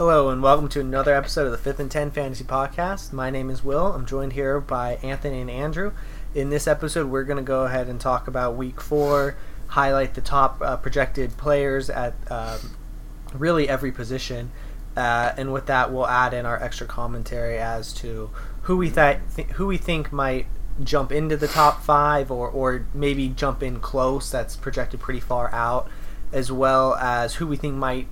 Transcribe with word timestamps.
Hello 0.00 0.30
and 0.30 0.42
welcome 0.42 0.66
to 0.70 0.80
another 0.80 1.14
episode 1.14 1.44
of 1.44 1.52
the 1.52 1.58
Fifth 1.58 1.78
and 1.78 1.90
Ten 1.90 2.10
Fantasy 2.10 2.42
Podcast. 2.42 3.12
My 3.12 3.28
name 3.28 3.50
is 3.50 3.62
Will. 3.62 3.88
I'm 3.88 4.06
joined 4.06 4.32
here 4.32 4.58
by 4.58 4.94
Anthony 5.02 5.42
and 5.42 5.50
Andrew. 5.50 5.92
In 6.34 6.48
this 6.48 6.66
episode, 6.66 7.10
we're 7.10 7.24
going 7.24 7.36
to 7.36 7.42
go 7.42 7.64
ahead 7.64 7.86
and 7.86 8.00
talk 8.00 8.26
about 8.26 8.56
Week 8.56 8.80
Four, 8.80 9.36
highlight 9.66 10.14
the 10.14 10.22
top 10.22 10.62
uh, 10.62 10.78
projected 10.78 11.36
players 11.36 11.90
at 11.90 12.14
um, 12.32 12.78
really 13.34 13.68
every 13.68 13.92
position, 13.92 14.52
uh, 14.96 15.32
and 15.36 15.52
with 15.52 15.66
that, 15.66 15.92
we'll 15.92 16.08
add 16.08 16.32
in 16.32 16.46
our 16.46 16.58
extra 16.62 16.86
commentary 16.86 17.58
as 17.58 17.92
to 17.92 18.30
who 18.62 18.78
we 18.78 18.88
th- 18.88 19.18
th- 19.36 19.48
who 19.48 19.66
we 19.66 19.76
think 19.76 20.10
might 20.10 20.46
jump 20.82 21.12
into 21.12 21.36
the 21.36 21.46
top 21.46 21.82
five, 21.82 22.30
or 22.30 22.48
or 22.48 22.86
maybe 22.94 23.28
jump 23.28 23.62
in 23.62 23.80
close. 23.80 24.30
That's 24.30 24.56
projected 24.56 24.98
pretty 24.98 25.20
far 25.20 25.52
out, 25.52 25.90
as 26.32 26.50
well 26.50 26.94
as 26.94 27.34
who 27.34 27.46
we 27.46 27.58
think 27.58 27.74
might 27.74 28.08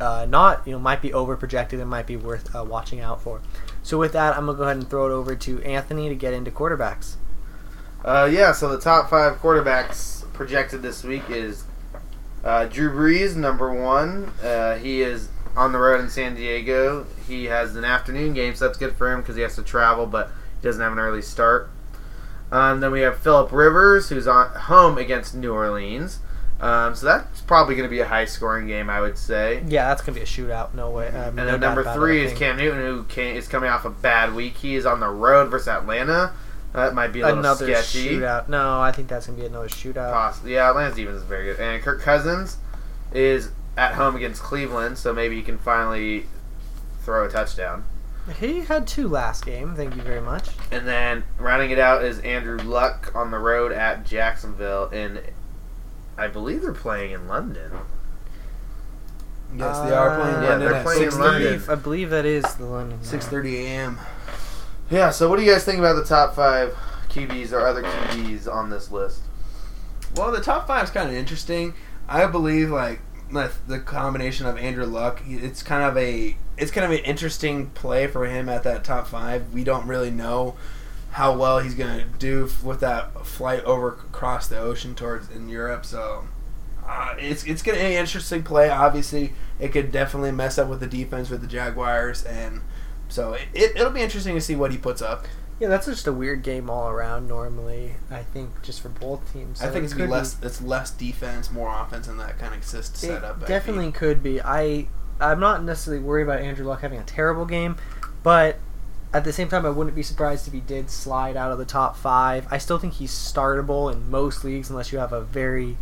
uh, 0.00 0.26
not 0.28 0.66
you 0.66 0.72
know 0.72 0.78
might 0.78 1.02
be 1.02 1.12
over 1.12 1.36
projected 1.36 1.80
and 1.80 1.88
might 1.88 2.06
be 2.06 2.16
worth 2.16 2.54
uh, 2.54 2.64
watching 2.64 3.00
out 3.00 3.22
for. 3.22 3.40
So 3.82 3.98
with 3.98 4.12
that, 4.12 4.36
I'm 4.36 4.46
gonna 4.46 4.58
go 4.58 4.64
ahead 4.64 4.76
and 4.76 4.88
throw 4.88 5.06
it 5.06 5.12
over 5.12 5.34
to 5.34 5.62
Anthony 5.62 6.08
to 6.08 6.14
get 6.14 6.34
into 6.34 6.50
quarterbacks. 6.50 7.16
Uh, 8.04 8.28
yeah, 8.30 8.52
so 8.52 8.68
the 8.68 8.80
top 8.80 9.10
five 9.10 9.40
quarterbacks 9.40 10.30
projected 10.32 10.82
this 10.82 11.02
week 11.02 11.28
is 11.28 11.64
uh, 12.44 12.66
Drew 12.66 12.90
Brees, 12.90 13.34
number 13.34 13.72
one. 13.72 14.32
Uh, 14.42 14.76
he 14.76 15.02
is 15.02 15.28
on 15.56 15.72
the 15.72 15.78
road 15.78 16.00
in 16.00 16.08
San 16.08 16.36
Diego. 16.36 17.06
He 17.26 17.46
has 17.46 17.74
an 17.74 17.84
afternoon 17.84 18.34
game, 18.34 18.54
so 18.54 18.66
that's 18.66 18.78
good 18.78 18.94
for 18.94 19.12
him 19.12 19.20
because 19.20 19.34
he 19.34 19.42
has 19.42 19.56
to 19.56 19.62
travel, 19.62 20.06
but 20.06 20.30
he 20.60 20.66
doesn't 20.66 20.80
have 20.80 20.92
an 20.92 20.98
early 20.98 21.22
start. 21.22 21.70
Um, 22.50 22.80
then 22.80 22.92
we 22.92 23.00
have 23.00 23.18
Philip 23.18 23.52
Rivers, 23.52 24.08
who's 24.08 24.26
on 24.26 24.48
home 24.50 24.96
against 24.96 25.34
New 25.34 25.52
Orleans. 25.52 26.20
Um, 26.60 26.94
so 26.96 27.06
that's 27.06 27.40
probably 27.42 27.76
going 27.76 27.88
to 27.88 27.90
be 27.90 28.00
a 28.00 28.06
high 28.08 28.24
scoring 28.24 28.66
game, 28.66 28.90
I 28.90 29.00
would 29.00 29.16
say. 29.16 29.62
Yeah, 29.68 29.88
that's 29.88 30.02
gonna 30.02 30.16
be 30.16 30.22
a 30.22 30.26
shootout. 30.26 30.74
No 30.74 30.90
way. 30.90 31.06
Um, 31.08 31.14
And 31.14 31.36
no 31.36 31.46
then 31.52 31.60
number 31.60 31.84
three 31.94 32.22
I 32.22 32.24
is. 32.24 32.38
Cam 32.38 32.56
Newton, 32.56 32.80
who 32.80 33.04
came, 33.04 33.36
is 33.36 33.46
coming 33.46 33.70
off 33.70 33.84
a 33.84 33.90
bad 33.90 34.34
week. 34.34 34.56
He 34.56 34.74
is 34.74 34.84
on 34.84 34.98
the 34.98 35.08
road 35.08 35.50
versus 35.50 35.68
Atlanta. 35.68 36.32
That 36.72 36.94
might 36.94 37.08
be 37.12 37.20
a 37.20 37.26
little 37.26 37.38
Another 37.38 37.66
sketchy. 37.66 38.16
shootout. 38.16 38.48
No, 38.48 38.80
I 38.80 38.90
think 38.92 39.08
that's 39.08 39.26
gonna 39.26 39.38
be 39.38 39.46
another 39.46 39.68
shootout. 39.68 40.12
Possibly. 40.12 40.54
Yeah, 40.54 40.70
Lance 40.70 40.94
Stevens 40.94 41.18
is 41.18 41.22
very 41.22 41.44
good. 41.44 41.60
And 41.60 41.80
Kirk 41.82 42.00
Cousins 42.02 42.56
is 43.12 43.50
at 43.76 43.94
home 43.94 44.16
against 44.16 44.42
Cleveland, 44.42 44.98
so 44.98 45.12
maybe 45.12 45.36
he 45.36 45.42
can 45.42 45.58
finally 45.58 46.26
throw 47.04 47.24
a 47.24 47.28
touchdown. 47.28 47.84
He 48.40 48.60
had 48.60 48.86
two 48.86 49.08
last 49.08 49.46
game. 49.46 49.74
Thank 49.74 49.96
you 49.96 50.02
very 50.02 50.20
much. 50.20 50.48
And 50.70 50.86
then 50.86 51.22
rounding 51.38 51.70
it 51.70 51.78
out 51.78 52.04
is 52.04 52.18
Andrew 52.18 52.58
Luck 52.58 53.12
on 53.14 53.30
the 53.30 53.38
road 53.38 53.72
at 53.72 54.04
Jacksonville, 54.04 54.88
and 54.92 55.22
I 56.18 56.26
believe 56.28 56.62
they're 56.62 56.72
playing 56.72 57.12
in 57.12 57.28
London. 57.28 57.70
Yes, 59.56 59.78
they 59.80 59.92
are 59.94 60.20
playing 60.20 60.36
Uh, 60.36 60.40
Yeah, 60.42 60.48
London 60.50 60.68
they're 60.68 60.74
at 60.74 60.84
playing 60.84 61.02
in 61.04 61.10
six 61.10 61.16
I 61.16 61.24
London. 61.24 61.62
I 61.70 61.74
believe 61.76 62.10
that 62.10 62.26
is 62.26 62.54
the 62.56 62.66
London. 62.66 63.02
Six 63.02 63.26
thirty 63.26 63.64
a.m. 63.66 63.98
Yeah, 64.90 65.10
so 65.10 65.28
what 65.28 65.38
do 65.38 65.44
you 65.44 65.52
guys 65.52 65.64
think 65.64 65.78
about 65.78 65.94
the 65.94 66.04
top 66.04 66.34
five 66.34 66.74
QBs 67.08 67.52
or 67.52 67.60
other 67.66 67.82
QBs 67.82 68.52
on 68.52 68.68
this 68.70 68.90
list? 68.90 69.22
Well, 70.16 70.32
the 70.32 70.40
top 70.40 70.66
five 70.66 70.84
is 70.84 70.90
kind 70.90 71.08
of 71.08 71.14
interesting. 71.14 71.74
I 72.08 72.26
believe 72.26 72.70
like 72.70 73.00
the, 73.30 73.50
the 73.66 73.78
combination 73.78 74.46
of 74.46 74.58
Andrew 74.58 74.86
Luck. 74.86 75.22
It's 75.26 75.62
kind 75.62 75.82
of 75.84 75.96
a 75.96 76.36
it's 76.56 76.70
kind 76.70 76.84
of 76.84 76.90
an 76.90 77.04
interesting 77.04 77.66
play 77.70 78.06
for 78.06 78.26
him 78.26 78.48
at 78.48 78.64
that 78.64 78.84
top 78.84 79.06
five. 79.06 79.52
We 79.54 79.64
don't 79.64 79.86
really 79.86 80.10
know 80.10 80.56
how 81.12 81.36
well 81.36 81.58
he's 81.60 81.74
gonna 81.74 82.04
do 82.18 82.44
f- 82.44 82.62
with 82.62 82.80
that 82.80 83.26
flight 83.26 83.64
over 83.64 83.88
across 83.88 84.46
the 84.48 84.58
ocean 84.58 84.94
towards 84.94 85.30
in 85.30 85.48
Europe. 85.48 85.84
So. 85.84 86.24
Uh, 86.86 87.14
it's 87.18 87.44
it's 87.44 87.60
gonna 87.60 87.76
be 87.76 87.84
an 87.84 87.92
interesting 87.92 88.42
play. 88.42 88.70
Obviously, 88.70 89.34
it 89.60 89.72
could 89.72 89.92
definitely 89.92 90.32
mess 90.32 90.56
up 90.56 90.68
with 90.68 90.80
the 90.80 90.86
defense 90.86 91.28
with 91.28 91.42
the 91.42 91.46
Jaguars, 91.46 92.24
and 92.24 92.62
so 93.10 93.34
it, 93.34 93.42
it, 93.52 93.76
it'll 93.76 93.90
be 93.90 94.00
interesting 94.00 94.34
to 94.34 94.40
see 94.40 94.56
what 94.56 94.70
he 94.72 94.78
puts 94.78 95.02
up. 95.02 95.26
Yeah, 95.60 95.68
that's 95.68 95.86
just 95.86 96.06
a 96.06 96.12
weird 96.12 96.42
game 96.42 96.70
all 96.70 96.88
around. 96.88 97.28
Normally, 97.28 97.96
I 98.10 98.22
think 98.22 98.62
just 98.62 98.80
for 98.80 98.88
both 98.88 99.32
teams. 99.32 99.60
I 99.60 99.68
think 99.68 99.84
it's 99.84 99.92
gonna 99.92 100.04
could 100.04 100.10
be 100.10 100.16
less. 100.16 100.36
It's 100.42 100.62
less 100.62 100.90
defense, 100.90 101.50
more 101.50 101.68
offense, 101.68 102.08
and 102.08 102.18
that 102.20 102.38
kind 102.38 102.54
of 102.54 102.60
It 102.60 102.84
setup. 102.84 103.46
Definitely 103.46 103.92
could 103.92 104.22
be. 104.22 104.40
I 104.40 104.86
I'm 105.20 105.40
not 105.40 105.64
necessarily 105.64 106.02
worried 106.02 106.22
about 106.22 106.40
Andrew 106.40 106.66
Luck 106.66 106.80
having 106.80 107.00
a 107.00 107.04
terrible 107.04 107.44
game, 107.44 107.76
but 108.22 108.58
at 109.12 109.24
the 109.24 109.32
same 109.32 109.48
time, 109.48 109.64
I 109.64 109.70
wouldn't 109.70 109.96
be 109.96 110.02
surprised 110.02 110.46
if 110.46 110.52
he 110.52 110.60
did 110.60 110.90
slide 110.90 111.36
out 111.36 111.50
of 111.50 111.58
the 111.58 111.64
top 111.64 111.96
five. 111.96 112.46
I 112.50 112.58
still 112.58 112.78
think 112.78 112.94
he's 112.94 113.12
startable 113.12 113.92
in 113.92 114.10
most 114.10 114.44
leagues 114.44 114.68
unless 114.68 114.92
you 114.92 114.98
have 114.98 115.12
a 115.12 115.22
very, 115.22 115.76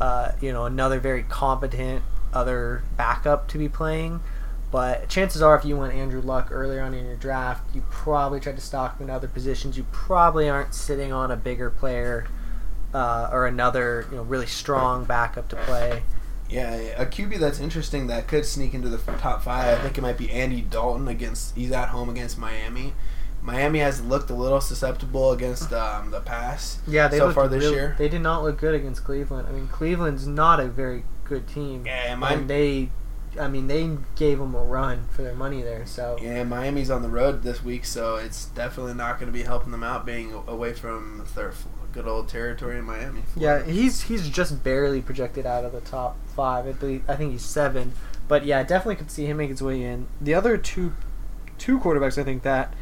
uh, 0.00 0.32
you 0.40 0.52
know, 0.52 0.64
another 0.64 0.98
very 0.98 1.22
competent 1.22 2.02
other 2.32 2.82
backup 2.96 3.48
to 3.48 3.58
be 3.58 3.68
playing. 3.68 4.20
But 4.72 5.08
chances 5.08 5.42
are, 5.42 5.56
if 5.56 5.64
you 5.64 5.76
went 5.76 5.94
Andrew 5.94 6.20
Luck 6.20 6.48
earlier 6.50 6.82
on 6.82 6.92
in 6.92 7.06
your 7.06 7.16
draft, 7.16 7.74
you 7.74 7.82
probably 7.88 8.40
tried 8.40 8.56
to 8.56 8.60
stock 8.60 8.98
him 8.98 9.08
in 9.08 9.14
other 9.14 9.28
positions. 9.28 9.76
You 9.76 9.86
probably 9.92 10.48
aren't 10.48 10.74
sitting 10.74 11.12
on 11.12 11.30
a 11.30 11.36
bigger 11.36 11.70
player 11.70 12.26
uh, 12.92 13.30
or 13.30 13.46
another, 13.46 14.06
you 14.10 14.16
know, 14.16 14.22
really 14.22 14.46
strong 14.46 15.04
backup 15.04 15.48
to 15.48 15.56
play. 15.56 16.02
Yeah, 16.48 16.74
a 16.96 17.06
QB 17.06 17.38
that's 17.38 17.58
interesting 17.60 18.06
that 18.06 18.28
could 18.28 18.44
sneak 18.44 18.74
into 18.74 18.88
the 18.88 18.98
top 19.18 19.42
five. 19.42 19.78
I 19.78 19.82
think 19.82 19.98
it 19.98 20.00
might 20.00 20.18
be 20.18 20.30
Andy 20.30 20.60
Dalton 20.60 21.08
against. 21.08 21.54
He's 21.56 21.72
at 21.72 21.88
home 21.88 22.08
against 22.08 22.38
Miami. 22.38 22.92
Miami 23.42 23.78
has 23.78 24.02
looked 24.02 24.28
a 24.30 24.34
little 24.34 24.60
susceptible 24.60 25.30
against 25.32 25.72
um, 25.72 26.10
the 26.10 26.20
pass. 26.20 26.80
Yeah, 26.86 27.06
they 27.08 27.18
so 27.18 27.30
far 27.30 27.46
this 27.48 27.62
real- 27.62 27.72
year. 27.72 27.94
They 27.98 28.08
did 28.08 28.20
not 28.20 28.42
look 28.42 28.58
good 28.58 28.74
against 28.74 29.04
Cleveland. 29.04 29.46
I 29.48 29.52
mean, 29.52 29.68
Cleveland's 29.68 30.26
not 30.26 30.58
a 30.58 30.66
very 30.66 31.04
good 31.24 31.46
team. 31.46 31.84
Yeah, 31.86 32.12
and 32.12 32.20
Miami, 32.20 32.44
they, 32.44 32.90
I 33.40 33.46
mean, 33.48 33.68
they 33.68 33.98
gave 34.16 34.38
them 34.38 34.54
a 34.54 34.62
run 34.62 35.06
for 35.10 35.22
their 35.22 35.34
money 35.34 35.62
there. 35.62 35.86
So 35.86 36.18
yeah, 36.20 36.42
Miami's 36.42 36.90
on 36.90 37.02
the 37.02 37.08
road 37.08 37.42
this 37.42 37.62
week, 37.62 37.84
so 37.84 38.16
it's 38.16 38.46
definitely 38.46 38.94
not 38.94 39.20
going 39.20 39.32
to 39.32 39.36
be 39.36 39.44
helping 39.44 39.70
them 39.70 39.84
out 39.84 40.04
being 40.04 40.32
away 40.48 40.72
from 40.72 41.24
their 41.36 41.52
good 41.92 42.08
old 42.08 42.28
territory 42.28 42.78
in 42.78 42.84
Miami. 42.84 43.22
yeah, 43.36 43.62
he's 43.64 44.02
he's 44.02 44.28
just 44.28 44.62
barely 44.62 45.00
projected 45.00 45.46
out 45.46 45.64
of 45.64 45.72
the 45.72 45.80
top 45.80 46.16
five. 46.36 46.66
I 46.66 46.72
believe 46.72 47.02
I 47.08 47.16
think 47.16 47.32
he's 47.32 47.44
seven, 47.44 47.92
but 48.28 48.44
yeah, 48.44 48.62
definitely 48.62 48.96
could 48.96 49.10
see 49.10 49.26
him 49.26 49.38
make 49.38 49.50
his 49.50 49.62
way 49.62 49.82
in. 49.82 50.06
The 50.20 50.34
other 50.34 50.56
two, 50.56 50.92
two 51.58 51.80
quarterbacks, 51.80 52.18
I 52.18 52.24
think 52.24 52.42
that. 52.44 52.72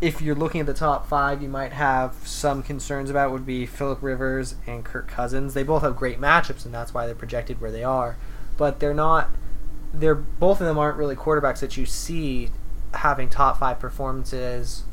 If 0.00 0.22
you're 0.22 0.34
looking 0.34 0.62
at 0.62 0.66
the 0.66 0.72
top 0.72 1.06
five, 1.06 1.42
you 1.42 1.48
might 1.50 1.72
have 1.72 2.14
some 2.24 2.62
concerns 2.62 3.10
about 3.10 3.32
would 3.32 3.44
be 3.44 3.66
Philip 3.66 4.02
Rivers 4.02 4.54
and 4.66 4.82
Kirk 4.82 5.08
Cousins. 5.08 5.52
They 5.52 5.62
both 5.62 5.82
have 5.82 5.94
great 5.94 6.18
matchups, 6.18 6.64
and 6.64 6.72
that's 6.72 6.94
why 6.94 7.04
they're 7.04 7.14
projected 7.14 7.60
where 7.60 7.70
they 7.70 7.84
are. 7.84 8.16
But 8.56 8.80
they're 8.80 8.94
not. 8.94 9.28
They're 9.92 10.14
both 10.14 10.58
of 10.62 10.66
them 10.66 10.78
aren't 10.78 10.96
really 10.96 11.16
quarterbacks 11.16 11.60
that 11.60 11.76
you 11.76 11.84
see 11.84 12.48
having 12.94 13.28
top 13.28 13.58
five 13.58 13.78
performances 13.78 14.84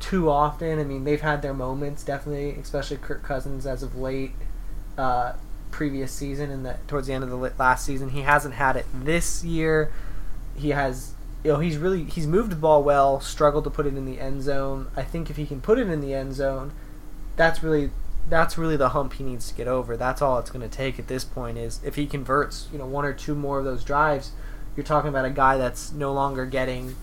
too 0.00 0.28
often. 0.28 0.78
I 0.78 0.84
mean, 0.84 1.04
they've 1.04 1.20
had 1.20 1.42
their 1.42 1.54
moments, 1.54 2.02
definitely, 2.02 2.50
especially 2.60 2.96
Kirk 2.98 3.22
Cousins 3.22 3.66
as 3.66 3.82
of 3.82 3.96
late. 3.96 4.32
Uh, 4.98 5.34
previous 5.76 6.10
season 6.10 6.50
and 6.50 6.64
the 6.64 6.78
towards 6.88 7.06
the 7.06 7.12
end 7.12 7.22
of 7.22 7.28
the 7.28 7.36
last 7.36 7.84
season, 7.84 8.08
he 8.08 8.22
hasn't 8.22 8.54
had 8.54 8.76
it 8.76 8.86
this 8.94 9.44
year. 9.44 9.92
He 10.56 10.70
has, 10.70 11.12
you 11.44 11.52
know, 11.52 11.58
he's 11.58 11.76
really 11.76 12.04
he's 12.04 12.26
moved 12.26 12.50
the 12.50 12.56
ball 12.56 12.82
well, 12.82 13.20
struggled 13.20 13.64
to 13.64 13.70
put 13.70 13.84
it 13.84 13.94
in 13.94 14.06
the 14.06 14.18
end 14.18 14.42
zone. 14.42 14.88
I 14.96 15.02
think 15.02 15.28
if 15.28 15.36
he 15.36 15.44
can 15.44 15.60
put 15.60 15.78
it 15.78 15.86
in 15.88 16.00
the 16.00 16.14
end 16.14 16.32
zone, 16.34 16.72
that's 17.36 17.62
really 17.62 17.90
that's 18.26 18.56
really 18.56 18.76
the 18.78 18.88
hump 18.88 19.12
he 19.12 19.22
needs 19.22 19.48
to 19.48 19.54
get 19.54 19.68
over. 19.68 19.98
That's 19.98 20.22
all 20.22 20.38
it's 20.38 20.48
going 20.50 20.66
to 20.68 20.74
take 20.74 20.98
at 20.98 21.08
this 21.08 21.24
point 21.24 21.58
is 21.58 21.78
if 21.84 21.94
he 21.96 22.06
converts, 22.06 22.68
you 22.72 22.78
know, 22.78 22.86
one 22.86 23.04
or 23.04 23.12
two 23.12 23.34
more 23.34 23.58
of 23.58 23.66
those 23.66 23.84
drives, 23.84 24.32
you're 24.74 24.82
talking 24.86 25.10
about 25.10 25.26
a 25.26 25.30
guy 25.30 25.58
that's 25.58 25.92
no 25.92 26.10
longer 26.12 26.46
getting 26.46 26.96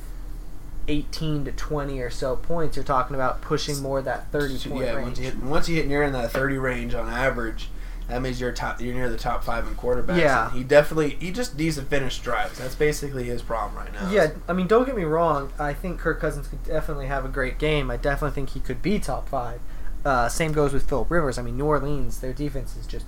18 0.87 1.45
to 1.45 1.51
20 1.51 1.99
or 2.01 2.09
so 2.09 2.35
points. 2.35 2.75
You're 2.75 2.83
talking 2.83 3.15
about 3.15 3.39
pushing 3.41 3.81
more 3.81 3.99
of 3.99 4.05
that 4.05 4.31
30 4.31 4.57
So, 4.57 4.69
point 4.71 4.85
yeah, 4.85 4.93
range. 4.95 5.05
once 5.05 5.19
you 5.19 5.25
hit 5.25 5.43
once 5.43 5.69
you 5.69 5.75
hit 5.75 5.87
near 5.87 6.03
in 6.03 6.11
that 6.13 6.31
thirty 6.31 6.57
range 6.57 6.93
on 6.93 7.07
average, 7.07 7.69
that 8.07 8.21
means 8.21 8.39
you're 8.39 8.51
top. 8.51 8.81
You're 8.81 8.93
near 8.93 9.09
the 9.09 9.17
top 9.17 9.43
five 9.43 9.65
in 9.67 9.75
quarterbacks. 9.75 10.17
Yeah. 10.19 10.47
and 10.49 10.57
he 10.57 10.63
definitely 10.63 11.11
he 11.19 11.31
just 11.31 11.57
needs 11.57 11.75
to 11.77 11.83
finish 11.83 12.19
drives. 12.19 12.59
That's 12.59 12.75
basically 12.75 13.23
his 13.25 13.41
problem 13.41 13.77
right 13.77 13.93
now. 13.93 14.09
Yeah, 14.11 14.31
I 14.47 14.53
mean, 14.53 14.67
don't 14.67 14.85
get 14.85 14.95
me 14.95 15.03
wrong. 15.03 15.51
I 15.57 15.73
think 15.73 15.99
Kirk 15.99 16.19
Cousins 16.19 16.47
could 16.47 16.63
definitely 16.63 17.07
have 17.07 17.23
a 17.25 17.29
great 17.29 17.57
game. 17.59 17.89
I 17.89 17.97
definitely 17.97 18.35
think 18.35 18.49
he 18.51 18.59
could 18.59 18.81
be 18.81 18.99
top 18.99 19.29
five. 19.29 19.59
Uh, 20.05 20.27
same 20.27 20.51
goes 20.51 20.73
with 20.73 20.87
Philip 20.89 21.09
Rivers. 21.09 21.37
I 21.37 21.41
mean, 21.43 21.57
New 21.57 21.65
Orleans, 21.65 22.19
their 22.19 22.33
defense 22.33 22.75
is 22.75 22.85
just 22.85 23.05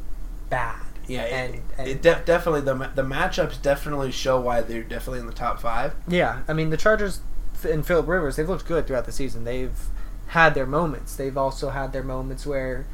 bad. 0.50 0.81
yeah. 1.07 1.24
It, 1.24 1.31
and, 1.56 1.62
and 1.77 1.88
it 1.89 2.01
def- 2.01 2.24
definitely 2.25 2.62
the 2.62 2.74
the 2.95 3.03
matchups 3.03 3.62
definitely 3.62 4.12
show 4.12 4.39
why 4.39 4.62
they're 4.62 4.81
definitely 4.83 5.19
in 5.19 5.27
the 5.27 5.33
top 5.33 5.59
five. 5.59 5.94
yeah, 6.07 6.41
I 6.48 6.53
mean, 6.53 6.69
the 6.69 6.77
Chargers 6.77 7.19
and 7.69 7.86
Philip 7.86 8.07
Rivers, 8.07 8.38
they've 8.38 8.48
looked 8.48 8.65
good 8.65 8.88
throughout 8.88 9.06
the 9.06 9.12
season. 9.12 9.44
They've 9.44 9.77
had 10.27 10.53
their 10.56 10.65
moments. 10.65 11.15
They've 11.15 11.38
also 11.38 11.69
had 11.69 11.91
their 11.94 12.03
moments 12.03 12.45
where 12.45 12.86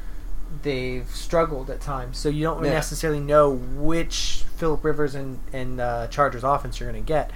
they've 0.62 1.08
struggled 1.10 1.70
at 1.70 1.80
times. 1.80 2.18
So 2.18 2.28
you 2.28 2.42
don't 2.44 2.62
Yeah. 2.64 2.72
necessarily 2.72 3.20
know 3.20 3.50
which 3.50 4.44
Philip 4.56 4.84
Rivers 4.84 5.14
and 5.14 5.38
and 5.52 5.80
uh, 5.80 6.06
Chargers 6.08 6.44
offense 6.44 6.78
you're 6.80 6.90
going 6.90 7.02
to 7.02 7.06
get. 7.06 7.30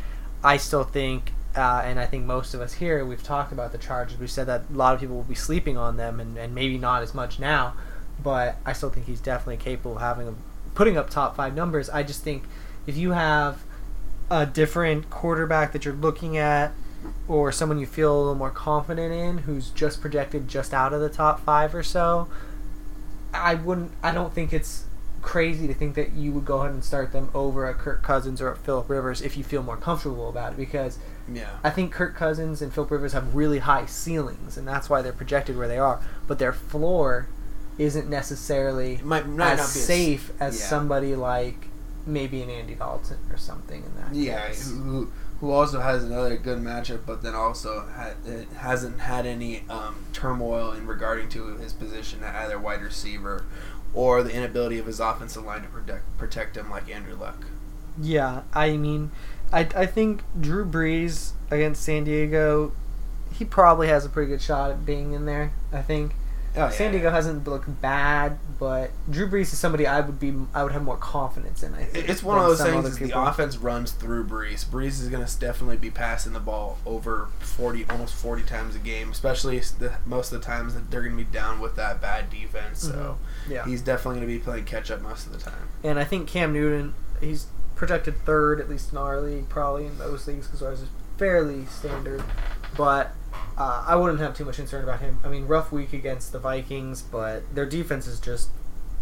I 0.44 0.58
still 0.58 0.84
think, 0.84 1.32
uh, 1.56 1.82
and 1.84 1.98
I 1.98 2.06
think 2.06 2.24
most 2.24 2.52
of 2.54 2.60
us 2.60 2.74
here, 2.74 3.04
we've 3.04 3.22
talked 3.22 3.52
about 3.52 3.72
the 3.72 3.78
Chargers. 3.78 4.18
We 4.18 4.26
said 4.26 4.46
that 4.46 4.64
a 4.72 4.76
lot 4.76 4.94
of 4.94 5.00
people 5.00 5.16
will 5.16 5.22
be 5.24 5.34
sleeping 5.34 5.76
on 5.76 5.96
them, 5.96 6.20
and, 6.20 6.36
and 6.36 6.54
maybe 6.54 6.78
not 6.78 7.02
as 7.02 7.14
much 7.14 7.38
now. 7.40 7.74
But 8.22 8.56
I 8.64 8.72
still 8.72 8.90
think 8.90 9.06
he's 9.06 9.20
definitely 9.20 9.56
capable 9.56 9.96
of 9.96 10.02
having 10.02 10.28
a, 10.28 10.34
putting 10.74 10.96
up 10.96 11.10
top 11.10 11.36
five 11.36 11.54
numbers. 11.54 11.88
I 11.90 12.02
just 12.02 12.22
think 12.22 12.44
if 12.86 12.96
you 12.96 13.12
have 13.12 13.62
a 14.30 14.46
different 14.46 15.08
quarterback 15.10 15.72
that 15.72 15.84
you're 15.84 15.94
looking 15.94 16.36
at, 16.36 16.72
or 17.28 17.50
someone 17.52 17.78
you 17.78 17.86
feel 17.86 18.14
a 18.14 18.18
little 18.18 18.34
more 18.34 18.50
confident 18.50 19.12
in, 19.12 19.38
who's 19.38 19.70
just 19.70 20.00
projected 20.00 20.48
just 20.48 20.72
out 20.74 20.92
of 20.92 21.00
the 21.00 21.08
top 21.08 21.40
five 21.40 21.74
or 21.74 21.82
so, 21.82 22.28
I 23.42 23.54
wouldn't. 23.54 23.92
I 24.02 24.12
don't 24.12 24.32
think 24.32 24.52
it's 24.52 24.84
crazy 25.22 25.66
to 25.66 25.74
think 25.74 25.96
that 25.96 26.12
you 26.12 26.30
would 26.32 26.44
go 26.44 26.60
ahead 26.60 26.72
and 26.72 26.84
start 26.84 27.10
them 27.12 27.28
over 27.34 27.68
a 27.68 27.74
Kirk 27.74 28.02
Cousins 28.02 28.40
or 28.40 28.48
a 28.52 28.56
Philip 28.56 28.88
Rivers 28.88 29.20
if 29.20 29.36
you 29.36 29.42
feel 29.42 29.62
more 29.62 29.76
comfortable 29.76 30.28
about 30.28 30.52
it 30.52 30.56
because 30.56 30.98
Yeah. 31.32 31.48
I 31.64 31.70
think 31.70 31.90
Kirk 31.92 32.14
Cousins 32.14 32.62
and 32.62 32.72
Philip 32.72 32.92
Rivers 32.92 33.12
have 33.12 33.34
really 33.34 33.58
high 33.58 33.86
ceilings 33.86 34.56
and 34.56 34.68
that's 34.68 34.88
why 34.88 35.02
they're 35.02 35.12
projected 35.12 35.56
where 35.56 35.66
they 35.66 35.78
are, 35.78 36.00
but 36.28 36.38
their 36.38 36.52
floor 36.52 37.26
isn't 37.76 38.08
necessarily 38.08 38.94
It 38.94 39.04
might, 39.04 39.26
might 39.26 39.54
as 39.54 39.68
safe 39.68 40.30
as 40.38 40.60
yeah. 40.60 40.66
somebody 40.66 41.16
like 41.16 41.66
maybe 42.06 42.40
an 42.42 42.48
Andy 42.48 42.76
Dalton 42.76 43.18
or 43.32 43.36
something 43.36 43.82
in 43.82 43.94
that 43.96 44.14
Yeah, 44.14 44.48
who, 44.54 45.10
who 45.40 45.50
also 45.50 45.80
has 45.80 46.02
another 46.02 46.36
good 46.36 46.58
matchup, 46.58 47.00
but 47.06 47.22
then 47.22 47.34
also 47.34 47.86
ha- 47.94 48.14
hasn't 48.56 49.00
had 49.00 49.26
any 49.26 49.64
um, 49.68 50.06
turmoil 50.12 50.72
in 50.72 50.86
regarding 50.86 51.28
to 51.30 51.56
his 51.56 51.72
position 51.72 52.24
at 52.24 52.34
either 52.36 52.58
wide 52.58 52.82
receiver 52.82 53.44
or 53.92 54.22
the 54.22 54.32
inability 54.32 54.78
of 54.78 54.86
his 54.86 55.00
offensive 55.00 55.44
line 55.44 55.62
to 55.62 55.68
protect 55.68 56.18
protect 56.18 56.56
him 56.56 56.70
like 56.70 56.90
Andrew 56.90 57.14
Luck. 57.14 57.46
Yeah, 58.00 58.42
I 58.52 58.76
mean, 58.76 59.10
I, 59.52 59.60
I 59.74 59.86
think 59.86 60.22
Drew 60.38 60.64
Brees 60.66 61.32
against 61.50 61.82
San 61.82 62.04
Diego, 62.04 62.72
he 63.32 63.44
probably 63.44 63.88
has 63.88 64.04
a 64.04 64.08
pretty 64.08 64.30
good 64.30 64.42
shot 64.42 64.70
at 64.70 64.84
being 64.84 65.12
in 65.12 65.26
there. 65.26 65.52
I 65.72 65.82
think 65.82 66.12
Oh, 66.56 66.70
San 66.70 66.92
Diego 66.92 67.10
hasn't 67.10 67.46
looked 67.46 67.80
bad, 67.82 68.38
but 68.58 68.90
Drew 69.10 69.28
Brees 69.28 69.52
is 69.52 69.58
somebody 69.58 69.86
I 69.86 70.00
would 70.00 70.18
be 70.18 70.34
I 70.54 70.62
would 70.62 70.72
have 70.72 70.82
more 70.82 70.96
confidence 70.96 71.62
in. 71.62 71.74
I 71.74 71.84
think 71.84 72.08
It's 72.08 72.22
one 72.22 72.38
of 72.38 72.44
those 72.44 72.62
things. 72.62 72.86
Is 72.86 72.98
the 72.98 73.20
offense 73.20 73.56
runs 73.58 73.92
through 73.92 74.24
Brees. 74.26 74.64
Brees 74.64 75.00
is 75.00 75.08
going 75.08 75.24
to 75.24 75.38
definitely 75.38 75.76
be 75.76 75.90
passing 75.90 76.32
the 76.32 76.40
ball 76.40 76.78
over 76.86 77.28
forty, 77.40 77.84
almost 77.90 78.14
forty 78.14 78.42
times 78.42 78.74
a 78.74 78.78
game, 78.78 79.10
especially 79.10 79.58
the, 79.58 79.94
most 80.06 80.32
of 80.32 80.40
the 80.40 80.46
times 80.46 80.74
that 80.74 80.90
they're 80.90 81.02
going 81.02 81.16
to 81.16 81.24
be 81.24 81.30
down 81.30 81.60
with 81.60 81.76
that 81.76 82.00
bad 82.00 82.30
defense. 82.30 82.80
So 82.80 82.92
mm-hmm. 82.92 83.52
Yeah, 83.52 83.64
he's 83.64 83.82
definitely 83.82 84.20
going 84.20 84.32
to 84.32 84.38
be 84.38 84.42
playing 84.44 84.64
catch 84.64 84.90
up 84.90 85.02
most 85.02 85.26
of 85.26 85.32
the 85.32 85.38
time. 85.38 85.68
and 85.84 85.98
I 85.98 86.04
think 86.04 86.28
Cam 86.28 86.52
Newton, 86.52 86.94
he's 87.20 87.46
projected 87.74 88.16
third 88.24 88.60
at 88.60 88.70
least 88.70 88.92
in 88.92 88.98
our 88.98 89.20
league, 89.20 89.48
probably 89.48 89.86
in 89.86 89.98
most 89.98 90.26
leagues 90.26 90.46
because 90.46 90.62
ours 90.62 90.80
is 90.80 90.88
fairly 91.18 91.66
standard. 91.66 92.22
But 92.76 93.12
uh, 93.56 93.84
I 93.86 93.96
wouldn't 93.96 94.20
have 94.20 94.36
too 94.36 94.44
much 94.44 94.56
concern 94.56 94.84
about 94.84 95.00
him. 95.00 95.18
I 95.24 95.28
mean, 95.28 95.46
rough 95.46 95.72
week 95.72 95.92
against 95.92 96.32
the 96.32 96.38
Vikings, 96.38 97.02
but 97.02 97.54
their 97.54 97.66
defense 97.66 98.06
is 98.06 98.20
just 98.20 98.50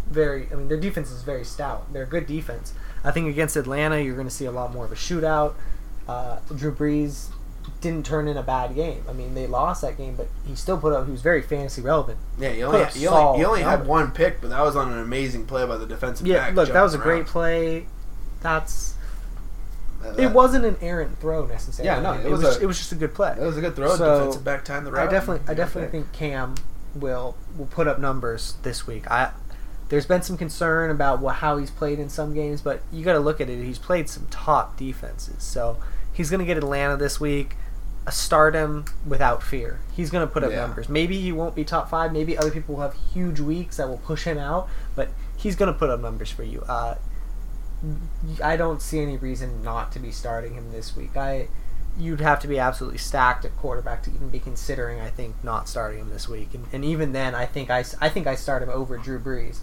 very. 0.08 0.48
I 0.52 0.54
mean, 0.54 0.68
their 0.68 0.80
defense 0.80 1.10
is 1.10 1.22
very 1.22 1.44
stout. 1.44 1.92
They're 1.92 2.04
a 2.04 2.08
good 2.08 2.26
defense. 2.26 2.74
I 3.02 3.10
think 3.10 3.28
against 3.28 3.56
Atlanta, 3.56 4.00
you're 4.00 4.14
going 4.14 4.28
to 4.28 4.34
see 4.34 4.44
a 4.46 4.52
lot 4.52 4.72
more 4.72 4.84
of 4.84 4.92
a 4.92 4.96
shootout. 4.96 5.54
Uh, 6.08 6.38
Drew 6.54 6.74
Brees 6.74 7.30
didn't 7.80 8.04
turn 8.06 8.28
in 8.28 8.36
a 8.36 8.42
bad 8.42 8.74
game. 8.74 9.02
I 9.08 9.12
mean, 9.12 9.34
they 9.34 9.46
lost 9.46 9.82
that 9.82 9.96
game, 9.96 10.16
but 10.16 10.28
he 10.46 10.54
still 10.54 10.78
put 10.78 10.92
up. 10.92 11.06
He 11.06 11.12
was 11.12 11.22
very 11.22 11.42
fantasy 11.42 11.82
relevant. 11.82 12.18
Yeah, 12.38 12.50
he 12.50 12.62
only 12.62 12.84
he 12.86 13.06
only, 13.06 13.44
only 13.44 13.62
had 13.62 13.86
one 13.86 14.10
pick, 14.12 14.40
but 14.40 14.50
that 14.50 14.60
was 14.62 14.76
on 14.76 14.92
an 14.92 14.98
amazing 14.98 15.46
play 15.46 15.66
by 15.66 15.76
the 15.76 15.86
defensive 15.86 16.26
Yeah, 16.26 16.46
back. 16.46 16.54
look, 16.54 16.68
that 16.70 16.82
was 16.82 16.94
a 16.94 16.98
great 16.98 17.26
play. 17.26 17.86
That's 18.40 18.94
Uh, 20.04 20.14
it 20.18 20.30
wasn't 20.32 20.64
an 20.64 20.76
errant 20.80 21.18
throw 21.18 21.46
necessarily. 21.46 21.86
Yeah, 21.94 22.00
no, 22.00 22.12
it 22.18 22.26
it, 22.26 22.30
was 22.30 22.42
was 22.42 22.56
a- 22.58 22.62
it 22.62 22.66
was 22.66 22.78
just 22.78 22.92
a 22.92 22.96
good 22.96 23.14
play. 23.14 23.32
It 23.38 23.40
was 23.44 23.56
a 23.56 23.60
good 23.60 23.74
throw. 23.76 23.96
So, 23.96 24.18
defensive 24.18 24.44
back 24.44 24.64
time 24.64 24.84
the 24.84 24.92
route. 24.92 25.08
I 25.08 25.10
definitely 25.10 25.48
I 25.50 25.54
definitely 25.54 25.90
think 25.90 26.12
Cam 26.12 26.54
will 26.94 27.36
will 27.56 27.66
put 27.66 27.86
up 27.88 27.98
numbers 27.98 28.54
this 28.62 28.86
week. 28.86 29.10
I 29.10 29.32
there's 29.88 30.06
been 30.06 30.22
some 30.22 30.36
concern 30.36 30.90
about 30.90 31.20
what, 31.20 31.36
how 31.36 31.56
he's 31.58 31.70
played 31.70 31.98
in 31.98 32.08
some 32.08 32.34
games, 32.34 32.62
but 32.62 32.82
you 32.92 33.04
got 33.04 33.12
to 33.12 33.20
look 33.20 33.40
at 33.40 33.48
it. 33.50 33.62
He's 33.62 33.78
played 33.78 34.08
some 34.08 34.26
top 34.30 34.76
defenses, 34.76 35.42
so 35.42 35.76
he's 36.12 36.30
going 36.30 36.40
to 36.40 36.46
get 36.46 36.56
Atlanta 36.56 36.96
this 36.96 37.20
week. 37.20 37.56
A 38.06 38.12
stardom 38.12 38.84
without 39.06 39.42
fear. 39.42 39.80
He's 39.96 40.10
going 40.10 40.26
to 40.26 40.30
put 40.30 40.44
up 40.44 40.50
Yeah. 40.50 40.60
numbers. 40.60 40.90
Maybe 40.90 41.20
he 41.20 41.32
won't 41.32 41.54
be 41.54 41.64
top 41.64 41.88
five. 41.88 42.12
Maybe 42.12 42.36
other 42.36 42.50
people 42.50 42.74
will 42.74 42.82
have 42.82 42.94
huge 43.14 43.40
weeks 43.40 43.78
that 43.78 43.88
will 43.88 43.96
push 43.98 44.24
him 44.24 44.36
out, 44.36 44.68
but 44.94 45.08
he's 45.36 45.56
going 45.56 45.72
to 45.72 45.78
put 45.78 45.88
up 45.88 46.00
numbers 46.00 46.30
for 46.30 46.42
you. 46.42 46.62
Uh, 46.68 46.96
I 48.42 48.56
don't 48.56 48.80
see 48.82 49.00
any 49.00 49.16
reason 49.16 49.62
not 49.62 49.92
to 49.92 49.98
be 49.98 50.10
starting 50.10 50.54
him 50.54 50.72
this 50.72 50.96
week. 50.96 51.16
I 51.16 51.48
you'd 51.96 52.20
have 52.20 52.40
to 52.40 52.48
be 52.48 52.58
absolutely 52.58 52.98
stacked 52.98 53.44
at 53.44 53.56
quarterback 53.56 54.02
to 54.02 54.10
even 54.10 54.28
be 54.28 54.40
considering. 54.40 55.00
I 55.00 55.10
think 55.10 55.36
not 55.44 55.68
starting 55.68 56.00
him 56.00 56.10
this 56.10 56.28
week, 56.28 56.54
and, 56.54 56.66
and 56.72 56.84
even 56.84 57.12
then, 57.12 57.34
I 57.34 57.46
think 57.46 57.70
I, 57.70 57.84
I 58.00 58.08
think 58.08 58.26
I 58.26 58.34
start 58.34 58.62
him 58.62 58.68
over 58.70 58.96
Drew 58.98 59.18
Brees. 59.20 59.60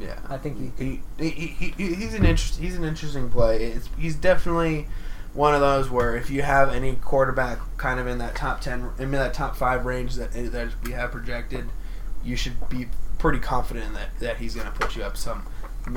Yeah, 0.00 0.18
I 0.28 0.38
think 0.38 0.76
he- 0.78 1.00
he, 1.18 1.30
he, 1.30 1.46
he, 1.48 1.68
he 1.76 1.94
he's 1.94 2.14
an 2.14 2.24
interest 2.24 2.58
he's 2.58 2.76
an 2.76 2.84
interesting 2.84 3.28
play. 3.30 3.62
It's, 3.64 3.88
he's 3.98 4.14
definitely 4.16 4.86
one 5.34 5.54
of 5.54 5.60
those 5.60 5.90
where 5.90 6.16
if 6.16 6.30
you 6.30 6.42
have 6.42 6.70
any 6.72 6.94
quarterback 6.96 7.58
kind 7.78 7.98
of 7.98 8.06
in 8.06 8.18
that 8.18 8.34
top 8.34 8.60
ten, 8.60 8.90
in 8.98 9.10
that 9.12 9.34
top 9.34 9.56
five 9.56 9.84
range 9.84 10.14
that 10.14 10.32
that 10.52 10.68
we 10.84 10.92
have 10.92 11.10
projected, 11.12 11.66
you 12.24 12.36
should 12.36 12.68
be 12.68 12.86
pretty 13.18 13.38
confident 13.38 13.94
that 13.94 14.08
that 14.20 14.36
he's 14.38 14.54
going 14.54 14.66
to 14.66 14.72
put 14.72 14.94
you 14.96 15.02
up 15.02 15.16
some 15.16 15.46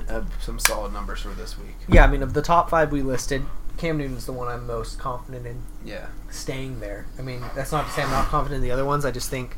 uh, 0.10 0.24
some 0.42 0.60
solid 0.60 0.94
numbers 0.94 1.22
for 1.22 1.30
this 1.30 1.58
week. 1.58 1.76
Yeah, 1.88 2.04
I 2.04 2.08
mean 2.08 2.24
of 2.24 2.34
the 2.34 2.42
top 2.42 2.70
five 2.70 2.92
we 2.92 3.02
listed, 3.02 3.44
Cam 3.78 3.98
Newton's 3.98 4.26
the 4.26 4.32
one 4.34 4.48
I'm 4.48 4.66
most 4.66 4.98
confident 5.00 5.46
in 5.46 5.62
Yeah, 5.84 6.08
staying 6.30 6.80
there. 6.80 7.06
I 7.20 7.22
mean 7.22 7.42
that's 7.56 7.72
not 7.72 7.86
to 7.88 7.92
say 7.92 8.04
I'm 8.04 8.12
not 8.12 8.26
confident 8.28 8.58
in 8.58 8.64
the 8.64 8.72
other 8.72 8.86
ones. 8.86 9.06
I 9.06 9.12
just 9.12 9.30
think 9.30 9.56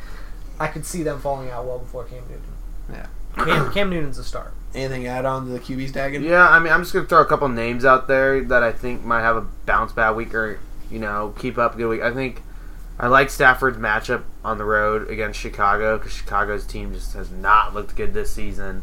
I 0.60 0.68
could 0.68 0.86
see 0.86 1.04
them 1.04 1.20
falling 1.20 1.50
out 1.50 1.66
well 1.66 1.80
before 1.80 2.04
Cam 2.06 2.24
Newton. 2.30 2.54
Yeah. 2.92 3.08
Cam, 3.46 3.72
Cam 3.72 3.90
Newton's 3.90 4.18
a 4.18 4.24
start. 4.24 4.54
anything 4.74 5.06
add 5.06 5.26
on 5.26 5.46
to 5.46 5.52
the 5.52 5.60
QB's 5.60 5.92
Dagan? 5.92 6.24
Yeah, 6.24 6.48
I 6.50 6.58
mean, 6.60 6.74
I'm 6.74 6.82
just 6.82 6.94
gonna 6.94 7.06
throw 7.06 7.22
a 7.22 7.26
couple 7.26 7.48
names 7.50 7.86
out 7.86 8.08
there 8.08 8.44
that 8.44 8.64
I 8.64 8.72
think 8.72 9.04
might 9.04 9.22
have 9.22 9.38
a 9.38 9.42
bounce 9.66 9.92
back 9.92 10.16
week 10.16 10.34
or 10.34 10.60
you 10.90 11.00
know 11.00 11.34
keep 11.38 11.58
up 11.58 11.76
a 11.76 11.78
good 11.78 11.88
week. 11.88 12.02
I 12.02 12.12
think 12.14 12.42
I 13.00 13.08
like 13.08 13.30
Stafford's 13.30 13.78
matchup 13.78 14.24
on 14.44 14.58
the 14.58 14.66
road 14.66 15.10
against 15.10 15.40
Chicago 15.40 15.98
because 15.98 16.14
Chicago's 16.14 16.66
team 16.66 16.94
just 16.94 17.14
has 17.14 17.30
not 17.30 17.74
looked 17.76 17.96
good 17.96 18.14
this 18.14 18.34
season. 18.34 18.82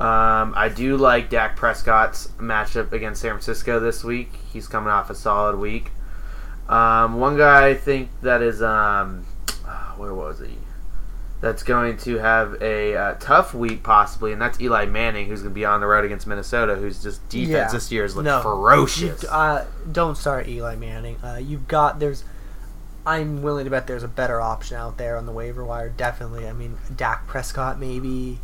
Um, 0.00 0.54
I 0.56 0.70
do 0.74 0.96
like 0.96 1.28
Dak 1.28 1.56
Prescott's 1.56 2.28
matchup 2.38 2.92
against 2.92 3.20
San 3.20 3.32
Francisco 3.32 3.78
this 3.80 4.02
week. 4.02 4.32
He's 4.50 4.66
coming 4.66 4.88
off 4.90 5.10
a 5.10 5.14
solid 5.14 5.58
week. 5.58 5.90
Um, 6.68 7.20
one 7.20 7.36
guy 7.36 7.68
I 7.68 7.74
think 7.74 8.08
that 8.22 8.40
is 8.40 8.62
um, 8.62 9.26
where 9.96 10.14
was 10.14 10.38
he? 10.40 10.56
That's 11.42 11.62
going 11.62 11.96
to 11.98 12.18
have 12.18 12.56
a 12.62 12.94
uh, 12.96 13.14
tough 13.20 13.54
week 13.54 13.82
possibly, 13.82 14.32
and 14.32 14.40
that's 14.40 14.60
Eli 14.60 14.86
Manning, 14.86 15.26
who's 15.26 15.40
going 15.40 15.52
to 15.52 15.54
be 15.54 15.64
on 15.64 15.80
the 15.80 15.86
road 15.86 16.04
against 16.04 16.26
Minnesota, 16.26 16.74
who's 16.76 17.02
just 17.02 17.26
defense 17.28 17.50
Yeah. 17.50 17.68
this 17.72 17.90
year 17.92 18.02
has 18.02 18.14
looked 18.14 18.26
No. 18.26 18.40
ferocious. 18.42 19.22
You, 19.22 19.28
uh, 19.28 19.64
don't 19.90 20.16
start 20.16 20.48
Eli 20.48 20.76
Manning. 20.76 21.16
Uh, 21.22 21.36
you've 21.42 21.66
got 21.68 21.98
there's. 21.98 22.24
I'm 23.06 23.42
willing 23.42 23.64
to 23.64 23.70
bet 23.70 23.86
there's 23.86 24.02
a 24.02 24.08
better 24.08 24.40
option 24.40 24.76
out 24.76 24.98
there 24.98 25.16
on 25.16 25.24
the 25.26 25.32
waiver 25.32 25.64
wire. 25.64 25.88
Definitely. 25.88 26.46
I 26.46 26.52
mean, 26.52 26.76
Dak 26.94 27.26
Prescott, 27.26 27.80
maybe, 27.80 28.38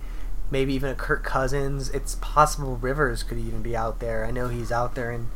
maybe 0.51 0.75
even 0.75 0.91
a 0.91 0.95
Kirk 0.95 1.25
Cousins. 1.25 1.91
It's 1.91 2.17
possible 2.17 2.77
Rivers 2.77 3.23
could 3.23 3.39
even 3.39 3.63
be 3.63 3.77
out 3.77 4.01
there. 4.01 4.25
I 4.25 4.31
know 4.31 4.49
he's 4.49 4.73
out 4.73 4.95
there 4.95 5.11
in 5.11 5.29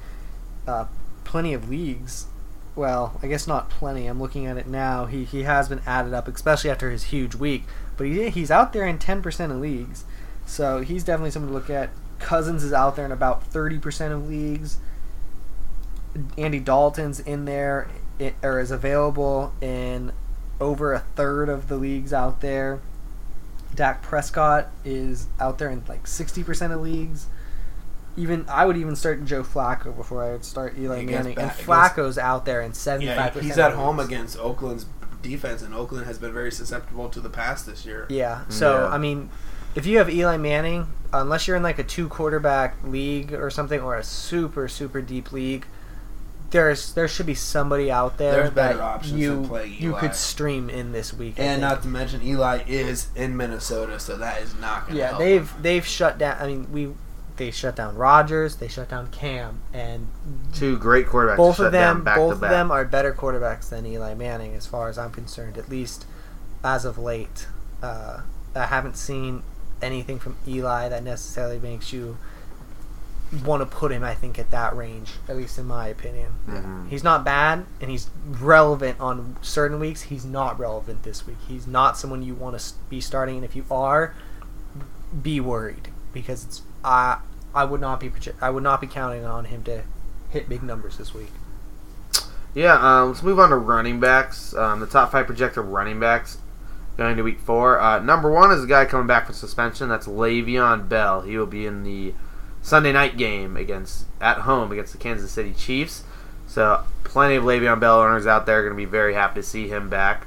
uh, 0.66 0.86
plenty 1.24 1.52
of 1.52 1.68
leagues. 1.68 2.26
Well, 2.76 3.18
I 3.22 3.26
guess 3.26 3.46
not 3.46 3.68
plenty. 3.68 4.06
I'm 4.06 4.20
looking 4.20 4.46
at 4.46 4.56
it 4.56 4.66
now. 4.66 5.06
He 5.06 5.24
he 5.24 5.42
has 5.42 5.68
been 5.68 5.82
added 5.86 6.14
up, 6.14 6.28
especially 6.28 6.70
after 6.70 6.90
his 6.90 7.04
huge 7.04 7.34
week. 7.34 7.64
But 7.96 8.06
he 8.06 8.30
he's 8.30 8.50
out 8.50 8.72
there 8.72 8.86
in 8.86 8.98
10% 8.98 9.50
of 9.50 9.56
leagues, 9.58 10.04
so 10.46 10.80
he's 10.80 11.04
definitely 11.04 11.30
someone 11.30 11.52
to 11.52 11.58
look 11.58 11.70
at. 11.70 11.90
Cousins 12.18 12.62
is 12.62 12.72
out 12.72 12.96
there 12.96 13.06
in 13.06 13.12
about 13.12 13.50
30% 13.50 14.12
of 14.12 14.28
leagues. 14.28 14.78
Andy 16.36 16.60
Dalton's 16.60 17.18
in 17.20 17.46
there, 17.46 17.88
or 18.42 18.60
is 18.60 18.70
available 18.70 19.54
in 19.60 20.12
over 20.60 20.92
a 20.92 21.00
third 21.00 21.48
of 21.48 21.68
the 21.68 21.76
leagues 21.76 22.12
out 22.12 22.40
there. 22.40 22.80
Dak 23.74 24.02
Prescott 24.02 24.68
is 24.84 25.26
out 25.38 25.58
there 25.58 25.70
in 25.70 25.82
like 25.88 26.04
60% 26.04 26.72
of 26.74 26.80
leagues. 26.80 27.26
Even 28.16 28.44
I 28.48 28.66
would 28.66 28.76
even 28.76 28.96
start 28.96 29.24
Joe 29.24 29.42
Flacco 29.42 29.94
before 29.96 30.24
I 30.24 30.32
would 30.32 30.44
start 30.44 30.74
Eli 30.76 31.04
Manning. 31.04 31.14
And 31.14 31.24
back- 31.36 31.54
against- 31.54 31.60
Flacco's 31.60 32.18
out 32.18 32.44
there 32.44 32.60
in 32.60 32.72
75%. 32.72 33.02
Yeah, 33.06 33.40
he's 33.40 33.58
at 33.58 33.72
home 33.72 33.98
leagues. 33.98 34.08
against 34.08 34.38
Oakland's 34.38 34.86
defense, 35.22 35.62
and 35.62 35.74
Oakland 35.74 36.06
has 36.06 36.18
been 36.18 36.32
very 36.32 36.50
susceptible 36.50 37.08
to 37.10 37.20
the 37.20 37.30
pass 37.30 37.62
this 37.62 37.86
year. 37.86 38.06
Yeah. 38.08 38.40
So 38.48 38.80
Yeah. 38.84 38.88
I 38.88 38.98
mean, 38.98 39.30
if 39.74 39.86
you 39.86 39.98
have 39.98 40.10
Eli 40.10 40.36
Manning, 40.36 40.88
unless 41.12 41.46
you're 41.46 41.56
in 41.56 41.62
like 41.62 41.78
a 41.78 41.84
two 41.84 42.08
quarterback 42.08 42.74
league 42.84 43.32
or 43.32 43.48
something, 43.50 43.80
or 43.80 43.94
a 43.96 44.02
super 44.02 44.66
super 44.66 45.00
deep 45.00 45.30
league, 45.30 45.66
there's 46.50 46.92
there 46.94 47.08
should 47.08 47.26
be 47.26 47.34
somebody 47.34 47.90
out 47.90 48.18
there 48.18 48.32
There's 48.32 48.50
better 48.50 48.78
that 48.78 48.82
options 48.84 49.20
you 49.20 49.34
than 49.36 49.48
playing 49.48 49.72
you 49.74 49.90
Eli. 49.90 50.00
could 50.00 50.14
stream 50.14 50.68
in 50.70 50.92
this 50.92 51.12
week. 51.12 51.38
I 51.38 51.42
And 51.44 51.60
think. 51.60 51.70
not 51.72 51.82
to 51.82 51.88
mention, 51.88 52.22
Eli 52.22 52.62
is 52.66 53.08
in 53.14 53.36
Minnesota, 53.36 53.98
so 54.00 54.16
that 54.16 54.42
is 54.42 54.54
not 54.56 54.82
going 54.86 54.94
to 54.94 54.98
yeah, 54.98 55.06
help. 55.08 55.18
they've 55.20 55.52
they've 55.62 55.86
shut 55.86 56.18
down. 56.18 56.36
I 56.40 56.46
mean, 56.46 56.72
we 56.72 56.92
they 57.36 57.50
shut 57.50 57.74
down 57.76 57.96
Rodgers, 57.96 58.56
they 58.56 58.68
shut 58.68 58.88
down 58.90 59.10
Cam, 59.10 59.60
and 59.72 60.08
Two 60.52 60.76
great 60.76 61.06
quarterbacks. 61.06 61.36
both 61.38 61.56
shut 61.56 61.66
of 61.66 61.72
them 61.72 61.96
down 61.98 62.04
back 62.04 62.16
both 62.16 62.30
to 62.30 62.34
of 62.34 62.40
back. 62.42 62.50
them 62.50 62.70
are 62.70 62.84
better 62.84 63.12
quarterbacks 63.14 63.70
than 63.70 63.86
Eli 63.86 64.14
Manning, 64.14 64.54
as 64.54 64.66
far 64.66 64.88
as 64.88 64.98
I'm 64.98 65.10
concerned. 65.10 65.56
At 65.56 65.68
least 65.70 66.04
as 66.62 66.84
of 66.84 66.98
late, 66.98 67.46
uh, 67.82 68.20
I 68.54 68.66
haven't 68.66 68.96
seen 68.96 69.42
anything 69.80 70.18
from 70.18 70.36
Eli 70.46 70.88
that 70.90 71.02
necessarily 71.02 71.58
makes 71.58 71.92
you 71.94 72.18
want 73.44 73.60
to 73.62 73.66
put 73.66 73.92
him, 73.92 74.02
I 74.02 74.14
think, 74.14 74.38
at 74.38 74.50
that 74.50 74.76
range, 74.76 75.12
at 75.28 75.36
least 75.36 75.58
in 75.58 75.66
my 75.66 75.86
opinion. 75.88 76.32
Mhm. 76.48 76.88
He's 76.88 77.04
not 77.04 77.24
bad, 77.24 77.64
and 77.80 77.90
he's 77.90 78.10
relevant 78.28 78.98
on 79.00 79.36
certain 79.40 79.78
weeks. 79.78 80.02
He's 80.02 80.24
not 80.24 80.58
relevant 80.58 81.04
this 81.04 81.26
week. 81.26 81.36
He's 81.46 81.66
not 81.66 81.96
someone 81.96 82.22
you 82.22 82.34
want 82.34 82.58
to 82.58 82.72
be 82.88 83.00
starting, 83.00 83.36
and 83.36 83.44
if 83.44 83.54
you 83.54 83.64
are, 83.70 84.14
be 85.22 85.40
worried 85.40 85.88
because 86.12 86.44
it's 86.44 86.62
I 86.84 87.18
I 87.54 87.64
would 87.64 87.80
not 87.80 88.00
be 88.00 88.10
I 88.40 88.50
would 88.50 88.62
not 88.62 88.80
be 88.80 88.86
counting 88.86 89.24
on 89.24 89.46
him 89.46 89.62
to 89.64 89.82
hit 90.30 90.48
big 90.48 90.62
numbers 90.62 90.96
this 90.96 91.14
week. 91.14 91.32
Yeah, 92.54 92.74
um, 92.74 93.08
let's 93.08 93.22
move 93.22 93.38
on 93.38 93.50
to 93.50 93.56
running 93.56 94.00
backs. 94.00 94.54
Um, 94.54 94.80
the 94.80 94.86
top 94.86 95.12
five 95.12 95.26
projected 95.26 95.64
running 95.64 96.00
backs 96.00 96.38
going 96.96 97.16
to 97.16 97.22
week 97.22 97.40
four. 97.40 97.78
Uh, 97.80 98.00
number 98.00 98.30
one 98.30 98.50
is 98.50 98.64
a 98.64 98.66
guy 98.66 98.84
coming 98.84 99.06
back 99.06 99.26
from 99.26 99.34
suspension. 99.34 99.88
That's 99.88 100.06
Le'Veon 100.06 100.88
Bell. 100.88 101.22
He 101.22 101.38
will 101.38 101.46
be 101.46 101.64
in 101.66 101.84
the 101.84 102.12
Sunday 102.62 102.92
night 102.92 103.16
game 103.16 103.56
against 103.56 104.06
at 104.20 104.38
home 104.38 104.70
against 104.72 104.92
the 104.92 104.98
Kansas 104.98 105.30
City 105.30 105.54
Chiefs. 105.54 106.04
So 106.46 106.82
plenty 107.04 107.36
of 107.36 107.44
Le'Veon 107.44 107.80
Bell 107.80 108.00
owners 108.00 108.26
out 108.26 108.46
there 108.46 108.58
are 108.58 108.62
going 108.62 108.72
to 108.72 108.76
be 108.76 108.84
very 108.84 109.14
happy 109.14 109.40
to 109.40 109.42
see 109.42 109.68
him 109.68 109.88
back. 109.88 110.26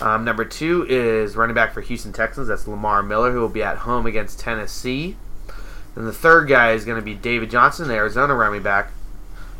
Um, 0.00 0.24
number 0.24 0.44
two 0.44 0.86
is 0.88 1.36
running 1.36 1.54
back 1.54 1.72
for 1.72 1.80
Houston 1.80 2.12
Texans. 2.12 2.48
That's 2.48 2.68
Lamar 2.68 3.02
Miller, 3.02 3.32
who 3.32 3.40
will 3.40 3.48
be 3.48 3.62
at 3.62 3.78
home 3.78 4.06
against 4.06 4.38
Tennessee. 4.38 5.16
Then 5.94 6.04
the 6.04 6.12
third 6.12 6.48
guy 6.48 6.72
is 6.72 6.84
going 6.84 6.98
to 6.98 7.04
be 7.04 7.14
David 7.14 7.50
Johnson, 7.50 7.88
the 7.88 7.94
Arizona 7.94 8.34
running 8.34 8.62
back, 8.62 8.90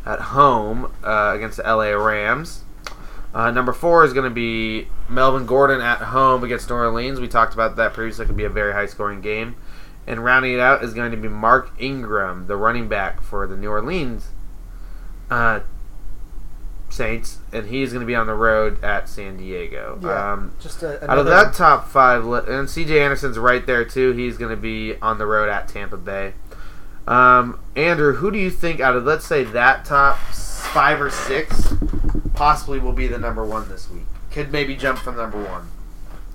at 0.05 0.19
home 0.19 0.93
uh, 1.03 1.33
against 1.35 1.57
the 1.57 1.63
LA 1.63 1.89
Rams. 1.89 2.63
Uh, 3.33 3.51
number 3.51 3.73
four 3.73 4.05
is 4.05 4.13
going 4.13 4.23
to 4.23 4.33
be 4.33 4.87
Melvin 5.07 5.45
Gordon 5.45 5.81
at 5.81 5.99
home 5.99 6.43
against 6.43 6.69
New 6.69 6.75
Orleans. 6.75 7.19
We 7.19 7.27
talked 7.27 7.53
about 7.53 7.75
that 7.75 7.93
previously. 7.93 8.23
It 8.23 8.27
could 8.27 8.37
be 8.37 8.45
a 8.45 8.49
very 8.49 8.73
high 8.73 8.85
scoring 8.85 9.21
game. 9.21 9.55
And 10.09 10.25
rounding 10.25 10.53
it 10.53 10.59
out 10.59 10.83
is 10.83 10.93
going 10.93 11.11
to 11.11 11.17
be 11.17 11.29
Mark 11.29 11.71
Ingram, 11.79 12.47
the 12.47 12.57
running 12.57 12.89
back 12.89 13.21
for 13.21 13.47
the 13.47 13.55
New 13.55 13.69
Orleans 13.69 14.29
uh, 15.29 15.59
Saints, 16.89 17.37
and 17.53 17.67
he's 17.67 17.91
going 17.91 18.01
to 18.01 18.07
be 18.07 18.15
on 18.15 18.25
the 18.25 18.33
road 18.33 18.83
at 18.83 19.07
San 19.07 19.37
Diego. 19.37 19.99
Yeah. 20.01 20.33
Um, 20.33 20.55
Just 20.59 20.81
a, 20.81 21.09
out 21.09 21.19
of 21.19 21.27
that 21.27 21.53
top 21.53 21.87
five, 21.87 22.23
and 22.23 22.67
CJ 22.67 23.01
Anderson's 23.01 23.37
right 23.37 23.65
there 23.65 23.85
too. 23.85 24.11
He's 24.13 24.37
going 24.37 24.49
to 24.49 24.59
be 24.59 24.95
on 25.01 25.19
the 25.19 25.25
road 25.25 25.49
at 25.49 25.67
Tampa 25.67 25.97
Bay. 25.97 26.33
Um, 27.07 27.59
Andrew, 27.75 28.15
who 28.15 28.31
do 28.31 28.37
you 28.37 28.49
think 28.49 28.79
out 28.79 28.95
of 28.95 29.03
let's 29.03 29.25
say 29.25 29.43
that 29.43 29.85
top 29.85 30.17
five 30.17 31.01
or 31.01 31.09
six 31.09 31.73
possibly 32.33 32.79
will 32.79 32.93
be 32.93 33.07
the 33.07 33.17
number 33.19 33.45
one 33.45 33.69
this 33.69 33.89
week? 33.89 34.05
Could 34.31 34.51
maybe 34.51 34.75
jump 34.75 34.99
from 34.99 35.17
number 35.17 35.41
one. 35.43 35.69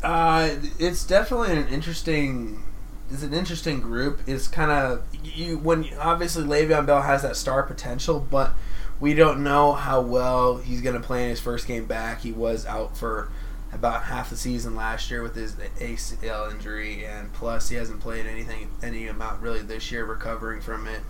Uh, 0.03 0.57
it's 0.79 1.05
definitely 1.05 1.57
an 1.57 1.67
interesting. 1.69 2.63
It's 3.11 3.23
an 3.23 3.35
interesting 3.35 3.81
group. 3.81 4.21
It's 4.27 4.49
kind 4.49 4.71
of 4.71 5.05
you 5.23 5.59
when 5.59 5.87
obviously 6.01 6.45
Le'Veon 6.45 6.87
Bell 6.87 7.03
has 7.03 7.23
that 7.23 7.37
star 7.37 7.63
potential, 7.63 8.27
but 8.31 8.55
we 9.01 9.15
don't 9.15 9.43
know 9.43 9.73
how 9.73 10.01
well 10.01 10.57
he's 10.57 10.81
going 10.81 10.95
to 10.95 11.07
play 11.07 11.25
in 11.25 11.31
his 11.31 11.41
first 11.41 11.67
game 11.67 11.85
back. 11.87 12.23
He 12.23 12.33
was 12.33 12.65
out 12.67 12.97
for 12.97 13.31
about 13.73 14.05
half 14.05 14.31
the 14.31 14.37
season 14.37 14.77
last 14.77 15.11
year 15.11 15.23
with 15.23 15.35
his 15.35 15.55
ACL 15.55 16.51
injury, 16.51 17.05
and 17.05 17.33
plus 17.33 17.69
he 17.69 17.77
hasn't 17.77 18.01
played 18.01 18.25
anything 18.25 18.71
any 18.83 19.09
amount 19.09 19.43
really 19.43 19.61
this 19.61 19.91
year 19.91 20.05
recovering 20.05 20.61
from 20.61 20.87
it. 20.87 21.01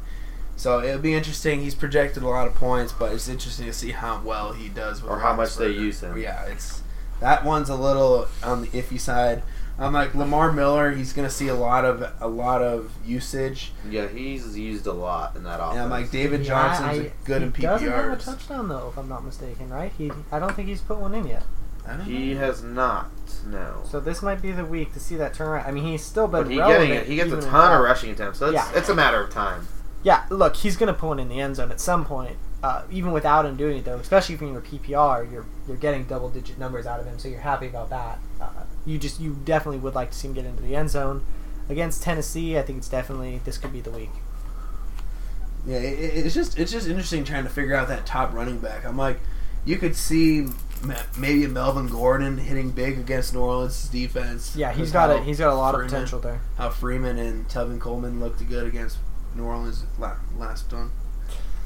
So 0.57 0.83
it'll 0.83 1.01
be 1.01 1.15
interesting. 1.15 1.61
He's 1.61 1.75
projected 1.75 2.23
a 2.23 2.29
lot 2.29 2.47
of 2.47 2.55
points, 2.55 2.93
but 2.93 3.13
it's 3.13 3.29
interesting 3.29 3.67
to 3.67 3.73
see 3.73 3.91
how 3.91 4.23
well 4.25 4.53
he 4.53 4.69
does 4.69 5.03
with 5.03 5.11
Or 5.11 5.19
how 5.19 5.35
much 5.35 5.57
they 5.57 5.71
use 5.71 6.03
him. 6.03 6.17
Yeah, 6.17 6.45
it's 6.45 6.83
that 7.21 7.45
one's 7.45 7.69
a 7.69 7.77
little 7.77 8.29
on 8.43 8.63
the 8.63 8.69
iffy 8.69 8.99
side. 8.99 9.43
I'm 9.79 9.93
like 9.93 10.15
Lamar 10.15 10.53
Miller. 10.53 10.93
He's 10.93 11.13
going 11.13 11.27
to 11.29 11.35
see 11.35 11.49
a 11.49 11.55
lot 11.55 11.85
of 11.85 12.03
a 12.21 12.29
lot 12.29 12.63
of 12.63 12.93
usage, 13.05 13.73
Yeah, 13.91 14.07
he's 14.09 14.57
used 14.57 14.87
a 14.87 14.93
lot 14.93 15.35
in 15.37 15.43
that 15.45 15.59
offense. 15.61 15.75
and 15.75 15.83
I'm 15.83 15.91
like 15.91 16.11
David 16.11 16.43
Yeah, 16.43 16.47
Johnson's 16.79 17.07
I- 17.07 17.13
good 17.25 17.43
in 17.43 17.53
he 17.53 17.63
doesn't 17.63 17.89
have 17.89 18.13
a 18.13 18.17
touchdown 18.23 18.69
though, 18.69 18.89
if 18.89 18.97
I'm 18.99 19.09
not 19.09 19.25
mistaken, 19.25 19.71
right? 19.71 19.93
He 19.99 20.13
I 20.31 20.39
don't 20.39 20.55
think 20.55 20.69
he's 20.69 20.81
put 20.81 20.99
one 20.99 21.15
in 21.15 21.27
yet. 21.27 21.43
He 22.07 22.33
know. 22.35 22.41
has 22.41 22.63
not. 22.63 23.11
No. 23.47 23.83
So 23.91 24.01
this 24.01 24.23
might 24.23 24.41
be 24.41 24.53
the 24.53 24.65
week 24.65 24.95
to 24.95 25.01
see 25.01 25.17
that 25.17 25.35
turnaround. 25.35 25.67
I 25.69 25.71
mean, 25.71 25.85
he's 25.85 26.03
still 26.03 26.27
been 26.29 26.45
But 26.45 26.51
he 26.51 26.57
getting 26.57 26.91
it. 26.91 27.07
He 27.07 27.17
gets 27.17 27.31
a 27.33 27.43
ton 27.43 27.73
of 27.77 27.83
rushing 27.85 28.11
attempts, 28.11 28.39
so 28.39 28.47
it's, 28.47 28.55
Yeah. 28.55 28.71
it's 28.75 28.89
a 28.89 28.95
matter 28.95 29.21
of 29.23 29.31
time. 29.31 29.69
Yeah, 30.03 30.25
look, 30.31 30.57
he's 30.57 30.77
gonna 30.79 30.95
put 30.95 31.09
one 31.09 31.19
in 31.19 31.29
the 31.29 31.41
end 31.41 31.57
zone 31.57 31.71
at 31.71 31.81
some 31.81 32.05
point. 32.07 32.37
Uh, 32.63 32.83
even 32.91 33.13
without 33.13 33.45
him 33.45 33.57
doing 33.57 33.77
it 33.77 33.85
though, 33.85 33.97
especially 33.99 34.35
if 34.35 34.41
you're 34.41 34.49
in 34.49 34.55
your 34.55 34.63
PPR, 34.63 35.31
you're 35.31 35.45
you're 35.69 35.77
getting 35.77 36.05
double 36.05 36.31
digit 36.31 36.59
numbers 36.59 36.87
out 36.87 37.01
of 37.01 37.05
him, 37.07 37.19
so 37.19 37.29
you're 37.29 37.41
happy 37.41 37.67
about 37.67 37.91
that. 37.91 38.19
Uh, 38.41 38.49
you 38.87 38.99
just 38.99 39.21
you 39.21 39.37
definitely 39.45 39.79
would 39.79 39.95
like 39.95 40.11
to 40.11 40.17
see 40.17 40.29
him 40.29 40.35
get 40.35 40.45
into 40.45 40.63
the 40.63 40.75
end 40.77 40.91
zone 40.91 41.25
against 41.69 42.03
Tennessee. 42.03 42.59
I 42.59 42.63
think 42.63 42.79
it's 42.79 42.89
definitely 42.89 43.41
this 43.45 43.59
could 43.59 43.73
be 43.73 43.81
the 43.81 43.91
week. 43.91 44.11
Yeah, 45.67 45.79
it, 45.79 45.99
it- 45.99 46.27
it's 46.27 46.35
just 46.35 46.59
it's 46.59 46.71
just 46.73 46.87
interesting 46.87 47.25
trying 47.25 47.45
to 47.45 47.51
figure 47.51 47.75
out 47.75 47.89
that 47.89 48.07
top 48.07 48.33
running 48.35 48.59
back. 48.59 48.85
I'm 48.85 48.97
like, 48.99 49.19
you 49.65 49.77
could 49.77 49.97
see 49.97 50.47
maybe 51.17 51.47
Melvin 51.47 51.89
Gordon 51.89 52.37
hitting 52.37 52.71
big 52.71 52.99
against 52.99 53.33
New 53.33 53.41
Orleans' 53.41 53.89
defense. 53.89 54.55
Yeah, 54.55 54.73
he's 54.73 54.93
got 54.93 55.09
a 55.11 55.23
he's 55.23 55.39
got 55.39 55.53
a 55.53 55.57
lot 55.57 55.75
of 55.75 55.81
potential 55.83 56.19
there. 56.21 56.41
How 56.59 56.69
Freeman 56.69 57.19
and 57.19 57.49
Tevin 57.49 57.81
Coleman 57.81 58.21
looked 58.21 58.47
good 58.49 58.67
against 58.67 58.99
New 59.35 59.45
Orleans 59.45 59.85
last 60.39 60.71
one. 60.73 60.91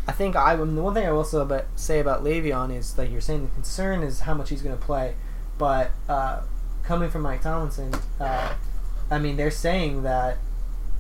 I 0.06 0.12
think 0.12 0.36
I 0.36 0.54
the 0.54 0.64
one 0.64 0.94
thing 0.94 1.06
I 1.06 1.10
will 1.10 1.24
say 1.24 1.38
about, 1.40 1.64
say 1.76 1.98
about 2.00 2.22
Le'Veon 2.24 2.74
is 2.74 2.96
like 2.96 3.10
you're 3.10 3.20
saying 3.20 3.46
the 3.48 3.54
concern 3.54 4.02
is 4.02 4.20
how 4.20 4.32
much 4.34 4.48
he's 4.50 4.62
going 4.62 4.78
to 4.78 4.82
play, 4.82 5.14
but 5.58 5.90
uh, 6.08 6.42
coming 6.88 7.10
from 7.10 7.22
Mike 7.22 7.42
Tomlinson, 7.42 7.92
uh, 8.18 8.54
I 9.10 9.18
mean 9.18 9.36
they're 9.36 9.50
saying 9.50 10.02
that 10.02 10.38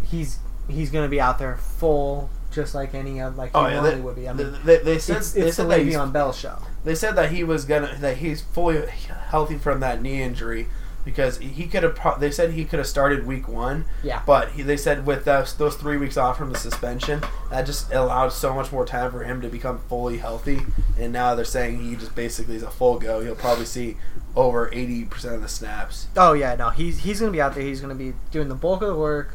he's 0.04 0.38
he's 0.68 0.90
going 0.90 1.04
to 1.04 1.08
be 1.08 1.20
out 1.20 1.38
there 1.38 1.56
full 1.56 2.28
just 2.52 2.74
like 2.74 2.94
any 2.94 3.20
of 3.20 3.36
like 3.36 3.50
he 3.50 3.56
Oh 3.56 3.66
yeah, 3.66 3.74
normally 3.74 3.94
they, 3.94 4.00
would 4.02 4.16
be. 4.16 4.28
I 4.28 4.32
mean 4.34 4.54
they, 4.64 4.78
they 4.78 4.98
said 4.98 5.16
it's, 5.16 5.32
they 5.32 5.40
it's 5.40 5.56
the 5.56 5.62
said 5.62 5.70
that 5.70 5.80
Le'Veon 5.80 6.12
Bell 6.12 6.32
show. 6.32 6.58
They 6.84 6.94
said 6.94 7.16
that 7.16 7.32
he 7.32 7.42
was 7.42 7.64
gonna 7.64 7.96
that 8.00 8.18
he's 8.18 8.42
fully 8.42 8.86
healthy 9.30 9.56
from 9.56 9.80
that 9.80 10.02
knee 10.02 10.22
injury 10.22 10.68
because 11.04 11.38
he 11.38 11.66
could 11.66 11.82
have. 11.82 11.94
pro- 11.96 12.18
They 12.18 12.30
said 12.30 12.52
he 12.52 12.64
could 12.64 12.78
have 12.78 12.86
started 12.88 13.26
week 13.26 13.48
one, 13.48 13.84
Yeah. 14.02 14.22
but 14.26 14.50
he, 14.50 14.62
they 14.62 14.76
said 14.76 15.06
with 15.06 15.24
those, 15.24 15.54
those 15.54 15.74
three 15.76 15.96
weeks 15.96 16.16
off 16.16 16.36
from 16.38 16.52
the 16.52 16.58
suspension, 16.58 17.22
that 17.50 17.66
just 17.66 17.92
allowed 17.92 18.30
so 18.30 18.54
much 18.54 18.70
more 18.72 18.84
time 18.84 19.10
for 19.10 19.24
him 19.24 19.40
to 19.40 19.48
become 19.48 19.78
fully 19.88 20.18
healthy. 20.18 20.60
And 20.98 21.12
now 21.12 21.34
they're 21.34 21.44
saying 21.44 21.82
he 21.82 21.96
just 21.96 22.14
basically 22.14 22.56
is 22.56 22.62
a 22.62 22.70
full 22.70 22.98
go. 22.98 23.20
He'll 23.20 23.34
probably 23.34 23.64
see 23.64 23.96
over 24.36 24.68
eighty 24.72 25.04
percent 25.04 25.34
of 25.34 25.42
the 25.42 25.48
snaps. 25.48 26.08
Oh 26.16 26.32
yeah, 26.34 26.54
no, 26.56 26.70
he's 26.70 26.98
he's 27.00 27.20
going 27.20 27.32
to 27.32 27.36
be 27.36 27.40
out 27.40 27.54
there. 27.54 27.62
He's 27.64 27.80
going 27.80 27.96
to 27.96 28.04
be 28.04 28.16
doing 28.30 28.48
the 28.48 28.54
bulk 28.54 28.82
of 28.82 28.88
the 28.88 28.94
work. 28.96 29.34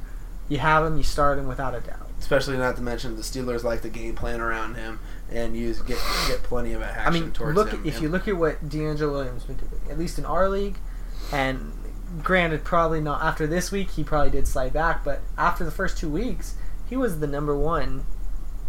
You 0.50 0.58
have 0.60 0.86
him, 0.86 0.98
you 0.98 1.04
start 1.04 1.40
him 1.40 1.48
without 1.48 1.74
a 1.74 1.80
doubt. 1.80 2.10
Especially 2.20 2.58
not 2.58 2.76
to 2.78 2.82
mention 2.82 3.16
the 3.18 3.22
Steelers 3.22 3.64
like 3.64 3.82
the 3.82 3.90
game 3.90 4.16
plan 4.16 4.40
around 4.40 4.76
him 4.76 5.00
and 5.32 5.58
use 5.58 5.82
get 5.82 5.98
get 6.28 6.42
plenty 6.44 6.72
of 6.74 6.82
action 6.82 7.06
I 7.06 7.10
mean, 7.10 7.32
towards 7.32 7.56
look 7.58 7.72
him. 7.72 7.82
if 7.86 8.02
you 8.02 8.08
look 8.08 8.28
at 8.30 8.38
what 8.38 8.64
DeAngelo 8.70 9.12
Williams 9.12 9.44
been 9.44 9.58
doing, 9.58 9.72
at 9.90 9.98
least 10.00 10.18
in 10.20 10.26
our 10.26 10.48
league, 10.48 10.78
and 11.34 11.72
granted, 12.24 12.64
probably 12.64 13.02
not 13.02 13.22
after 13.22 13.48
this 13.48 13.72
week, 13.72 13.92
he 13.92 14.04
probably 14.04 14.30
did 14.32 14.48
slide 14.48 14.72
back, 14.74 15.04
but 15.04 15.22
after 15.38 15.64
the 15.66 15.72
first 15.72 15.98
two 15.98 16.10
weeks, 16.10 16.56
he 16.88 16.96
was 16.96 17.20
the 17.20 17.28
number 17.28 17.56
one 17.58 18.06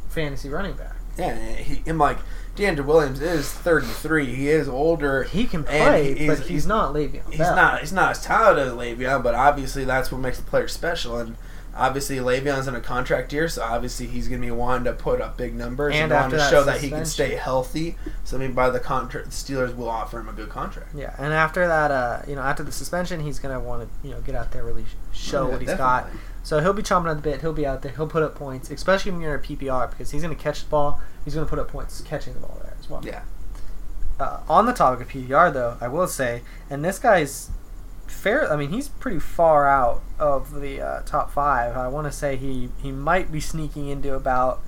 fantasy 0.08 0.48
running 0.48 0.74
back. 0.74 0.96
yeah, 1.18 1.36
he, 1.56 1.82
and 1.88 1.98
like 1.98 2.18
DeAndre 2.56 2.84
Williams 2.84 3.20
is 3.20 3.50
thirty 3.52 3.86
three. 3.86 4.34
He 4.34 4.48
is 4.48 4.68
older. 4.68 5.24
He 5.24 5.46
can 5.46 5.62
play, 5.64 6.14
he- 6.14 6.26
but 6.26 6.38
he's- 6.38 6.48
he's, 6.48 6.66
not 6.66 6.94
Le'Veon. 6.94 7.28
he's 7.28 7.38
Bell. 7.38 7.56
not 7.56 7.80
he's 7.80 7.92
not 7.92 8.10
as 8.12 8.22
talented 8.22 8.66
as 8.68 8.72
Le'Veon, 8.72 9.22
but 9.22 9.34
obviously 9.34 9.84
that's 9.84 10.10
what 10.10 10.20
makes 10.20 10.38
the 10.38 10.44
player 10.44 10.68
special. 10.68 11.18
And 11.18 11.36
obviously 11.76 12.16
Le'Veon's 12.16 12.66
in 12.68 12.74
a 12.74 12.80
contract 12.80 13.32
year, 13.32 13.48
so 13.48 13.62
obviously 13.62 14.06
he's 14.06 14.28
going 14.28 14.40
to 14.40 14.46
be 14.46 14.50
wanting 14.50 14.84
to 14.84 14.92
put 14.92 15.20
up 15.20 15.36
big 15.36 15.54
numbers 15.54 15.94
and, 15.94 16.10
And 16.10 16.12
wanting 16.12 16.38
to 16.38 16.48
show 16.50 16.64
that 16.64 16.80
he 16.80 16.90
can 16.90 17.04
stay 17.04 17.34
healthy. 17.34 17.96
So 18.24 18.36
I 18.36 18.40
mean, 18.40 18.52
by 18.52 18.70
the 18.70 18.80
contract, 18.80 19.26
the 19.26 19.32
Steelers 19.32 19.76
will 19.76 19.88
offer 19.88 20.18
him 20.20 20.28
a 20.28 20.32
good 20.32 20.48
contract. 20.48 20.94
Yeah, 20.94 21.14
and 21.18 21.32
after 21.32 21.66
that, 21.66 21.90
uh, 21.90 22.22
you 22.28 22.36
know, 22.36 22.42
after 22.42 22.62
the 22.62 22.72
suspension, 22.72 23.20
he's 23.20 23.38
gonna 23.38 23.60
want 23.60 23.82
to, 23.88 24.08
you 24.08 24.14
know, 24.14 24.20
get 24.20 24.34
out 24.34 24.52
there 24.52 24.64
really 24.64 24.84
show 25.12 25.46
Yeah, 25.46 25.52
what 25.52 25.60
he's 25.60 25.74
got. 25.74 26.08
So 26.42 26.60
he'll 26.60 26.74
be 26.74 26.82
chomping 26.82 27.10
at 27.10 27.16
the 27.16 27.22
bit. 27.22 27.40
He'll 27.40 27.52
be 27.54 27.66
out 27.66 27.80
there. 27.82 27.92
He'll 27.92 28.06
put 28.06 28.22
up 28.22 28.34
points, 28.34 28.70
especially 28.70 29.12
when 29.12 29.20
you're 29.22 29.34
in 29.34 29.40
a 29.40 29.42
PPR, 29.42 29.88
because 29.90 30.10
he's 30.10 30.22
gonna 30.22 30.34
catch 30.34 30.62
the 30.64 30.68
ball. 30.70 31.00
He's 31.24 31.34
gonna 31.34 31.46
put 31.46 31.58
up 31.58 31.68
points 31.68 32.00
catching 32.02 32.34
the 32.34 32.40
ball 32.40 32.60
there 32.62 32.74
as 32.78 32.88
well. 32.90 33.00
Yeah. 33.04 33.22
uh, 34.20 34.40
on 34.48 34.66
the 34.66 34.72
topic 34.72 35.00
of 35.06 35.08
PPR, 35.12 35.52
though, 35.52 35.76
I 35.80 35.88
will 35.88 36.06
say, 36.06 36.42
and 36.70 36.84
this 36.84 36.98
guy's 36.98 37.50
fair. 38.06 38.50
I 38.50 38.56
mean, 38.56 38.70
he's 38.70 38.88
pretty 38.88 39.18
far 39.18 39.68
out 39.68 40.02
of 40.18 40.60
the 40.60 40.80
uh, 40.80 41.00
top 41.02 41.30
five. 41.30 41.76
I 41.76 41.88
want 41.88 42.06
to 42.06 42.12
say 42.12 42.36
he 42.36 42.70
he 42.82 42.92
might 42.92 43.30
be 43.32 43.40
sneaking 43.40 43.88
into 43.88 44.14
about. 44.14 44.60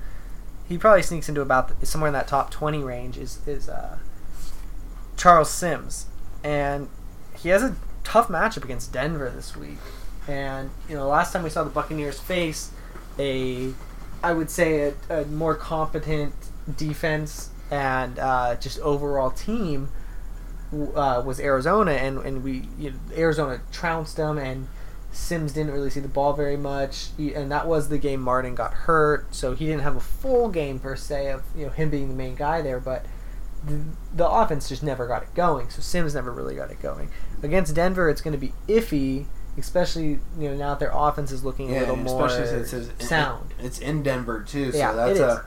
He 0.68 0.78
probably 0.78 1.02
sneaks 1.02 1.28
into 1.28 1.40
about 1.40 1.80
the, 1.80 1.86
somewhere 1.86 2.08
in 2.08 2.14
that 2.14 2.28
top 2.28 2.50
twenty 2.50 2.82
range. 2.82 3.16
Is 3.16 3.40
is 3.46 3.68
uh, 3.68 3.98
Charles 5.16 5.50
Sims, 5.50 6.06
and 6.42 6.88
he 7.36 7.50
has 7.50 7.62
a 7.62 7.76
tough 8.04 8.28
matchup 8.28 8.64
against 8.64 8.92
Denver 8.92 9.30
this 9.30 9.56
week. 9.56 9.78
And 10.28 10.70
you 10.88 10.94
know, 10.94 11.08
last 11.08 11.32
time 11.32 11.42
we 11.42 11.50
saw 11.50 11.64
the 11.64 11.70
Buccaneers 11.70 12.18
face 12.18 12.70
a, 13.18 13.72
I 14.22 14.32
would 14.32 14.50
say 14.50 14.92
a, 15.08 15.20
a 15.22 15.24
more 15.26 15.54
competent 15.54 16.34
defense 16.76 17.50
and 17.70 18.18
uh, 18.18 18.56
just 18.56 18.78
overall 18.80 19.30
team 19.30 19.88
uh, 20.72 21.22
was 21.24 21.38
Arizona, 21.40 21.92
and 21.92 22.18
and 22.18 22.42
we 22.44 22.68
you 22.78 22.90
know, 22.90 22.96
Arizona 23.16 23.60
trounced 23.72 24.16
them, 24.16 24.38
and 24.38 24.68
Sims 25.12 25.52
didn't 25.52 25.72
really 25.72 25.90
see 25.90 26.00
the 26.00 26.08
ball 26.08 26.32
very 26.34 26.56
much, 26.56 27.08
He- 27.16 27.34
and 27.34 27.50
that 27.50 27.66
was 27.66 27.88
the 27.88 27.98
game 27.98 28.20
Martin 28.20 28.54
got 28.54 28.72
hurt, 28.74 29.34
so 29.34 29.54
he 29.54 29.66
didn't 29.66 29.82
have 29.82 29.96
a 29.96 30.00
full 30.00 30.48
game 30.48 30.78
per 30.78 30.96
se 30.96 31.30
of 31.30 31.42
you 31.56 31.66
know 31.66 31.72
him 31.72 31.90
being 31.90 32.08
the 32.08 32.14
main 32.14 32.34
guy 32.34 32.60
there. 32.62 32.80
But 32.80 33.04
the, 33.66 33.80
the 34.14 34.28
offense 34.28 34.68
just 34.68 34.82
never 34.82 35.06
got 35.06 35.22
it 35.22 35.34
going, 35.34 35.70
so 35.70 35.80
Sims 35.80 36.14
never 36.14 36.30
really 36.32 36.54
got 36.54 36.70
it 36.70 36.80
going. 36.82 37.08
Against 37.42 37.74
Denver, 37.74 38.08
it's 38.10 38.20
going 38.20 38.32
to 38.32 38.38
be 38.38 38.52
iffy, 38.68 39.26
especially 39.56 40.18
you 40.38 40.48
know 40.50 40.54
now 40.56 40.70
that 40.70 40.80
their 40.80 40.92
offense 40.92 41.32
is 41.32 41.44
looking 41.44 41.74
a 41.74 41.80
little 41.80 41.96
more 41.96 42.28
since 42.28 42.72
it's 42.72 43.08
sound. 43.08 43.54
It's 43.58 43.78
in 43.78 44.02
Denver 44.02 44.42
too, 44.42 44.72
so 44.72 44.78
Yeah, 44.78 44.92
that's 44.92 45.18
a 45.20 45.44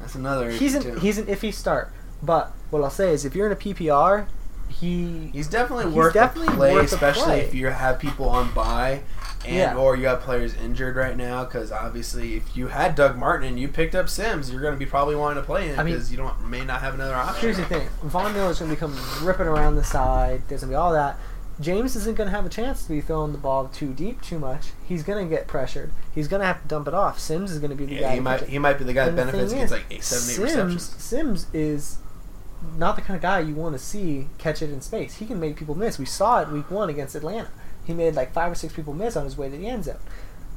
that's 0.00 0.14
another. 0.16 0.50
He's 0.50 0.74
an 0.74 0.82
too. 0.82 0.94
he's 0.98 1.18
an 1.18 1.26
iffy 1.26 1.52
start, 1.54 1.92
but 2.22 2.52
what 2.70 2.82
I'll 2.82 2.90
say 2.90 3.12
is 3.12 3.24
if 3.24 3.34
you're 3.36 3.46
in 3.46 3.52
a 3.52 3.56
PPR, 3.56 4.26
he 4.72 5.30
He's 5.32 5.48
definitely 5.48 5.86
He's 5.86 5.94
worth 5.94 6.14
definitely 6.14 6.52
a 6.54 6.56
play, 6.56 6.72
worth 6.74 6.92
especially 6.92 7.24
play. 7.24 7.40
if 7.42 7.54
you 7.54 7.66
have 7.68 7.98
people 7.98 8.28
on 8.28 8.52
buy 8.52 9.02
and 9.44 9.54
Yeah. 9.56 9.74
or 9.76 9.96
you 9.96 10.06
have 10.06 10.20
players 10.20 10.54
injured 10.54 10.96
right 10.96 11.16
now. 11.16 11.44
Because 11.44 11.70
obviously, 11.72 12.36
if 12.36 12.56
you 12.56 12.68
had 12.68 12.94
Doug 12.94 13.16
Martin 13.16 13.46
and 13.48 13.58
you 13.58 13.68
picked 13.68 13.94
up 13.94 14.08
Sims, 14.08 14.50
you're 14.50 14.60
going 14.60 14.74
to 14.74 14.78
be 14.78 14.86
probably 14.86 15.16
wanting 15.16 15.42
to 15.42 15.46
play 15.46 15.68
him 15.68 15.78
I 15.78 15.82
mean- 15.82 15.94
because 15.94 16.10
you 16.10 16.16
don't 16.16 16.48
may 16.48 16.64
not 16.64 16.80
have 16.80 16.94
another 16.94 17.14
option. 17.14 17.40
Here's 17.42 17.56
the 17.56 17.64
thing: 17.64 17.88
Von 18.02 18.32
Miller's 18.32 18.58
going 18.60 18.70
to 18.70 18.74
become 18.76 18.96
ripping 19.22 19.46
around 19.46 19.76
the 19.76 19.84
side. 19.84 20.42
There's 20.48 20.60
going 20.62 20.70
to 20.70 20.74
be 20.74 20.76
all 20.76 20.92
that. 20.92 21.18
Jameis 21.60 21.94
isn't 21.96 22.16
going 22.16 22.28
to 22.30 22.34
have 22.34 22.46
a 22.46 22.48
chance 22.48 22.82
to 22.84 22.88
be 22.88 23.00
throwing 23.02 23.30
the 23.32 23.38
ball 23.38 23.68
too 23.68 23.92
deep 23.92 24.22
too 24.22 24.38
much. 24.38 24.68
He's 24.84 25.02
going 25.02 25.28
to 25.28 25.32
get 25.32 25.46
pressured. 25.46 25.92
He's 26.12 26.26
going 26.26 26.40
to 26.40 26.46
have 26.46 26.62
to 26.62 26.66
dump 26.66 26.88
it 26.88 26.94
off. 26.94 27.20
Sims 27.20 27.52
is 27.52 27.58
going 27.58 27.70
to 27.70 27.76
be 27.76 27.84
the 27.84 27.94
Yeah, 27.96 28.00
guy. 28.08 28.14
he 28.14 28.20
might 28.20 28.40
he 28.44 28.58
might 28.58 28.78
be 28.78 28.84
the 28.84 28.94
guy 28.94 29.04
that 29.04 29.08
And 29.10 29.16
benefits 29.30 29.52
gets 29.52 29.70
like 29.70 29.84
eight, 29.90 30.02
seven, 30.02 30.28
eight 30.30 30.50
Sims, 30.50 30.74
receptions. 30.74 31.02
Sims 31.02 31.46
is 31.52 31.98
not 32.76 32.96
the 32.96 33.02
kind 33.02 33.16
of 33.16 33.22
guy 33.22 33.40
you 33.40 33.54
want 33.54 33.74
to 33.74 33.78
see 33.78 34.28
catch 34.38 34.62
it 34.62 34.70
in 34.70 34.80
space. 34.80 35.14
He 35.14 35.26
can 35.26 35.38
make 35.40 35.56
people 35.56 35.74
miss. 35.74 35.98
We 35.98 36.06
saw 36.06 36.40
it 36.40 36.48
week 36.48 36.70
one 36.70 36.88
against 36.88 37.14
Atlanta. 37.14 37.50
He 37.84 37.92
made 37.92 38.14
like 38.14 38.32
five 38.32 38.50
or 38.52 38.54
six 38.54 38.72
people 38.72 38.94
miss 38.94 39.16
on 39.16 39.24
his 39.24 39.36
way 39.36 39.48
to 39.50 39.56
the 39.56 39.66
end 39.68 39.84
zone. 39.84 39.96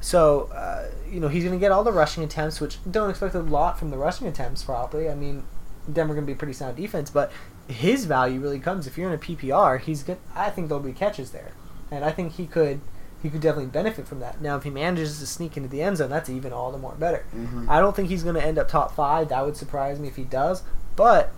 So, 0.00 0.50
uh, 0.54 0.88
you 1.10 1.20
know, 1.20 1.28
he's 1.28 1.42
going 1.42 1.56
to 1.56 1.60
get 1.60 1.72
all 1.72 1.82
the 1.82 1.92
rushing 1.92 2.22
attempts, 2.22 2.60
which 2.60 2.78
don't 2.88 3.10
expect 3.10 3.34
a 3.34 3.40
lot 3.40 3.78
from 3.78 3.90
the 3.90 3.96
rushing 3.96 4.26
attempts, 4.26 4.62
probably. 4.62 5.08
I 5.08 5.14
mean, 5.14 5.44
Denver 5.90 6.14
going 6.14 6.26
to 6.26 6.32
be 6.32 6.36
pretty 6.36 6.52
sound 6.52 6.76
defense, 6.76 7.10
but 7.10 7.32
his 7.66 8.04
value 8.04 8.38
really 8.40 8.60
comes 8.60 8.86
if 8.86 8.96
you're 8.96 9.08
in 9.08 9.14
a 9.14 9.18
PPR. 9.18 9.80
He's 9.80 10.02
good. 10.02 10.18
I 10.34 10.50
think 10.50 10.68
there'll 10.68 10.82
be 10.84 10.92
catches 10.92 11.30
there, 11.30 11.52
and 11.90 12.04
I 12.04 12.12
think 12.12 12.32
he 12.34 12.46
could 12.46 12.80
he 13.22 13.30
could 13.30 13.40
definitely 13.40 13.70
benefit 13.70 14.06
from 14.06 14.20
that. 14.20 14.40
Now, 14.40 14.56
if 14.56 14.62
he 14.62 14.70
manages 14.70 15.18
to 15.18 15.26
sneak 15.26 15.56
into 15.56 15.68
the 15.68 15.80
end 15.82 15.96
zone, 15.96 16.10
that's 16.10 16.28
even 16.28 16.52
all 16.52 16.70
the 16.70 16.78
more 16.78 16.94
better. 16.94 17.24
Mhm. 17.34 17.66
I 17.68 17.80
don't 17.80 17.96
think 17.96 18.08
he's 18.08 18.22
going 18.22 18.36
to 18.36 18.44
end 18.44 18.58
up 18.58 18.68
top 18.68 18.94
five. 18.94 19.30
That 19.30 19.44
would 19.44 19.56
surprise 19.56 19.98
me 19.98 20.06
if 20.06 20.14
he 20.16 20.22
does. 20.22 20.62
But 20.94 21.32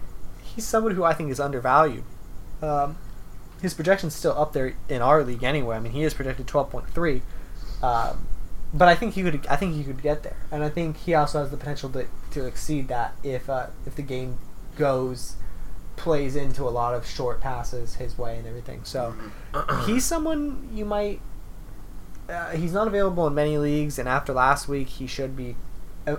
he's 0.58 0.66
someone 0.66 0.96
who 0.96 1.04
I 1.04 1.14
think 1.14 1.30
is 1.30 1.38
undervalued. 1.38 2.02
Um, 2.60 2.96
his 3.62 3.74
projection's 3.74 4.12
still 4.12 4.36
up 4.36 4.52
there 4.54 4.74
in 4.88 5.00
our 5.00 5.22
league 5.22 5.44
anyway. 5.44 5.76
I 5.76 5.78
mean, 5.78 5.92
he 5.92 6.02
is 6.02 6.14
projected 6.14 6.48
twelve 6.48 6.68
point 6.68 6.90
three. 6.90 7.22
Um, 7.80 8.26
but 8.74 8.88
I 8.88 8.96
think 8.96 9.14
he 9.14 9.22
could. 9.22 9.46
I 9.46 9.54
think 9.54 9.76
he 9.76 9.84
could 9.84 10.02
get 10.02 10.24
there, 10.24 10.36
and 10.50 10.64
I 10.64 10.68
think 10.68 10.96
he 10.96 11.14
also 11.14 11.38
has 11.38 11.52
the 11.52 11.56
potential 11.56 11.90
to, 11.90 12.06
to 12.32 12.44
exceed 12.44 12.88
that 12.88 13.14
if 13.22 13.48
uh, 13.48 13.68
if 13.86 13.94
the 13.94 14.02
game 14.02 14.38
goes 14.76 15.36
plays 15.94 16.34
into 16.34 16.64
a 16.64 16.70
lot 16.70 16.92
of 16.92 17.06
short 17.06 17.40
passes 17.40 17.94
his 17.94 18.18
way 18.18 18.36
and 18.38 18.48
everything. 18.48 18.80
So 18.82 19.14
he's 19.86 20.04
someone 20.04 20.68
you 20.74 20.84
might. 20.84 21.20
Uh, 22.28 22.50
he's 22.50 22.72
not 22.72 22.88
available 22.88 23.28
in 23.28 23.34
many 23.34 23.58
leagues, 23.58 23.96
and 23.96 24.08
after 24.08 24.32
last 24.32 24.66
week, 24.66 24.88
he 24.88 25.06
should 25.06 25.36
be 25.36 25.54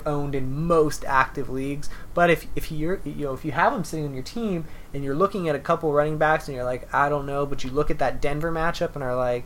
owned 0.05 0.36
in 0.36 0.65
most 0.65 1.03
active 1.05 1.50
leagues. 1.50 1.89
But 2.13 2.29
if 2.29 2.48
if 2.55 2.72
you're 2.72 3.01
you 3.03 3.25
know 3.25 3.34
if 3.34 3.43
you 3.43 3.51
have 3.51 3.74
him 3.74 3.84
sitting 3.84 4.05
on 4.05 4.13
your 4.13 4.24
team 4.24 4.65
and 4.93 5.03
you're 5.03 5.15
looking 5.15 5.50
at 5.50 5.55
a 5.55 5.60
couple 5.60 5.91
running 5.91 6.17
backs 6.17 6.48
and 6.48 6.55
you're 6.55 6.65
like 6.65 6.93
I 6.93 7.10
don't 7.10 7.25
know, 7.25 7.46
but 7.46 7.63
you 7.63 7.69
look 7.69 7.89
at 7.91 8.00
that 8.00 8.22
Denver 8.22 8.51
matchup 8.51 8.96
and 8.96 9.03
are 9.03 9.15
like 9.15 9.46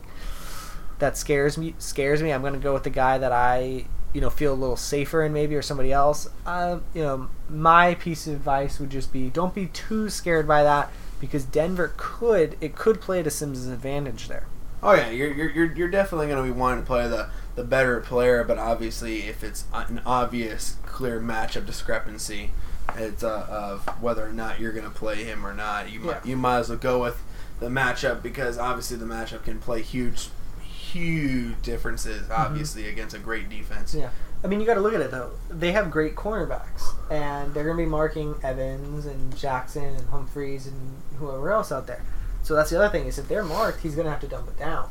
that 0.98 1.16
scares 1.16 1.58
me 1.58 1.74
scares 1.78 2.22
me. 2.22 2.32
I'm 2.32 2.40
going 2.40 2.54
to 2.54 2.58
go 2.58 2.72
with 2.74 2.84
the 2.84 2.90
guy 2.90 3.18
that 3.18 3.32
I 3.32 3.86
you 4.12 4.20
know 4.20 4.30
feel 4.30 4.52
a 4.52 4.54
little 4.54 4.76
safer 4.76 5.22
in 5.22 5.32
maybe 5.32 5.54
or 5.54 5.62
somebody 5.62 5.92
else. 5.92 6.28
Uh, 6.46 6.78
you 6.94 7.02
know 7.02 7.28
my 7.48 7.94
piece 7.94 8.26
of 8.26 8.34
advice 8.34 8.78
would 8.78 8.90
just 8.90 9.12
be 9.12 9.30
don't 9.30 9.54
be 9.54 9.66
too 9.66 10.08
scared 10.08 10.46
by 10.48 10.62
that 10.62 10.90
because 11.20 11.44
Denver 11.44 11.92
could 11.96 12.56
it 12.60 12.74
could 12.74 13.00
play 13.00 13.22
to 13.22 13.30
Sims' 13.30 13.66
advantage 13.66 14.28
there. 14.28 14.46
Oh 14.84 14.92
yeah, 14.92 15.08
you're 15.08 15.32
you're 15.32 15.50
you're, 15.50 15.74
you're 15.74 15.88
definitely 15.88 16.26
going 16.26 16.46
to 16.46 16.54
be 16.54 16.56
wanting 16.56 16.84
to 16.84 16.86
play 16.86 17.08
the 17.08 17.30
the 17.56 17.64
better 17.64 18.00
player, 18.00 18.44
but 18.44 18.58
obviously 18.58 19.22
if 19.22 19.42
it's 19.42 19.64
an 19.72 20.02
obvious 20.04 20.76
clear 20.84 21.20
matchup 21.20 21.64
discrepancy, 21.64 22.50
it's 22.94 23.24
uh, 23.24 23.46
of 23.48 23.86
whether 24.02 24.24
or 24.26 24.32
not 24.32 24.60
you're 24.60 24.72
going 24.72 24.84
to 24.84 24.90
play 24.90 25.24
him 25.24 25.46
or 25.46 25.54
not. 25.54 25.90
You 25.90 26.00
might 26.00 26.26
you 26.26 26.36
might 26.36 26.58
as 26.58 26.68
well 26.68 26.78
go 26.78 27.00
with 27.00 27.22
the 27.60 27.68
matchup 27.68 28.22
because 28.22 28.58
obviously 28.58 28.98
the 28.98 29.06
matchup 29.06 29.44
can 29.44 29.58
play 29.58 29.80
huge 29.80 30.28
huge 30.60 31.60
differences 31.62 32.30
obviously 32.30 32.86
against 32.86 33.16
a 33.16 33.18
great 33.18 33.48
defense. 33.48 33.94
Yeah. 33.94 34.10
I 34.44 34.46
mean, 34.46 34.60
you 34.60 34.66
got 34.66 34.74
to 34.74 34.80
look 34.80 34.92
at 34.92 35.00
it 35.00 35.10
though. 35.10 35.30
They 35.48 35.72
have 35.72 35.90
great 35.90 36.14
cornerbacks, 36.14 36.82
and 37.10 37.54
they're 37.54 37.64
going 37.64 37.78
to 37.78 37.82
be 37.82 37.88
marking 37.88 38.34
Evans 38.42 39.06
and 39.06 39.34
Jackson 39.34 39.84
and 39.84 40.06
Humphries 40.10 40.66
and 40.66 40.96
whoever 41.18 41.50
else 41.50 41.72
out 41.72 41.86
there. 41.86 42.02
So 42.44 42.54
that's 42.54 42.70
the 42.70 42.78
other 42.78 42.88
thing 42.90 43.06
is 43.06 43.18
if 43.18 43.26
they're 43.26 43.42
marked, 43.42 43.80
he's 43.80 43.94
going 43.96 44.04
to 44.04 44.10
have 44.12 44.20
to 44.20 44.28
dump 44.28 44.48
it 44.48 44.58
down. 44.58 44.88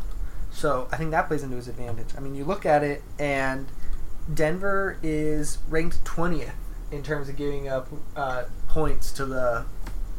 So 0.52 0.88
I 0.92 0.98
think 0.98 1.12
that 1.12 1.28
plays 1.28 1.44
into 1.44 1.56
his 1.56 1.68
advantage. 1.68 2.10
I 2.18 2.20
mean, 2.20 2.36
you 2.36 2.44
look 2.46 2.66
at 2.66 2.84
it, 2.84 3.02
and 3.18 3.68
Denver 4.32 4.98
is 5.02 5.58
ranked 5.70 6.04
twentieth 6.04 6.54
in 6.92 7.02
terms 7.04 7.30
of 7.30 7.36
giving 7.38 7.68
up 7.68 7.88
uh, 8.16 8.44
points 8.68 9.12
to 9.14 9.26
the 9.26 9.66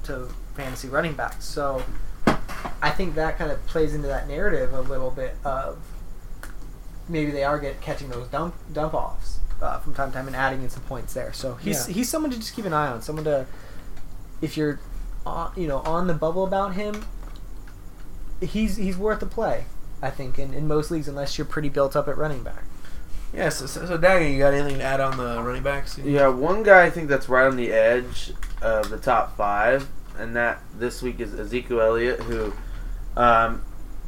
to 0.04 0.28
fantasy 0.54 0.88
running 0.88 1.14
backs. 1.14 1.44
So 1.44 1.82
I 2.82 2.90
think 2.90 3.14
that 3.14 3.38
kind 3.38 3.50
of 3.50 3.64
plays 3.66 3.94
into 3.94 4.08
that 4.08 4.26
narrative 4.28 4.72
a 4.72 4.80
little 4.80 5.10
bit 5.10 5.36
of 5.44 5.78
maybe 7.08 7.30
they 7.30 7.44
are 7.44 7.58
get 7.58 7.80
catching 7.80 8.08
those 8.08 8.26
dump 8.28 8.54
dump 8.72 8.94
offs 8.94 9.38
uh, 9.62 9.78
from 9.78 9.94
time 9.94 10.10
to 10.10 10.16
time 10.16 10.26
and 10.26 10.36
adding 10.36 10.62
in 10.62 10.70
some 10.70 10.82
points 10.84 11.14
there. 11.14 11.32
So 11.32 11.54
he's 11.54 11.88
Yeah. 11.88 11.94
he's 11.94 12.08
someone 12.08 12.30
to 12.32 12.38
just 12.38 12.54
keep 12.54 12.64
an 12.64 12.72
eye 12.72 12.88
on. 12.88 13.02
Someone 13.02 13.24
to 13.24 13.46
if 14.40 14.56
you're 14.56 14.80
on, 15.24 15.52
you 15.56 15.66
know 15.68 15.78
on 15.80 16.06
the 16.06 16.14
bubble 16.14 16.44
about 16.44 16.74
him, 16.74 17.06
he's 18.44 18.76
he's 18.76 18.96
worth 18.96 19.22
a 19.22 19.26
play. 19.26 19.64
I 20.02 20.10
think 20.10 20.38
in, 20.38 20.52
in 20.52 20.68
most 20.68 20.90
leagues 20.90 21.08
unless 21.08 21.38
you're 21.38 21.46
pretty 21.46 21.68
built 21.70 21.96
up 21.96 22.08
at 22.08 22.18
running 22.18 22.42
back. 22.42 22.64
Yeah, 23.32 23.48
so, 23.48 23.66
so, 23.66 23.84
so 23.86 23.98
Dagan, 23.98 24.32
you 24.32 24.38
got 24.38 24.54
anything 24.54 24.78
to 24.78 24.84
add 24.84 25.00
on 25.00 25.16
the 25.16 25.42
running 25.42 25.62
backs? 25.62 25.98
Yeah, 25.98 26.28
one 26.28 26.62
guy 26.62 26.84
I 26.84 26.90
think 26.90 27.08
that's 27.08 27.28
right 27.28 27.46
on 27.46 27.56
the 27.56 27.72
edge 27.72 28.32
of 28.62 28.90
the 28.90 28.96
top 28.96 29.36
five, 29.36 29.88
and 30.16 30.36
that 30.36 30.60
this 30.78 31.02
week 31.02 31.18
is 31.18 31.34
Ezekiel 31.34 31.80
Elliott, 31.80 32.20
who, 32.20 32.52
um, 33.16 33.62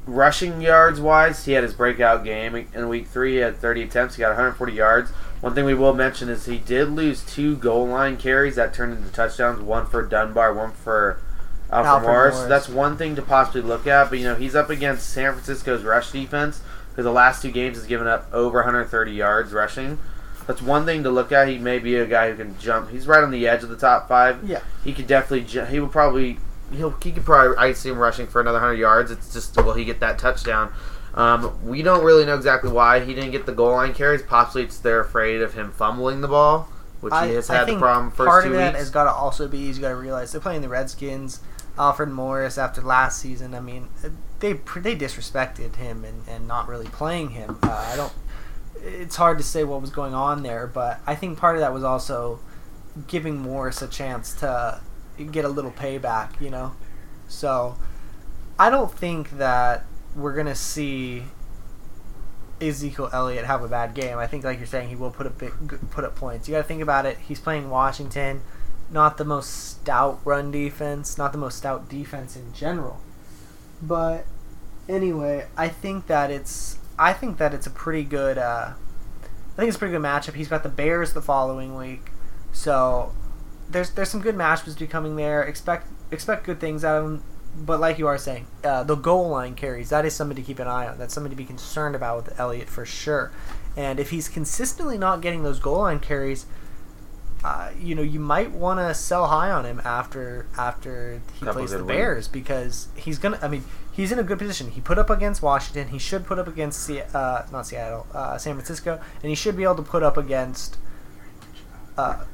rushing 0.07 0.61
yards 0.61 1.01
wise, 1.01 1.45
he 1.45 1.53
had 1.53 1.65
his 1.65 1.75
breakout 1.75 2.23
game 2.23 2.69
in 2.73 2.89
week 2.89 3.09
three. 3.09 3.33
He 3.35 3.39
had 3.39 3.57
30 3.57 3.83
attempts, 3.83 4.15
he 4.15 4.21
got 4.21 4.29
140 4.29 4.73
yards. 4.73 5.11
One 5.41 5.55
thing 5.55 5.65
we 5.65 5.75
will 5.75 5.95
mention 5.95 6.29
is 6.29 6.47
he 6.47 6.59
did 6.59 6.91
lose 6.91 7.25
two 7.25 7.57
goal 7.57 7.87
line 7.89 8.17
carries 8.17 8.55
that 8.55 8.73
turned 8.73 8.97
into 8.97 9.11
touchdowns. 9.11 9.61
One 9.61 9.87
for 9.87 10.03
Dunbar, 10.03 10.55
one 10.55 10.73
for 10.73 11.21
Alfred, 11.71 11.87
Alfred 11.87 12.09
Morris. 12.09 12.35
Morris. 12.37 12.49
That's 12.49 12.69
one 12.69 12.97
thing 12.97 13.17
to 13.17 13.23
possibly 13.23 13.61
look 13.63 13.87
at. 13.87 14.09
But 14.11 14.19
you 14.19 14.25
know, 14.25 14.35
he's 14.35 14.55
up 14.55 14.71
against 14.71 15.09
San 15.11 15.33
Francisco's 15.33 15.83
rush 15.83 16.11
defense, 16.13 16.61
who 16.95 17.03
the 17.03 17.11
last 17.13 17.43
two 17.43 17.51
games 17.51 17.77
has 17.77 17.87
given 17.87 18.07
up 18.07 18.29
over 18.33 18.59
130 18.59 19.13
yards 19.13 19.53
rushing. 19.53 19.99
That's 20.47 20.63
one 20.63 20.85
thing 20.87 21.03
to 21.03 21.11
look 21.11 21.33
at. 21.33 21.49
He 21.49 21.59
may 21.59 21.81
be 21.81 21.97
a 21.97 22.07
guy 22.07 22.31
who 22.31 22.37
can 22.37 22.57
jump. 22.59 22.91
He's 22.91 23.09
right 23.09 23.25
on 23.25 23.33
the 23.33 23.49
edge 23.49 23.65
of 23.65 23.69
the 23.69 23.77
top 23.77 24.09
five. 24.09 24.49
Yeah. 24.49 24.61
He 24.85 24.93
could 24.93 25.07
definitely. 25.09 25.43
ju- 25.45 25.65
He 25.65 25.81
would 25.81 25.91
probably. 25.91 26.39
He'll. 26.73 26.91
He 27.03 27.11
could 27.11 27.25
probably. 27.25 27.57
I 27.57 27.73
see 27.73 27.89
him 27.91 27.99
rushing 27.99 28.27
for 28.29 28.41
another 28.41 28.61
hundred 28.61 28.79
yards. 28.79 29.11
It's 29.11 29.33
just 29.33 29.57
will 29.57 29.75
he 29.75 29.85
get 29.85 29.99
that 30.01 30.19
touchdown? 30.21 30.73
Um, 31.15 31.59
we 31.67 31.83
don't 31.83 32.05
really 32.05 32.27
know 32.27 32.35
exactly 32.37 32.71
why 32.71 33.01
he 33.01 33.15
didn't 33.15 33.31
get 33.31 33.47
the 33.47 33.53
goal 33.53 33.73
line 33.73 33.95
carries. 33.95 34.23
Possibly 34.23 34.63
it's 34.65 34.79
they're 34.79 35.01
afraid 35.01 35.41
of 35.41 35.55
him 35.55 35.73
fumbling 35.73 36.21
the 36.21 36.29
ball, 36.29 36.69
which 37.01 37.15
he 37.25 37.31
has 37.35 37.49
had 37.49 37.67
the 37.67 37.79
problem 37.79 38.11
first 38.11 38.29
part 38.29 38.45
two 38.45 38.51
of 38.51 38.57
that 38.57 38.75
weeks. 38.75 38.81
has 38.81 38.91
got 38.91 39.05
to 39.05 39.11
also 39.13 39.49
be 39.49 39.59
you 39.59 39.75
got 39.81 39.89
to 39.89 39.97
realize 39.97 40.31
they're 40.33 40.41
playing 40.41 40.61
the 40.61 40.69
Redskins. 40.69 41.41
Alfred 41.79 42.09
Morris 42.09 42.59
after 42.59 42.81
last 42.81 43.21
season. 43.21 43.55
I 43.55 43.61
mean, 43.61 43.89
they 44.41 44.55
they 44.55 44.97
disrespected 44.97 45.77
him 45.77 46.05
and, 46.05 46.23
and 46.29 46.49
not 46.49 46.69
really 46.69 46.87
playing 46.87 47.31
him. 47.31 47.59
Uh, 47.63 47.89
I 47.93 47.97
don't. 47.97 48.13
It's 48.83 49.17
hard 49.17 49.39
to 49.39 49.45
say 49.45 49.65
what 49.65 49.81
was 49.81 49.91
going 49.91 50.15
on 50.15 50.43
there, 50.43 50.67
but 50.67 51.01
I 51.07 51.15
think 51.15 51.39
part 51.39 51.57
of 51.57 51.61
that 51.61 51.73
was 51.73 51.85
also 51.85 52.41
giving 53.07 53.39
Morris 53.39 53.83
a 53.83 53.89
chance 53.89 54.33
to 54.35 54.81
get 55.31 55.45
a 55.45 55.49
little 55.49 55.73
payback. 55.73 56.41
You 56.41 56.51
know, 56.51 56.73
so 57.29 57.77
I 58.59 58.71
don't 58.71 58.93
think 58.93 59.39
that 59.39 59.85
we're 60.15 60.35
gonna 60.35 60.55
see 60.55 61.25
Ezekiel 62.61 63.11
Elliott 63.13 63.45
have 63.45 63.63
a 63.63 63.69
bad 63.69 63.95
game. 63.95 64.19
I 64.19 64.27
think, 64.27 64.45
like 64.45 64.59
you're 64.59 64.67
saying, 64.67 64.89
he 64.89 64.97
will 64.97 65.11
put 65.11 65.27
up 65.27 65.39
put 65.91 66.05
up 66.05 66.17
points. 66.17 66.49
You 66.49 66.55
got 66.55 66.63
to 66.63 66.69
think 66.69 66.83
about 66.83 67.07
it. 67.07 67.19
He's 67.19 67.41
playing 67.41 67.69
Washington, 67.69 68.41
not 68.91 69.19
the 69.19 69.25
most 69.25 69.51
stout 69.51 70.21
run 70.25 70.51
defense, 70.51 71.19
not 71.19 71.33
the 71.33 71.39
most 71.39 71.59
stout 71.59 71.89
defense 71.89 72.37
in 72.37 72.53
general. 72.53 73.01
But 73.83 74.27
anyway, 74.89 75.47
I 75.57 75.69
think 75.69 76.07
that 76.07 76.31
it's 76.31 76.79
I 76.99 77.13
think 77.13 77.39
that 77.39 77.53
it's 77.55 77.67
a 77.67 77.71
pretty 77.71 78.05
good. 78.05 78.39
Uh, 78.39 78.73
I 78.73 79.57
think 79.57 79.69
it's 79.69 79.77
a 79.77 79.79
pretty 79.79 79.93
good 79.93 80.03
matchup. 80.03 80.35
He's 80.35 80.49
got 80.49 80.63
the 80.63 80.69
Bears 80.69 81.13
the 81.13 81.23
following 81.23 81.77
week, 81.77 82.11
so 82.53 83.13
there's 83.69 83.91
there's 83.91 84.09
some 84.09 84.21
good 84.21 84.37
matchups 84.37 84.75
to 84.75 84.81
be 84.81 84.87
coming 84.87 85.17
there. 85.17 85.43
Expect 85.43 85.89
expect 86.11 86.45
good 86.45 86.61
things 86.61 86.85
out 86.85 86.99
of 86.99 87.05
him. 87.05 87.23
but 87.57 87.81
like 87.81 87.99
you 87.99 88.07
are 88.07 88.19
saying, 88.19 88.47
uh, 88.65 88.83
the 88.85 88.95
goal 88.95 89.29
line 89.31 89.55
carries 89.55 89.89
that 89.89 90.05
is 90.05 90.15
something 90.15 90.37
to 90.37 90.43
keep 90.43 90.59
an 90.59 90.69
eye 90.69 90.87
on. 90.87 90.99
That's 90.99 91.15
something 91.15 91.31
to 91.31 91.37
be 91.37 91.45
concerned 91.45 91.95
about 91.97 92.25
with 92.25 92.41
Elliott 92.41 92.69
for 92.69 92.85
sure. 92.87 93.33
And 93.77 93.99
if 94.01 94.11
he's 94.11 94.29
consistently 94.29 94.99
not 94.99 95.21
getting 95.21 95.43
those 95.43 95.59
goal 95.59 95.79
line 95.79 96.01
carries, 96.01 96.47
uh, 97.45 97.71
you 97.81 97.95
know, 97.95 98.03
you 98.03 98.19
might 98.21 98.51
want 98.51 98.81
to 98.81 98.95
sell 98.95 99.27
high 99.29 99.51
on 99.51 99.65
him 99.65 99.81
after 99.85 100.47
after 100.59 101.21
he 101.39 101.45
Couple 101.47 101.61
plays 101.63 101.71
the 101.71 101.79
good 101.79 101.87
Bears 101.89 102.29
because 102.29 102.89
he's 102.97 103.19
gonna. 103.19 103.39
I 103.43 103.49
mean, 103.49 103.65
he's 103.93 104.11
in 104.13 104.19
a 104.19 104.23
good 104.25 104.39
position. 104.39 104.71
He 104.71 104.81
put 104.81 104.99
up 104.99 105.11
against 105.11 105.43
Washington. 105.43 105.89
He 105.89 105.99
should 105.99 106.27
put 106.27 106.39
up 106.39 106.49
against 106.49 106.81
Se- 106.85 107.07
uh, 107.15 107.43
not 107.53 107.67
Seattle, 107.67 108.07
uh, 108.15 108.37
San 108.39 108.55
Francisco, 108.55 109.01
and 109.23 109.29
he 109.29 109.35
should 109.35 109.57
be 109.57 109.63
able 109.65 109.77
to 109.77 109.83
put 109.83 110.03
up 110.03 110.17
against 110.17 110.77
uh, 111.99 112.25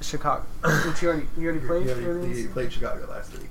Chicago. 0.00 0.44
Which 0.86 1.02
you 1.02 1.08
already 1.08 1.26
you 1.36 1.48
already 1.48 1.66
played. 1.66 1.84
He, 1.86 2.04
already- 2.06 2.42
he 2.42 2.46
played 2.48 2.72
Chicago 2.72 3.06
last 3.10 3.32
week. 3.38 3.48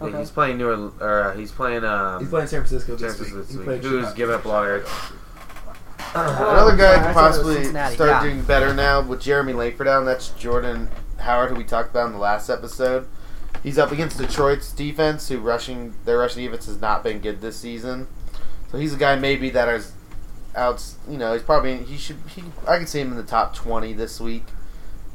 Okay. 0.00 0.18
He's 0.18 0.30
playing 0.32 0.58
New 0.58 0.66
Orleans, 0.66 1.00
or 1.00 1.22
uh, 1.30 1.36
he's 1.36 1.52
playing. 1.52 1.84
Um, 1.84 2.18
He's 2.20 2.28
playing 2.28 2.48
San 2.48 2.60
Francisco 2.60 2.96
San 2.96 3.06
this 3.06 3.16
Francisco 3.16 3.38
week. 3.38 3.46
this 3.48 3.56
week. 3.56 3.64
played 3.66 3.84
Who's 3.84 4.00
Chicago. 4.00 4.16
given 4.16 4.34
up 4.34 4.44
a 4.44 4.48
lot 4.48 4.64
of 4.68 5.12
sorry, 6.12 6.52
Another 6.52 6.76
guy 6.76 7.06
could 7.06 7.14
thought 7.14 7.34
it 7.34 7.44
was 7.44 7.56
possibly 7.56 7.64
start 7.64 7.98
yeah. 8.00 8.22
doing 8.22 8.42
better 8.42 8.74
now 8.74 9.02
with 9.02 9.20
Jeremy 9.20 9.52
Langford 9.52 9.86
down. 9.86 10.04
That's 10.04 10.28
Jordan 10.30 10.88
Howard, 11.18 11.50
who 11.50 11.56
we 11.56 11.64
talked 11.64 11.90
about 11.90 12.06
in 12.06 12.12
the 12.12 12.18
last 12.18 12.50
episode. 12.50 13.06
He's 13.62 13.78
up 13.78 13.92
against 13.92 14.18
Detroit's 14.18 14.72
defense, 14.72 15.28
who 15.28 15.38
rushing 15.38 15.94
their 16.04 16.18
rushing 16.18 16.44
defense 16.44 16.66
has 16.66 16.80
not 16.80 17.02
been 17.04 17.20
good 17.20 17.40
this 17.40 17.56
season. 17.56 18.08
So 18.70 18.78
he's 18.78 18.94
a 18.94 18.96
guy 18.96 19.16
maybe 19.16 19.50
that 19.50 19.68
is 19.68 19.92
out. 20.54 20.84
You 21.08 21.18
know, 21.18 21.32
he's 21.32 21.42
probably 21.42 21.78
he 21.78 21.96
should. 21.96 22.16
He, 22.28 22.42
I 22.66 22.78
could 22.78 22.88
see 22.88 23.00
him 23.00 23.10
in 23.12 23.16
the 23.16 23.22
top 23.22 23.54
twenty 23.54 23.92
this 23.92 24.20
week. 24.20 24.44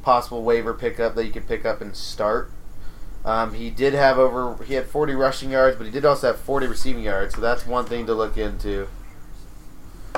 Possible 0.01 0.43
waiver 0.43 0.73
pickup 0.73 1.15
that 1.15 1.25
you 1.25 1.31
could 1.31 1.47
pick 1.47 1.65
up 1.65 1.81
and 1.81 1.95
start. 1.95 2.51
Um, 3.25 3.55
he 3.55 3.69
did 3.69 3.93
have 3.93 4.17
over. 4.17 4.63
He 4.63 4.75
had 4.75 4.86
40 4.86 5.13
rushing 5.13 5.51
yards, 5.51 5.75
but 5.75 5.86
he 5.86 5.91
did 5.91 6.05
also 6.05 6.27
have 6.27 6.39
40 6.39 6.67
receiving 6.67 7.03
yards. 7.03 7.36
So 7.36 7.41
that's 7.41 7.67
one 7.67 7.83
thing 7.86 8.05
to 8.05 8.13
look 8.13 8.38
into. 8.38 8.88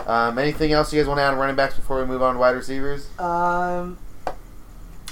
Um, 0.07 0.37
anything 0.39 0.71
else 0.71 0.91
you 0.93 0.99
guys 0.99 1.07
want 1.07 1.19
to 1.19 1.23
add 1.23 1.33
on 1.33 1.39
running 1.39 1.55
backs 1.55 1.75
before 1.75 1.99
we 1.99 2.05
move 2.05 2.21
on 2.21 2.33
to 2.35 2.39
wide 2.39 2.55
receivers? 2.55 3.07
Um, 3.19 3.97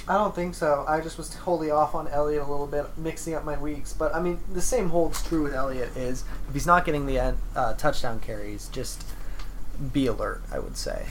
I 0.06 0.14
don't 0.14 0.34
think 0.34 0.54
so. 0.54 0.84
I 0.88 1.00
just 1.00 1.18
was 1.18 1.34
wholly 1.34 1.70
off 1.70 1.94
on 1.94 2.08
Elliott 2.08 2.42
a 2.42 2.50
little 2.50 2.66
bit, 2.66 2.86
mixing 2.96 3.34
up 3.34 3.44
my 3.44 3.58
weeks. 3.58 3.92
But 3.92 4.14
I 4.14 4.20
mean, 4.20 4.40
the 4.52 4.62
same 4.62 4.88
holds 4.88 5.22
true 5.26 5.42
with 5.42 5.54
Elliott. 5.54 5.96
Is 5.96 6.24
if 6.48 6.54
he's 6.54 6.66
not 6.66 6.84
getting 6.84 7.06
the 7.06 7.34
uh, 7.54 7.74
touchdown 7.74 8.18
carries, 8.20 8.68
just 8.68 9.04
be 9.92 10.06
alert. 10.06 10.42
I 10.52 10.58
would 10.60 10.76
say, 10.78 11.06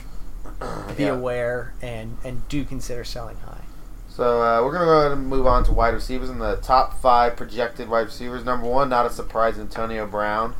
be 0.96 1.04
Yeah. 1.04 1.10
aware 1.12 1.74
and 1.80 2.16
and 2.24 2.46
do 2.48 2.64
consider 2.64 3.04
selling 3.04 3.36
high. 3.38 3.62
So 4.08 4.42
uh, 4.42 4.64
we're 4.64 4.72
gonna 4.72 4.86
go 4.86 4.98
ahead 4.98 5.12
and 5.12 5.28
move 5.28 5.46
on 5.46 5.62
to 5.66 5.72
wide 5.72 5.94
receivers 5.94 6.28
in 6.28 6.40
the 6.40 6.56
top 6.56 7.00
five 7.00 7.36
projected 7.36 7.88
wide 7.88 8.06
receivers. 8.06 8.44
Number 8.44 8.66
one, 8.66 8.88
not 8.88 9.06
a 9.06 9.10
surprise, 9.10 9.60
Antonio 9.60 10.06
Brown, 10.08 10.56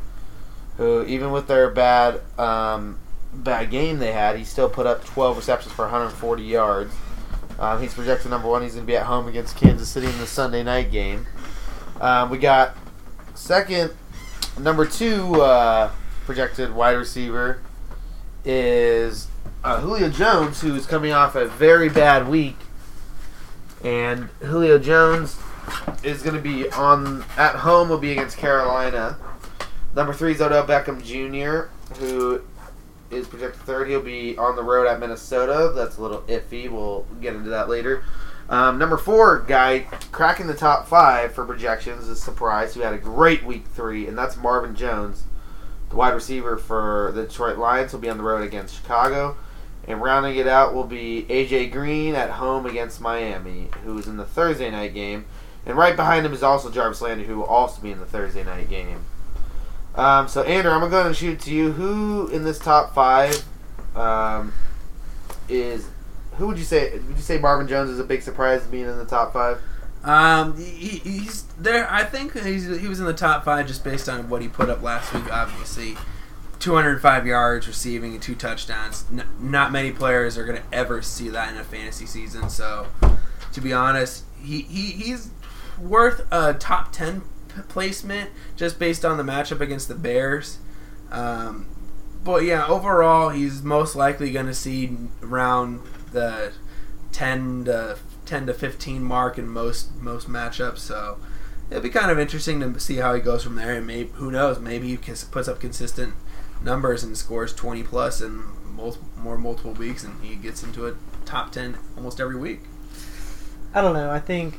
who 0.76 1.04
even 1.06 1.32
with 1.32 1.48
their 1.48 1.68
bad 1.68 2.20
um, 2.38 3.00
bad 3.32 3.70
game 3.70 3.98
they 3.98 4.12
had, 4.12 4.36
he 4.36 4.44
still 4.44 4.68
put 4.68 4.86
up 4.86 5.04
12 5.04 5.36
receptions 5.36 5.72
for 5.72 5.82
140 5.82 6.42
yards. 6.42 6.94
Um, 7.58 7.80
he's 7.80 7.94
projected 7.94 8.30
number 8.30 8.48
one. 8.48 8.62
He's 8.62 8.74
gonna 8.74 8.86
be 8.86 8.96
at 8.96 9.06
home 9.06 9.26
against 9.26 9.56
Kansas 9.56 9.88
City 9.88 10.06
in 10.06 10.18
the 10.18 10.26
Sunday 10.26 10.62
night 10.62 10.90
game. 10.90 11.26
Um, 12.00 12.30
we 12.30 12.38
got 12.38 12.76
second, 13.34 13.92
number 14.58 14.86
two 14.86 15.40
uh, 15.40 15.90
projected 16.24 16.72
wide 16.72 16.92
receiver 16.92 17.60
is 18.44 19.26
uh, 19.64 19.80
Julio 19.80 20.08
Jones, 20.08 20.60
who 20.60 20.74
is 20.76 20.86
coming 20.86 21.12
off 21.12 21.34
a 21.34 21.46
very 21.46 21.88
bad 21.88 22.28
week 22.28 22.56
and 23.84 24.28
Julio 24.40 24.78
Jones 24.78 25.38
is 26.02 26.22
going 26.22 26.34
to 26.34 26.42
be 26.42 26.68
on 26.70 27.24
at 27.36 27.56
home. 27.56 27.88
Will 27.88 27.98
be 27.98 28.12
against 28.12 28.36
Carolina. 28.36 29.16
Number 29.94 30.12
three 30.12 30.32
is 30.32 30.40
Odell 30.40 30.66
Beckham 30.66 31.02
Jr., 31.02 31.70
who 31.98 32.42
is 33.10 33.26
projected 33.26 33.62
third. 33.62 33.88
He'll 33.88 34.02
be 34.02 34.36
on 34.36 34.56
the 34.56 34.62
road 34.62 34.86
at 34.86 35.00
Minnesota. 35.00 35.72
That's 35.74 35.96
a 35.96 36.02
little 36.02 36.22
iffy. 36.22 36.70
We'll 36.70 37.06
get 37.20 37.34
into 37.34 37.50
that 37.50 37.68
later. 37.68 38.04
Um, 38.48 38.78
number 38.78 38.96
four 38.96 39.40
guy 39.40 39.80
cracking 40.10 40.46
the 40.46 40.54
top 40.54 40.88
five 40.88 41.32
for 41.34 41.44
projections 41.44 42.08
is 42.08 42.22
surprise. 42.22 42.74
Who 42.74 42.80
had 42.80 42.94
a 42.94 42.98
great 42.98 43.44
week 43.44 43.66
three, 43.66 44.06
and 44.06 44.16
that's 44.16 44.36
Marvin 44.36 44.74
Jones, 44.74 45.24
the 45.90 45.96
wide 45.96 46.14
receiver 46.14 46.56
for 46.56 47.12
the 47.14 47.24
Detroit 47.24 47.58
Lions. 47.58 47.92
Will 47.92 48.00
be 48.00 48.08
on 48.08 48.16
the 48.16 48.24
road 48.24 48.42
against 48.42 48.76
Chicago. 48.76 49.36
And 49.86 50.02
rounding 50.02 50.36
it 50.36 50.46
out 50.46 50.74
will 50.74 50.84
be 50.84 51.24
AJ 51.30 51.72
Green 51.72 52.14
at 52.14 52.32
home 52.32 52.66
against 52.66 53.00
Miami, 53.00 53.68
who 53.84 53.96
is 53.96 54.06
in 54.06 54.18
the 54.18 54.24
Thursday 54.26 54.70
night 54.70 54.92
game. 54.92 55.24
And 55.64 55.78
right 55.78 55.96
behind 55.96 56.26
him 56.26 56.34
is 56.34 56.42
also 56.42 56.70
Jarvis 56.70 57.00
Landry, 57.00 57.26
who 57.26 57.36
will 57.36 57.44
also 57.44 57.80
be 57.80 57.90
in 57.90 57.98
the 57.98 58.06
Thursday 58.06 58.44
night 58.44 58.68
game. 58.68 59.00
Um, 59.94 60.28
so, 60.28 60.42
Andrew, 60.42 60.70
I'm 60.70 60.88
going 60.90 61.08
to 61.08 61.14
shoot 61.14 61.40
to 61.40 61.50
you. 61.52 61.72
Who 61.72 62.28
in 62.28 62.44
this 62.44 62.58
top 62.58 62.94
five 62.94 63.44
um, 63.96 64.52
is. 65.48 65.88
Who 66.36 66.46
would 66.46 66.58
you 66.58 66.64
say? 66.64 66.92
Would 66.92 67.16
you 67.16 67.22
say 67.22 67.38
Marvin 67.38 67.66
Jones 67.66 67.90
is 67.90 67.98
a 67.98 68.04
big 68.04 68.22
surprise 68.22 68.62
being 68.66 68.84
in 68.86 68.96
the 68.98 69.04
top 69.04 69.32
five? 69.32 69.60
Um, 70.04 70.56
he, 70.56 70.98
he's 70.98 71.42
there. 71.58 71.90
I 71.90 72.04
think 72.04 72.38
he's, 72.38 72.66
he 72.78 72.86
was 72.86 73.00
in 73.00 73.06
the 73.06 73.12
top 73.12 73.44
five 73.44 73.66
just 73.66 73.82
based 73.82 74.08
on 74.08 74.28
what 74.28 74.40
he 74.42 74.48
put 74.48 74.68
up 74.70 74.82
last 74.82 75.12
week. 75.12 75.32
Obviously, 75.32 75.96
205 76.60 77.26
yards 77.26 77.66
receiving 77.66 78.12
and 78.12 78.22
two 78.22 78.34
touchdowns. 78.34 79.04
N- 79.10 79.24
not 79.40 79.72
many 79.72 79.90
players 79.90 80.38
are 80.38 80.44
going 80.44 80.58
to 80.58 80.64
ever 80.72 81.02
see 81.02 81.28
that 81.30 81.52
in 81.52 81.58
a 81.58 81.64
fantasy 81.64 82.06
season. 82.06 82.48
So, 82.48 82.86
to 83.52 83.60
be 83.60 83.72
honest, 83.72 84.24
he, 84.40 84.62
he 84.62 84.92
he's 84.92 85.30
worth 85.80 86.26
a 86.30 86.54
top 86.54 86.92
10 86.92 87.20
p- 87.20 87.26
placement 87.68 88.30
just 88.56 88.78
based 88.78 89.04
on 89.04 89.16
the 89.16 89.22
matchup 89.22 89.60
against 89.60 89.88
the 89.88 89.94
Bears. 89.94 90.58
Um, 91.10 91.66
but 92.24 92.44
yeah, 92.44 92.66
overall, 92.66 93.30
he's 93.30 93.62
most 93.62 93.94
likely 93.96 94.30
going 94.32 94.46
to 94.46 94.54
see 94.54 94.96
around 95.22 95.80
the 96.12 96.52
10 97.12 97.64
to 97.66 97.98
10 98.26 98.46
to 98.46 98.52
15 98.54 99.02
mark 99.02 99.38
in 99.38 99.48
most 99.48 99.94
most 100.00 100.28
matchups. 100.28 100.78
So 100.78 101.18
it'll 101.70 101.82
be 101.82 101.88
kind 101.88 102.10
of 102.10 102.18
interesting 102.18 102.60
to 102.60 102.78
see 102.80 102.96
how 102.96 103.14
he 103.14 103.20
goes 103.20 103.42
from 103.44 103.54
there. 103.56 103.74
And 103.74 103.86
maybe 103.86 104.10
who 104.14 104.30
knows, 104.30 104.58
maybe 104.58 104.88
he 104.88 104.96
puts 104.96 105.48
up 105.48 105.60
consistent 105.60 106.14
numbers 106.62 107.02
and 107.04 107.16
scores 107.16 107.54
20 107.54 107.84
plus 107.84 108.20
in 108.20 108.42
mul- 108.74 108.98
more 109.16 109.38
multiple 109.38 109.72
weeks, 109.72 110.02
and 110.04 110.22
he 110.22 110.34
gets 110.34 110.62
into 110.62 110.86
a 110.86 110.94
top 111.24 111.52
10 111.52 111.78
almost 111.96 112.20
every 112.20 112.36
week. 112.36 112.60
I 113.72 113.80
don't 113.80 113.94
know. 113.94 114.10
I 114.10 114.18
think 114.18 114.54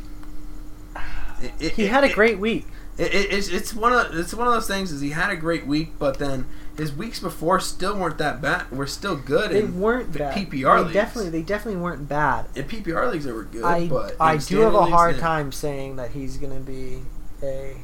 It- 1.42 1.54
it- 1.60 1.72
he 1.74 1.88
had 1.88 2.04
a 2.04 2.08
it- 2.08 2.16
great 2.16 2.40
week. 2.40 2.68
It, 3.00 3.14
it, 3.14 3.34
it's, 3.34 3.48
it's 3.48 3.74
one 3.74 3.94
of 3.94 4.14
it's 4.18 4.34
one 4.34 4.48
of 4.48 4.54
those 4.54 4.68
things. 4.68 4.92
Is 4.92 5.02
he 5.02 5.12
had 5.12 5.30
a 5.32 5.36
great 5.38 5.66
week, 5.66 5.94
but 5.98 6.20
then 6.20 6.46
his 6.78 6.94
weeks 6.94 7.20
before 7.20 7.60
still 7.60 7.98
weren't 7.98 8.18
that 8.18 8.42
bad. 8.42 8.70
Were 8.72 8.88
still 8.88 9.16
good. 9.16 9.52
They 9.52 9.60
in 9.62 9.80
weren't 9.80 10.12
the 10.14 10.20
bad. 10.20 10.36
PPR 10.36 10.78
they 10.78 10.82
leagues. 10.82 10.94
definitely 10.94 11.30
they 11.32 11.42
definitely 11.42 11.82
weren't 11.82 12.10
bad. 12.10 12.48
In 12.56 12.66
PPR 12.66 13.12
leagues, 13.12 13.26
they 13.26 13.32
were 13.32 13.44
good. 13.46 13.64
I 13.64 13.88
but 13.88 14.16
I 14.20 14.38
do 14.38 14.60
have 14.60 14.74
a 14.76 14.86
hard 14.86 15.16
they- 15.16 15.20
time 15.20 15.52
saying 15.52 15.96
that 15.96 16.12
he's 16.12 16.38
going 16.38 16.54
to 16.54 16.60
be 16.60 17.00
a 17.42 17.78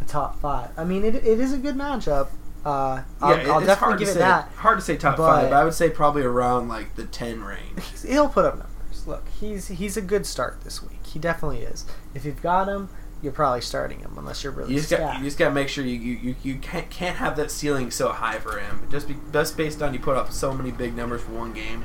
a 0.00 0.04
top 0.06 0.40
five. 0.40 0.70
I 0.76 0.84
mean, 0.84 1.04
it, 1.04 1.14
it 1.16 1.38
is 1.40 1.52
a 1.52 1.58
good 1.58 1.76
matchup. 1.76 2.28
Uh, 2.64 3.02
I'll, 3.20 3.36
Yeah, 3.36 3.52
I'll 3.52 3.58
it's 3.58 3.66
definitely 3.66 3.74
hard 3.76 3.98
give 3.98 4.08
to 4.08 4.10
it 4.10 4.14
say, 4.14 4.20
that. 4.20 4.48
Hard 4.56 4.78
to 4.78 4.84
say 4.84 4.96
top 4.96 5.16
but- 5.18 5.26
five. 5.26 5.50
But 5.50 5.56
I 5.56 5.64
would 5.64 5.74
say 5.74 5.90
probably 5.90 6.22
around 6.22 6.68
like 6.68 6.96
the 6.96 7.04
ten 7.04 7.42
range. 7.42 7.84
He's, 7.90 8.02
he'll 8.08 8.28
put 8.30 8.46
up 8.46 8.54
numbers. 8.56 9.06
Look, 9.06 9.28
he's 9.38 9.68
he's 9.68 9.98
a 9.98 10.02
good 10.02 10.24
start 10.24 10.62
this 10.62 10.82
week. 10.82 11.04
He 11.06 11.18
definitely 11.18 11.58
is. 11.60 11.84
If 12.14 12.24
you've 12.24 12.40
got 12.42 12.68
him, 12.68 12.88
you're 13.24 13.32
probably 13.32 13.60
starting 13.62 13.98
him 14.00 14.12
unless 14.16 14.44
you're 14.44 14.52
really 14.52 14.72
You 14.74 14.78
just 14.80 14.90
got 14.90 15.18
you 15.18 15.24
just 15.24 15.38
got 15.38 15.48
to 15.48 15.54
make 15.54 15.68
sure 15.68 15.84
you, 15.84 15.98
you, 15.98 16.18
you, 16.22 16.34
you 16.42 16.54
can't 16.56 16.88
can't 16.90 17.16
have 17.16 17.36
that 17.36 17.50
ceiling 17.50 17.90
so 17.90 18.10
high 18.12 18.38
for 18.38 18.58
him. 18.60 18.86
Just 18.90 19.08
be 19.08 19.16
just 19.32 19.56
based 19.56 19.82
on 19.82 19.92
you 19.94 19.98
put 19.98 20.16
up 20.16 20.30
so 20.32 20.52
many 20.54 20.70
big 20.70 20.94
numbers 20.94 21.22
for 21.22 21.32
one 21.32 21.52
game. 21.52 21.84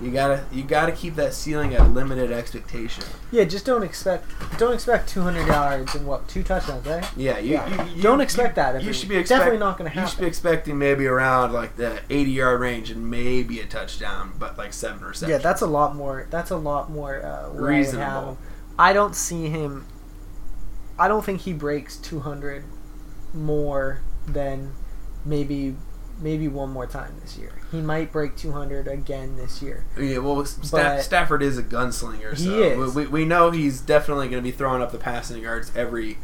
You 0.00 0.12
gotta 0.12 0.44
you 0.52 0.62
gotta 0.62 0.92
keep 0.92 1.16
that 1.16 1.34
ceiling 1.34 1.74
at 1.74 1.90
limited 1.92 2.30
expectation. 2.30 3.02
yeah, 3.32 3.42
just 3.42 3.66
don't 3.66 3.82
expect 3.82 4.26
don't 4.56 4.72
expect 4.72 5.08
200 5.08 5.44
yards 5.48 5.92
and 5.96 6.06
what 6.06 6.28
two 6.28 6.44
touchdowns, 6.44 6.86
right? 6.86 7.04
Yeah, 7.16 7.38
you, 7.38 7.54
Yeah. 7.54 7.84
you- 7.84 7.96
you- 7.96 8.02
Don't 8.02 8.20
expect 8.20 8.50
you- 8.56 8.62
that 8.62 8.74
every 8.76 8.86
You 8.86 8.92
should 8.92 9.08
be 9.08 9.16
expect, 9.16 9.40
Definitely 9.40 9.58
not 9.58 9.76
gonna 9.76 9.90
happen. 9.90 10.04
You 10.04 10.08
should 10.08 10.20
be 10.20 10.26
expecting 10.26 10.78
maybe 10.78 11.06
around 11.08 11.52
like 11.52 11.76
the 11.76 11.98
eighty 12.10 12.30
yard 12.30 12.60
range 12.60 12.92
and 12.92 13.10
maybe 13.10 13.58
a 13.58 13.66
touchdown, 13.66 14.32
but 14.38 14.56
like 14.56 14.72
seven 14.72 15.00
receptions. 15.04 15.30
Yeah, 15.30 15.38
that's 15.38 15.62
a 15.62 15.66
lot 15.66 15.96
more. 15.96 16.28
That's 16.30 16.52
a 16.52 16.56
lot 16.56 16.90
more 16.92 17.16
uh, 17.20 17.48
where 17.50 17.68
I 17.72 17.74
have 17.74 17.86
Reasonable. 17.86 18.38
I 18.78 18.92
don't 18.92 19.16
see 19.16 19.48
him. 19.48 19.84
I 20.98 21.08
don't 21.08 21.24
think 21.24 21.42
he 21.42 21.52
breaks 21.52 21.96
200 21.96 22.64
more 23.34 24.02
than 24.26 24.72
maybe 25.24 25.76
maybe 26.20 26.48
one 26.48 26.70
more 26.70 26.86
time 26.86 27.14
this 27.22 27.36
year. 27.36 27.52
He 27.70 27.80
might 27.80 28.10
break 28.10 28.36
200 28.36 28.88
again 28.88 29.36
this 29.36 29.62
year. 29.62 29.84
Yeah, 29.96 30.18
well, 30.18 30.44
Sta- 30.44 31.00
Stafford 31.00 31.42
is 31.42 31.58
a 31.58 31.62
gunslinger. 31.62 32.36
He 32.36 32.46
so 32.46 32.82
is. 32.84 32.94
We, 32.94 33.06
we 33.06 33.24
know 33.24 33.50
he's 33.50 33.80
definitely 33.80 34.28
going 34.28 34.42
to 34.42 34.50
be 34.50 34.56
throwing 34.56 34.82
up 34.82 34.90
the 34.90 34.98
passing 34.98 35.42
yards 35.42 35.70
every 35.76 36.18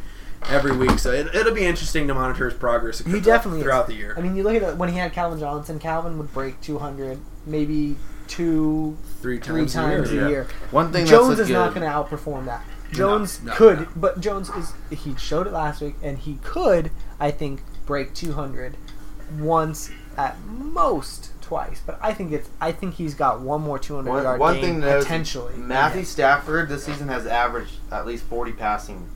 every 0.49 0.77
week. 0.77 0.99
So 0.99 1.13
it, 1.13 1.35
it'll 1.35 1.55
be 1.55 1.65
interesting 1.65 2.09
to 2.09 2.15
monitor 2.15 2.47
his 2.47 2.59
progress. 2.59 2.99
He 2.99 3.21
definitely 3.21 3.61
is. 3.61 3.65
throughout 3.65 3.87
the 3.87 3.95
year. 3.95 4.15
I 4.17 4.21
mean, 4.21 4.37
you 4.37 4.43
look 4.43 4.55
at 4.55 4.63
it, 4.63 4.77
when 4.77 4.89
he 4.89 4.99
had 4.99 5.13
Calvin 5.13 5.39
Johnson. 5.39 5.79
Calvin 5.79 6.19
would 6.19 6.33
break 6.33 6.61
200 6.61 7.19
maybe 7.47 7.97
two, 8.27 8.97
three 9.21 9.39
three 9.39 9.61
times, 9.63 9.75
times 9.75 10.11
a 10.11 10.15
year. 10.15 10.43
a 10.43 10.45
yeah. 10.45 10.51
One 10.71 10.93
thing 10.93 11.07
Jones 11.07 11.29
that's 11.29 11.41
is 11.41 11.49
good, 11.49 11.55
not 11.55 11.75
going 11.75 11.87
to 11.87 11.93
outperform 11.93 12.47
that. 12.47 12.65
Jones 12.95 13.43
no, 13.43 13.53
could, 13.55 13.81
no. 13.81 13.89
but 13.97 14.21
Jones 14.21 14.51
is 14.51 14.73
he 14.91 15.15
showed 15.17 15.47
it 15.47 15.53
last 15.53 15.81
week, 15.81 15.95
and 16.03 16.19
he 16.19 16.39
could, 16.43 16.91
I 17.21 17.31
think, 17.31 17.63
break 17.87 18.15
200 18.15 18.77
once 19.39 19.91
at 20.17 20.39
most 20.47 21.31
twice. 21.43 21.81
But 21.85 21.99
I 22.03 22.13
think 22.15 22.33
it's 22.33 22.49
I 22.61 22.73
think 22.73 22.95
he's 22.95 23.15
got 23.15 23.41
one 23.41 23.61
more 23.61 23.79
200 23.79 24.09
One, 24.11 24.23
yard 24.23 24.41
one 24.41 24.55
game 24.55 24.63
thing 24.65 24.81
to 24.83 24.87
note, 24.87 25.03
potentially. 25.03 25.55
Matthew 25.57 26.01
Yeah. 26.01 26.07
Stafford 26.07 26.69
this 26.69 26.85
season 26.85 27.09
has 27.09 27.27
averaged 27.27 27.75
at 27.91 28.07
least 28.07 28.25
40 28.25 28.53
passing 28.53 29.09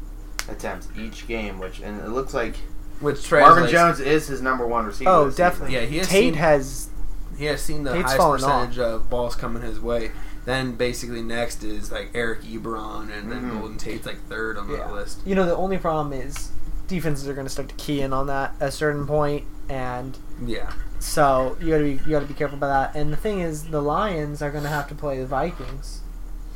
attempts 0.48 0.88
each 0.96 1.26
game, 1.26 1.58
which 1.58 1.80
and 1.80 2.00
it 2.00 2.08
looks 2.08 2.34
like 2.34 2.56
Which 3.00 3.30
Marvin 3.30 3.68
Jones 3.70 4.00
is 4.00 4.26
his 4.28 4.40
number 4.42 4.66
one 4.66 4.86
receiver. 4.86 5.10
Oh, 5.10 5.24
this 5.26 5.34
season. 5.34 5.44
definitely. 5.46 5.74
Yeah, 5.76 5.82
he 5.86 5.98
has 5.98 6.08
Tate 6.08 6.22
seen- 6.24 6.34
has 6.34 6.88
He 7.36 7.44
has 7.44 7.62
seen 7.62 7.84
the 7.84 7.92
Tate's 7.92 8.02
highest 8.06 8.16
fallen 8.16 8.40
percentage 8.40 8.78
of 8.78 9.08
balls 9.10 9.34
coming 9.36 9.62
his 9.62 9.78
way. 9.78 10.10
Then 10.48 10.72
basically 10.76 11.20
next 11.20 11.62
is 11.62 11.92
like 11.92 12.08
Eric 12.14 12.40
Ebron, 12.42 13.10
and 13.14 13.30
then 13.30 13.50
Mhm. 13.50 13.60
Golden 13.60 13.76
Tate's 13.76 14.06
like 14.06 14.26
third 14.30 14.56
on 14.56 14.70
Yeah. 14.70 14.86
the 14.86 14.94
list. 14.94 15.18
You 15.26 15.34
know, 15.34 15.44
the 15.44 15.54
only 15.54 15.76
problem 15.76 16.14
is 16.18 16.48
defenses 16.86 17.28
are 17.28 17.34
going 17.34 17.46
to 17.46 17.52
start 17.52 17.68
to 17.68 17.74
key 17.74 18.00
in 18.00 18.14
on 18.14 18.28
that 18.28 18.54
at 18.58 18.68
a 18.70 18.72
certain 18.72 19.06
point, 19.06 19.44
and 19.68 20.16
Yeah, 20.46 20.70
so 20.98 21.54
you 21.60 21.68
got 21.70 21.76
to 21.78 21.84
be 21.84 21.90
you 22.06 22.12
got 22.12 22.20
to 22.20 22.26
be 22.26 22.32
careful 22.32 22.56
about 22.56 22.92
that. 22.94 22.98
And 22.98 23.12
the 23.12 23.16
thing 23.18 23.40
is, 23.40 23.64
the 23.64 23.82
Lions 23.82 24.40
are 24.40 24.50
going 24.50 24.64
to 24.64 24.70
have 24.70 24.88
to 24.88 24.94
play 24.94 25.18
the 25.20 25.26
Vikings 25.26 26.00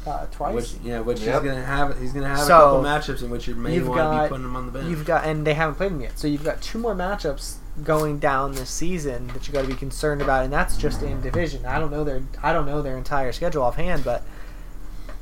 uh, 0.07 0.25
twice. 0.33 0.55
which 0.55 0.75
yeah, 0.83 1.01
which 1.01 1.21
Yep. 1.21 1.43
he's 1.43 1.51
gonna 1.53 1.65
have. 1.65 1.99
He's 2.01 2.13
gonna 2.15 2.29
have 2.29 2.39
So, 2.39 2.57
a 2.57 2.61
couple 2.61 2.83
matchups 2.85 3.23
in 3.23 3.29
which 3.31 3.47
you 3.47 3.55
may 3.55 3.75
you've 3.75 3.89
want 3.89 4.01
to 4.17 4.23
be 4.23 4.29
putting 4.31 4.45
him 4.47 4.57
on 4.57 4.65
the 4.67 4.73
bench. 4.73 4.89
You've 4.89 5.05
got 5.05 5.25
and 5.27 5.47
they 5.47 5.53
haven't 5.55 5.75
played 5.75 5.91
them 5.93 6.01
yet, 6.01 6.19
so 6.19 6.27
you've 6.27 6.43
got 6.45 6.63
two 6.63 6.79
more 6.79 6.95
matchups 6.95 7.57
going 7.83 8.19
down 8.19 8.53
this 8.53 8.69
season 8.71 9.29
that 9.29 9.47
you 9.49 9.53
got 9.55 9.63
to 9.63 9.69
be 9.69 9.75
concerned 9.75 10.21
about, 10.21 10.45
and 10.45 10.53
that's 10.53 10.77
just 10.77 11.03
in 11.03 11.21
division. 11.23 11.65
I 11.65 11.79
don't 11.79 11.91
know 11.91 12.05
their 12.05 12.23
I 12.43 12.53
don't 12.53 12.67
know 12.67 12.83
their 12.83 12.99
entire 12.99 13.33
schedule 13.33 13.63
offhand, 13.63 14.05
but 14.05 14.23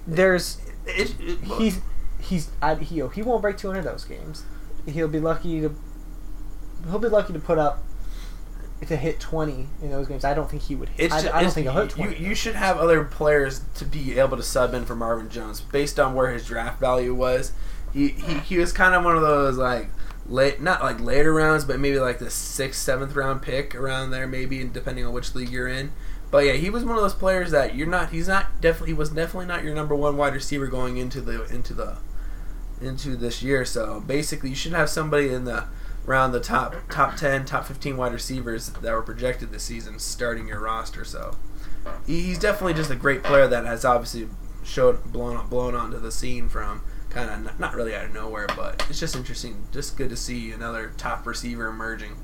there's 0.06 0.58
It- 0.86 1.14
it- 1.20 1.38
he's 1.44 1.80
he's 2.18 2.50
I, 2.60 2.74
he 2.74 3.00
oh, 3.02 3.08
he 3.08 3.22
won't 3.22 3.42
break 3.42 3.56
200 3.56 3.80
of 3.80 3.84
those 3.84 4.04
games. 4.04 4.44
He'll 4.86 5.08
be 5.08 5.20
lucky 5.20 5.60
to 5.60 5.74
he'll 6.88 6.98
be 6.98 7.08
lucky 7.08 7.32
to 7.32 7.38
put 7.38 7.58
up 7.58 7.82
to 8.86 8.96
hit 8.96 9.20
20 9.20 9.68
in 9.82 9.90
those 9.90 10.08
games. 10.08 10.24
I 10.24 10.32
don't 10.32 10.50
think 10.50 10.62
he 10.62 10.74
would. 10.74 10.88
Hit, 10.88 11.12
I, 11.12 11.18
I 11.38 11.42
don't 11.42 11.52
think 11.52 11.68
he'll 11.70 11.86
hit 11.86 11.98
you, 11.98 12.10
you 12.28 12.34
should 12.34 12.54
have 12.54 12.78
other 12.78 13.04
players 13.04 13.60
to 13.74 13.84
be 13.84 14.18
able 14.18 14.38
to 14.38 14.42
sub 14.42 14.72
in 14.72 14.86
for 14.86 14.96
Marvin 14.96 15.28
Jones 15.28 15.60
based 15.60 16.00
on 16.00 16.14
where 16.14 16.30
his 16.32 16.46
draft 16.46 16.80
value 16.80 17.14
was. 17.14 17.52
He 17.92 18.08
he, 18.08 18.38
he 18.38 18.56
was 18.58 18.72
kind 18.72 18.94
of 18.94 19.04
one 19.04 19.16
of 19.16 19.22
those 19.22 19.58
like 19.58 19.90
late, 20.26 20.60
not 20.60 20.82
like 20.82 21.00
later 21.00 21.32
rounds, 21.32 21.64
but 21.64 21.80
maybe 21.80 21.98
like 21.98 22.18
the 22.18 22.30
sixth, 22.30 22.80
seventh 22.80 23.14
round 23.14 23.42
pick 23.42 23.74
around 23.74 24.10
there, 24.10 24.26
maybe 24.26 24.62
depending 24.64 25.04
on 25.04 25.12
which 25.12 25.34
league 25.34 25.50
you're 25.50 25.68
in. 25.68 25.92
But 26.30 26.44
yeah, 26.44 26.52
he 26.52 26.70
was 26.70 26.84
one 26.84 26.96
of 26.96 27.02
those 27.02 27.14
players 27.14 27.50
that 27.50 27.74
you're 27.74 27.88
not. 27.88 28.10
He's 28.10 28.28
not 28.28 28.60
definitely. 28.60 28.88
He 28.88 28.94
was 28.94 29.10
definitely 29.10 29.46
not 29.46 29.64
your 29.64 29.74
number 29.74 29.94
one 29.94 30.16
wide 30.16 30.34
receiver 30.34 30.68
going 30.68 30.96
into 30.96 31.20
the 31.20 31.44
into 31.46 31.74
the 31.74 31.98
into 32.80 33.16
this 33.16 33.42
year. 33.42 33.64
So 33.64 34.00
basically, 34.00 34.50
you 34.50 34.54
should 34.54 34.72
have 34.72 34.88
somebody 34.88 35.32
in 35.32 35.44
the 35.44 35.64
around 36.06 36.32
the 36.32 36.40
top 36.40 36.76
top 36.88 37.16
ten, 37.16 37.44
top 37.44 37.66
fifteen 37.66 37.96
wide 37.96 38.12
receivers 38.12 38.68
that 38.68 38.92
were 38.92 39.02
projected 39.02 39.50
this 39.50 39.64
season 39.64 39.98
starting 39.98 40.46
your 40.46 40.60
roster. 40.60 41.04
So 41.04 41.36
he, 42.06 42.22
he's 42.22 42.38
definitely 42.38 42.74
just 42.74 42.90
a 42.90 42.96
great 42.96 43.24
player 43.24 43.48
that 43.48 43.66
has 43.66 43.84
obviously 43.84 44.28
showed 44.62 45.12
blown 45.12 45.48
blown 45.48 45.74
onto 45.74 45.98
the 45.98 46.12
scene 46.12 46.48
from 46.48 46.82
kind 47.10 47.30
of 47.30 47.44
not, 47.44 47.60
not 47.60 47.74
really 47.74 47.94
out 47.94 48.06
of 48.06 48.14
nowhere, 48.14 48.46
but 48.56 48.86
it's 48.88 49.00
just 49.00 49.16
interesting, 49.16 49.66
just 49.72 49.96
good 49.96 50.10
to 50.10 50.16
see 50.16 50.52
another 50.52 50.92
top 50.96 51.26
receiver 51.26 51.66
emerging. 51.66 52.16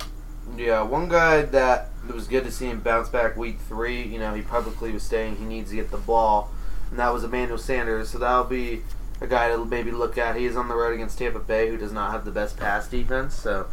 Yeah, 0.57 0.83
one 0.83 1.09
guy 1.09 1.43
that 1.43 1.91
it 2.09 2.15
was 2.15 2.29
good 2.29 2.45
to 2.45 2.53
see 2.53 2.67
him 2.67 2.81
bounce 2.81 3.09
back 3.09 3.37
week 3.37 3.59
three. 3.61 4.03
You 4.03 4.19
know, 4.19 4.33
he 4.35 4.43
publicly 4.43 4.93
was 4.93 5.03
saying 5.03 5.37
he 5.37 5.45
needs 5.45 5.71
to 5.71 5.77
get 5.77 5.91
the 5.91 5.99
ball, 5.99 6.53
and 6.91 6.99
that 7.01 7.13
was 7.13 7.25
Emmanuel 7.25 7.59
Sanders. 7.59 8.11
So 8.11 8.19
that'll 8.19 8.45
be 8.45 8.85
a 9.21 9.27
guy 9.27 9.49
to 9.49 9.65
maybe 9.65 9.91
look 9.91 10.17
at. 10.17 10.37
He 10.37 10.45
is 10.47 10.57
on 10.57 10.69
the 10.69 10.77
road 10.77 10.95
against 10.95 11.19
Tampa 11.19 11.41
Bay, 11.41 11.69
who 11.69 11.77
does 11.77 11.93
not 11.93 12.13
have 12.13 12.25
the 12.25 12.31
best 12.31 12.57
pass 12.57 12.87
defense. 12.87 13.35
So 13.35 13.67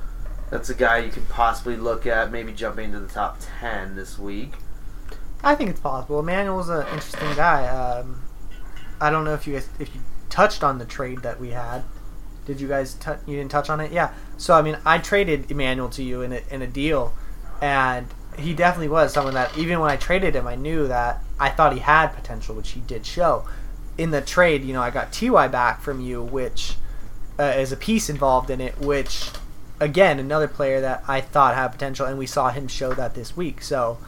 that's 0.49 0.69
a 0.69 0.73
guy 0.73 0.97
you 0.97 1.11
could 1.11 1.29
possibly 1.29 1.77
look 1.77 2.07
at, 2.07 2.31
maybe 2.31 2.51
jumping 2.51 2.85
into 2.85 2.99
the 2.99 3.07
top 3.07 3.37
ten 3.59 3.95
this 3.95 4.17
week. 4.17 4.53
I 5.43 5.53
think 5.53 5.69
it's 5.69 5.79
possible. 5.79 6.19
Emmanuel's 6.19 6.69
an 6.69 6.87
interesting 6.87 7.35
guy. 7.35 7.67
Um, 7.67 8.21
I 8.99 9.11
don't 9.11 9.25
know 9.25 9.33
if 9.33 9.45
you 9.45 9.53
guys 9.53 9.69
if 9.77 9.93
you 9.93 10.01
touched 10.33 10.63
on 10.63 10.79
the 10.79 10.85
trade 10.85 11.19
that 11.19 11.39
we 11.39 11.51
had. 11.51 11.83
Did 12.47 12.59
you 12.59 12.67
guys 12.67 12.95
tou 12.95 13.15
you 13.27 13.37
didn't 13.37 13.51
touch 13.51 13.69
on 13.69 13.79
it? 13.79 13.91
Yeah. 13.91 14.11
So 14.35 14.55
I 14.55 14.63
mean, 14.63 14.77
I 14.83 14.97
traded 14.97 15.49
Emmanuel 15.51 15.89
to 15.89 16.03
you 16.03 16.23
in 16.23 16.33
a, 16.33 16.41
in 16.49 16.63
a 16.63 16.67
deal, 16.67 17.13
and 17.61 18.07
he 18.39 18.55
definitely 18.55 18.87
was 18.89 19.13
someone 19.13 19.35
that 19.35 19.55
even 19.55 19.79
when 19.79 19.91
I 19.91 19.95
traded 19.95 20.35
him, 20.35 20.47
I 20.47 20.55
knew 20.55 20.87
that 20.87 21.21
I 21.39 21.49
thought 21.49 21.73
he 21.73 21.79
had 21.79 22.07
potential, 22.07 22.55
which 22.55 22.71
he 22.71 22.79
did 22.81 23.05
show. 23.05 23.45
In 23.95 24.09
the 24.09 24.21
trade, 24.21 24.63
you 24.63 24.73
know, 24.73 24.81
I 24.81 24.89
got 24.89 25.13
Ty 25.13 25.49
back 25.49 25.81
from 25.81 26.01
you, 26.01 26.23
which 26.23 26.77
uh, 27.39 27.43
is 27.43 27.71
a 27.71 27.77
piece 27.77 28.09
involved 28.09 28.49
in 28.49 28.59
it, 28.59 28.79
which 28.79 29.29
again 29.79 30.17
another 30.17 30.47
player 30.47 30.81
that 30.81 31.03
I 31.07 31.21
thought 31.21 31.53
had 31.53 31.67
potential, 31.67 32.07
and 32.07 32.17
we 32.17 32.25
saw 32.25 32.49
him 32.49 32.67
show 32.67 32.95
that 32.95 33.13
this 33.13 33.37
week. 33.37 33.61
So 33.61 33.99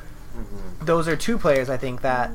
those 0.81 1.07
are 1.07 1.15
two 1.15 1.37
players 1.37 1.69
I 1.69 1.77
think 1.77 2.01
that 2.01 2.31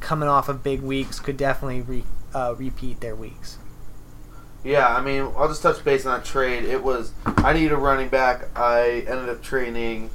coming 0.00 0.28
off 0.28 0.48
of 0.48 0.64
big 0.64 0.82
weeks 0.82 1.20
could 1.20 1.36
definitely 1.36 1.82
re, 1.82 2.04
uh, 2.34 2.54
repeat 2.56 3.00
their 3.00 3.14
weeks. 3.16 3.58
Yeah, 4.64 4.88
I 4.88 5.00
mean, 5.00 5.30
I'll 5.36 5.48
just 5.48 5.62
touch 5.62 5.82
base 5.84 6.04
on 6.04 6.18
that 6.18 6.26
trade. 6.26 6.64
It 6.64 6.82
was 6.82 7.12
I 7.24 7.52
needed 7.52 7.72
a 7.72 7.76
running 7.76 8.08
back. 8.08 8.48
I 8.56 9.04
ended 9.08 9.28
up 9.28 9.42
trading 9.42 10.10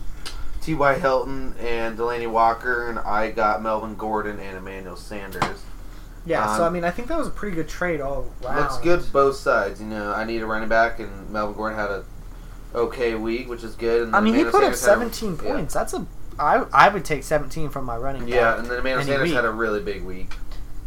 T.Y. 0.62 1.00
Hilton 1.00 1.56
and 1.60 1.98
Delanie 1.98 2.30
Walker, 2.30 2.90
and 2.90 3.00
I 3.00 3.32
got 3.32 3.62
Melvin 3.64 3.96
Gordon 3.96 4.40
and 4.40 4.58
Emmanuel 4.58 4.96
Sanders. 4.98 5.64
Yeah, 6.26 6.56
so 6.58 6.64
Um, 6.64 6.70
I 6.70 6.74
mean 6.74 6.84
I 6.86 6.92
think 6.92 7.08
that 7.10 7.18
was 7.18 7.28
a 7.28 7.32
pretty 7.32 7.56
good 7.56 7.68
trade 7.70 8.00
all 8.00 8.30
around. 8.44 8.58
Looks 8.62 8.78
good 8.78 9.12
both 9.12 9.36
sides. 9.36 9.82
You 9.82 9.88
know, 9.88 10.14
I 10.14 10.24
need 10.24 10.42
a 10.42 10.46
running 10.46 10.70
back, 10.70 11.00
and 11.00 11.30
Melvin 11.30 11.56
Gordon 11.56 11.78
had 11.78 11.90
a 11.90 12.04
okay 12.76 13.16
week, 13.16 13.50
which 13.50 13.64
is 13.64 13.76
good. 13.76 14.04
And 14.04 14.16
I 14.16 14.20
mean 14.22 14.34
he 14.34 14.42
Emmanuel 14.42 14.62
put 14.62 14.68
up 14.68 14.76
Sanders 14.76 15.12
a- 15.22 15.26
17 15.26 15.36
yeah. 15.48 15.54
points. 15.54 15.74
That's 15.74 15.94
a 15.94 16.06
I 16.40 16.66
I 16.74 16.90
would 16.90 17.06
take 17.06 17.24
17 17.24 17.70
from 17.70 17.86
my 17.86 17.98
running 17.98 18.24
back. 18.24 18.30
Yeah, 18.34 18.58
and 18.60 18.68
then 18.68 18.80
Emmanuel 18.80 19.04
Sanders 19.06 19.28
week. 19.30 19.36
had 19.36 19.46
a 19.46 19.52
really 19.52 19.82
big 19.82 20.04
week. 20.04 20.34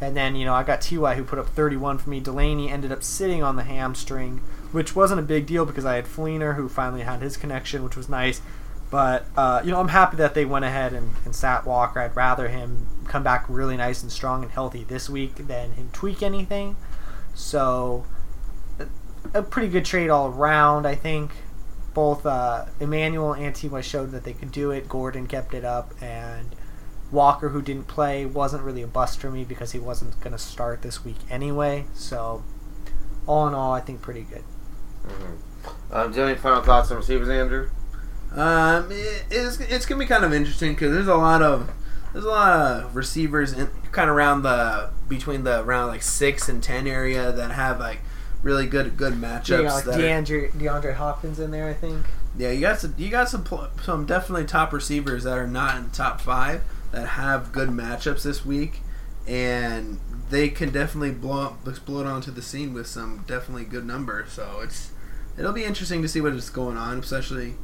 And 0.00 0.16
then, 0.16 0.36
you 0.36 0.44
know, 0.44 0.54
I 0.54 0.62
got 0.62 0.82
Ty 0.82 1.14
who 1.14 1.24
put 1.24 1.38
up 1.38 1.48
31 1.48 1.98
for 1.98 2.10
me. 2.10 2.20
Delanie 2.20 2.70
ended 2.70 2.92
up 2.92 3.02
sitting 3.02 3.42
on 3.42 3.56
the 3.56 3.62
hamstring, 3.62 4.38
which 4.72 4.94
wasn't 4.94 5.20
a 5.20 5.22
big 5.22 5.46
deal 5.46 5.64
because 5.64 5.86
I 5.86 5.96
had 5.96 6.04
Fleener 6.04 6.56
who 6.56 6.68
finally 6.68 7.02
had 7.02 7.22
his 7.22 7.36
connection, 7.36 7.82
which 7.82 7.96
was 7.96 8.08
nice. 8.08 8.42
But, 8.90 9.26
uh, 9.36 9.62
you 9.64 9.70
know, 9.72 9.80
I'm 9.80 9.88
happy 9.88 10.16
that 10.18 10.34
they 10.34 10.44
went 10.44 10.64
ahead 10.64 10.92
and, 10.92 11.12
and 11.24 11.34
sat 11.34 11.66
Walker. 11.66 12.00
I'd 12.00 12.14
rather 12.14 12.48
him 12.48 12.86
come 13.06 13.22
back 13.22 13.46
really 13.48 13.76
nice 13.76 14.02
and 14.02 14.12
strong 14.12 14.42
and 14.42 14.52
healthy 14.52 14.84
this 14.84 15.08
week 15.08 15.34
than 15.36 15.72
him 15.72 15.90
tweak 15.92 16.22
anything. 16.22 16.76
So, 17.34 18.06
a, 19.34 19.42
pretty 19.42 19.68
good 19.68 19.84
trade 19.84 20.10
all 20.10 20.28
around, 20.28 20.86
I 20.86 20.94
think. 20.94 21.32
Both 21.94 22.26
uh, 22.26 22.66
Emmanuel 22.78 23.32
and 23.32 23.54
Ty 23.54 23.80
showed 23.80 24.12
that 24.12 24.24
they 24.24 24.32
could 24.32 24.52
do 24.52 24.70
it. 24.70 24.88
Gordon 24.88 25.26
kept 25.26 25.54
it 25.54 25.64
up, 25.64 25.92
and 26.02 26.54
Walker, 27.12 27.50
who 27.50 27.62
didn't 27.62 27.86
play, 27.88 28.26
wasn't 28.26 28.62
really 28.62 28.82
a 28.82 28.86
bust 28.86 29.20
for 29.20 29.30
me 29.30 29.44
because 29.44 29.72
he 29.72 29.78
wasn't 29.78 30.18
going 30.20 30.32
to 30.32 30.38
start 30.38 30.82
this 30.82 31.04
week 31.04 31.16
anyway. 31.30 31.84
So, 31.94 32.42
all 33.26 33.46
in 33.48 33.54
all, 33.54 33.72
I 33.72 33.80
think 33.80 34.02
pretty 34.02 34.22
good. 34.22 34.42
Um, 35.90 36.10
do 36.10 36.16
you 36.16 36.20
have 36.22 36.30
any 36.30 36.38
final 36.38 36.62
thoughts 36.62 36.90
on 36.90 36.96
receivers, 36.96 37.28
Andrew? 37.28 37.70
Um, 38.32 38.90
it, 38.90 39.24
it's 39.30 39.60
it's 39.60 39.86
gonna 39.86 40.00
be 40.00 40.06
kind 40.06 40.24
of 40.24 40.32
interesting 40.34 40.72
because 40.74 40.92
there's 40.92 41.06
a 41.06 41.14
lot 41.14 41.42
of 41.42 41.70
there's 42.12 42.24
a 42.24 42.28
lot 42.28 42.52
of 42.82 42.96
receivers 42.96 43.52
in 43.52 43.68
kind 43.92 44.10
of 44.10 44.16
around 44.16 44.42
the 44.42 44.90
between 45.08 45.44
the 45.44 45.62
around 45.62 45.88
like 45.88 46.02
six 46.02 46.48
and 46.48 46.62
ten 46.62 46.86
area 46.86 47.30
that 47.32 47.52
have 47.52 47.78
like 47.78 48.00
really 48.42 48.66
good 48.66 48.96
good 48.96 49.14
matchups. 49.14 49.48
Yeah, 49.48 49.56
you 49.58 49.62
got 49.64 49.74
like 49.74 49.84
that 49.84 49.94
are- 49.94 50.02
DeAndre, 50.02 50.50
DeAndre 50.52 50.94
Hopkins 50.94 51.38
in 51.38 51.50
there, 51.52 51.68
I 51.68 51.72
think. 51.74 52.04
Yeah, 52.36 52.50
you 52.50 52.60
got 52.60 52.80
some. 52.80 52.94
You 52.98 53.08
got 53.10 53.28
some. 53.28 53.46
Some 53.82 54.04
definitely 54.06 54.44
top 54.44 54.72
receivers 54.72 55.24
that 55.24 55.38
are 55.38 55.46
not 55.46 55.76
in 55.76 55.84
the 55.84 55.96
top 55.96 56.20
five 56.20 56.62
that 56.92 57.08
have 57.08 57.52
good 57.52 57.68
matchups 57.68 58.22
this 58.22 58.44
week, 58.44 58.80
and 59.26 59.98
they 60.30 60.48
can 60.48 60.70
definitely 60.70 61.12
blow 61.12 61.46
up, 61.46 61.68
explode 61.68 62.06
onto 62.06 62.30
the 62.30 62.42
scene 62.42 62.72
with 62.72 62.86
some 62.86 63.24
definitely 63.26 63.64
good 63.64 63.86
numbers. 63.86 64.32
So 64.32 64.60
it's 64.62 64.90
it'll 65.38 65.52
be 65.52 65.64
interesting 65.64 66.02
to 66.02 66.08
see 66.08 66.20
what 66.20 66.32
is 66.32 66.50
going 66.50 66.76
on. 66.76 66.98
Especially, 66.98 67.54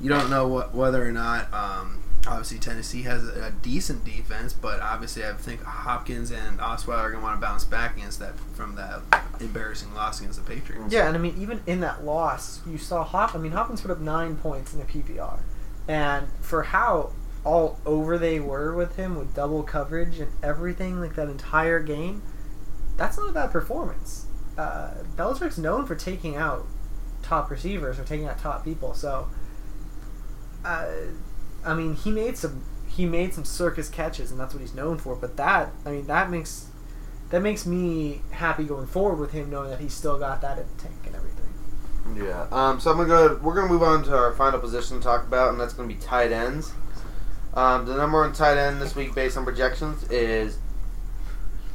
you 0.00 0.08
don't 0.08 0.30
know 0.30 0.46
what 0.46 0.74
whether 0.74 1.06
or 1.06 1.12
not. 1.12 1.52
Um, 1.52 2.02
obviously, 2.26 2.58
Tennessee 2.58 3.02
has 3.02 3.26
a, 3.26 3.46
a 3.46 3.50
decent 3.50 4.04
defense, 4.04 4.52
but 4.52 4.80
obviously, 4.80 5.24
I 5.24 5.32
think 5.32 5.62
Hopkins 5.62 6.30
and 6.30 6.58
Osweiler 6.58 6.98
are 6.98 7.10
going 7.10 7.20
to 7.20 7.24
want 7.24 7.40
to 7.40 7.46
bounce 7.46 7.64
back 7.64 7.96
against 7.96 8.18
that 8.20 8.38
from 8.54 8.76
that 8.76 9.00
embarrassing 9.40 9.94
loss 9.94 10.20
against 10.20 10.44
the 10.44 10.54
Patriots. 10.54 10.92
Yeah, 10.92 11.08
and 11.08 11.16
I 11.16 11.20
mean, 11.20 11.34
even 11.38 11.60
in 11.66 11.80
that 11.80 12.04
loss, 12.04 12.60
you 12.66 12.78
saw 12.78 13.04
Hop. 13.04 13.34
I 13.34 13.38
mean, 13.38 13.52
Hopkins 13.52 13.80
put 13.80 13.90
up 13.90 14.00
nine 14.00 14.36
points 14.36 14.72
in 14.72 14.80
the 14.80 14.86
PPR, 14.86 15.40
and 15.88 16.28
for 16.40 16.64
how 16.64 17.12
all 17.44 17.78
over 17.84 18.18
they 18.18 18.40
were 18.40 18.74
with 18.74 18.96
him 18.96 19.16
with 19.16 19.34
double 19.34 19.62
coverage 19.62 20.18
and 20.18 20.32
everything, 20.42 21.00
like 21.00 21.14
that 21.14 21.28
entire 21.28 21.80
game, 21.80 22.22
that's 22.96 23.18
not 23.18 23.28
a 23.28 23.32
bad 23.32 23.50
performance. 23.50 24.26
Uh, 24.56 24.90
Belichick's 25.16 25.58
known 25.58 25.84
for 25.84 25.94
taking 25.94 26.36
out 26.36 26.66
top 27.22 27.50
receivers 27.50 27.98
or 27.98 28.04
taking 28.04 28.26
out 28.26 28.38
top 28.38 28.64
people, 28.64 28.94
so. 28.94 29.28
Uh, 30.64 30.86
I 31.64 31.74
mean, 31.74 31.94
he 31.94 32.10
made 32.10 32.36
some 32.36 32.64
he 32.88 33.06
made 33.06 33.34
some 33.34 33.44
circus 33.44 33.88
catches, 33.88 34.30
and 34.30 34.38
that's 34.38 34.54
what 34.54 34.60
he's 34.60 34.74
known 34.74 34.98
for. 34.98 35.16
But 35.16 35.36
that, 35.36 35.72
I 35.84 35.90
mean, 35.90 36.06
that 36.06 36.30
makes 36.30 36.68
that 37.30 37.40
makes 37.40 37.66
me 37.66 38.22
happy 38.30 38.64
going 38.64 38.86
forward 38.86 39.18
with 39.18 39.32
him, 39.32 39.50
knowing 39.50 39.70
that 39.70 39.80
he's 39.80 39.94
still 39.94 40.18
got 40.18 40.40
that 40.42 40.58
in 40.58 40.64
the 40.76 40.82
tank 40.82 40.94
and 41.06 41.16
everything. 41.16 42.24
Yeah. 42.26 42.46
Um, 42.52 42.80
so 42.80 42.90
I'm 42.90 42.96
gonna 42.96 43.08
go. 43.08 43.40
We're 43.42 43.54
gonna 43.54 43.72
move 43.72 43.82
on 43.82 44.04
to 44.04 44.16
our 44.16 44.32
final 44.34 44.60
position 44.60 44.98
to 44.98 45.02
talk 45.02 45.26
about, 45.26 45.50
and 45.50 45.60
that's 45.60 45.72
gonna 45.72 45.88
be 45.88 45.96
tight 45.96 46.32
ends. 46.32 46.72
Um, 47.54 47.86
the 47.86 47.96
number 47.96 48.20
one 48.20 48.32
tight 48.32 48.58
end 48.58 48.82
this 48.82 48.94
week, 48.96 49.14
based 49.14 49.36
on 49.36 49.44
projections, 49.44 50.04
is 50.10 50.58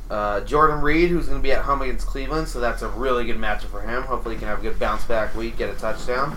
uh, 0.10 0.42
Jordan 0.42 0.82
Reed, 0.82 1.10
who's 1.10 1.28
gonna 1.28 1.39
be 1.39 1.52
at 1.52 1.63
home 1.63 1.82
against 1.82 2.06
Cleveland. 2.06 2.48
So 2.48 2.60
that's 2.60 2.82
a 2.82 2.89
really 2.89 3.26
good 3.26 3.38
matchup 3.38 3.68
for 3.70 3.82
him. 3.82 4.04
Hopefully, 4.04 4.36
he 4.36 4.39
can 4.39 4.50
have 4.50 4.60
a 4.60 4.62
good 4.62 4.78
bounce 4.78 5.06
back 5.06 5.36
week, 5.36 5.58
get 5.58 5.70
a 5.70 5.80
touchdown. 5.80 6.36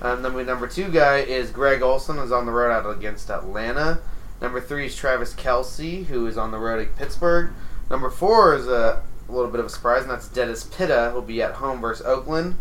And 0.00 0.24
then 0.24 0.32
my 0.32 0.42
number 0.42 0.66
two 0.66 0.88
guy 0.88 1.18
is 1.18 1.50
Greg 1.50 1.82
Olsen, 1.82 2.16
who's 2.16 2.32
on 2.32 2.46
the 2.46 2.52
road 2.52 2.72
out 2.72 2.88
against 2.90 3.30
Atlanta. 3.30 4.00
Number 4.40 4.60
three 4.60 4.86
is 4.86 4.96
Travis 4.96 5.34
Kelce, 5.34 6.06
who 6.06 6.26
is 6.26 6.38
on 6.38 6.50
the 6.50 6.58
road 6.58 6.80
at 6.80 6.96
Pittsburgh. 6.96 7.50
Number 7.90 8.08
four 8.08 8.54
is 8.54 8.66
a, 8.66 9.02
a 9.28 9.32
little 9.32 9.50
bit 9.50 9.60
of 9.60 9.66
a 9.66 9.68
surprise, 9.68 10.02
and 10.02 10.10
that's 10.10 10.28
Dennis 10.28 10.64
Pitta, 10.64 11.10
who'll 11.12 11.20
be 11.20 11.42
at 11.42 11.52
home 11.52 11.82
versus 11.82 12.06
Oakland. 12.06 12.56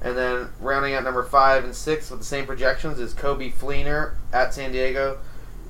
And 0.00 0.16
then 0.16 0.48
rounding 0.60 0.94
out 0.94 1.04
number 1.04 1.24
five 1.24 1.64
and 1.64 1.74
six 1.74 2.10
with 2.10 2.20
the 2.20 2.24
same 2.24 2.46
projections 2.46 2.98
is 2.98 3.12
Coby 3.12 3.52
Fleener 3.52 4.14
at 4.32 4.54
San 4.54 4.72
Diego, 4.72 5.18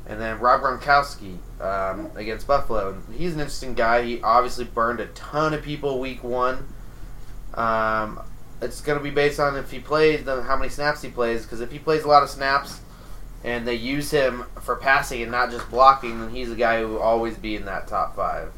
and 0.08 0.20
then 0.20 0.38
Rob 0.40 0.62
Gronkowski 0.62 1.38
um, 1.60 2.10
against 2.16 2.46
Buffalo. 2.46 3.00
He's 3.12 3.34
an 3.34 3.40
interesting 3.40 3.74
guy. 3.74 4.02
He 4.02 4.22
obviously 4.22 4.64
burned 4.64 5.00
a 5.00 5.06
ton 5.08 5.54
of 5.54 5.62
people 5.62 6.00
week 6.00 6.24
one. 6.24 6.66
Um, 7.54 8.20
it's 8.62 8.80
going 8.80 8.98
to 8.98 9.04
be 9.04 9.10
based 9.10 9.38
on 9.38 9.56
if 9.56 9.70
he 9.70 9.78
plays, 9.78 10.24
then 10.24 10.42
how 10.42 10.56
many 10.56 10.70
snaps 10.70 11.02
he 11.02 11.10
plays. 11.10 11.42
Because 11.42 11.60
if 11.60 11.70
he 11.70 11.78
plays 11.78 12.04
a 12.04 12.08
lot 12.08 12.22
of 12.22 12.30
snaps, 12.30 12.80
and 13.44 13.66
they 13.66 13.74
use 13.74 14.10
him 14.10 14.44
for 14.60 14.76
passing 14.76 15.22
and 15.22 15.30
not 15.30 15.50
just 15.50 15.70
blocking, 15.70 16.20
then 16.20 16.30
he's 16.30 16.50
a 16.50 16.56
guy 16.56 16.80
who 16.80 16.88
will 16.88 16.98
always 16.98 17.36
be 17.36 17.56
in 17.56 17.64
that 17.66 17.86
top 17.86 18.16
five. 18.16 18.52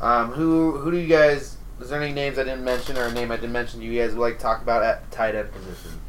Um, 0.00 0.32
who 0.32 0.76
who 0.78 0.90
do 0.90 0.98
you 0.98 1.08
guys? 1.08 1.56
Is 1.80 1.90
there 1.90 2.00
any 2.00 2.12
names 2.12 2.38
I 2.38 2.44
didn't 2.44 2.64
mention 2.64 2.96
or 2.96 3.06
a 3.06 3.12
name 3.12 3.30
I 3.32 3.36
didn't 3.36 3.52
mention 3.52 3.80
Do 3.80 3.86
you 3.86 4.00
guys 4.00 4.14
would 4.14 4.20
like 4.20 4.36
to 4.36 4.42
talk 4.42 4.62
about 4.62 4.82
at 4.82 5.10
tight 5.10 5.34
end 5.34 5.50
position? 5.52 6.00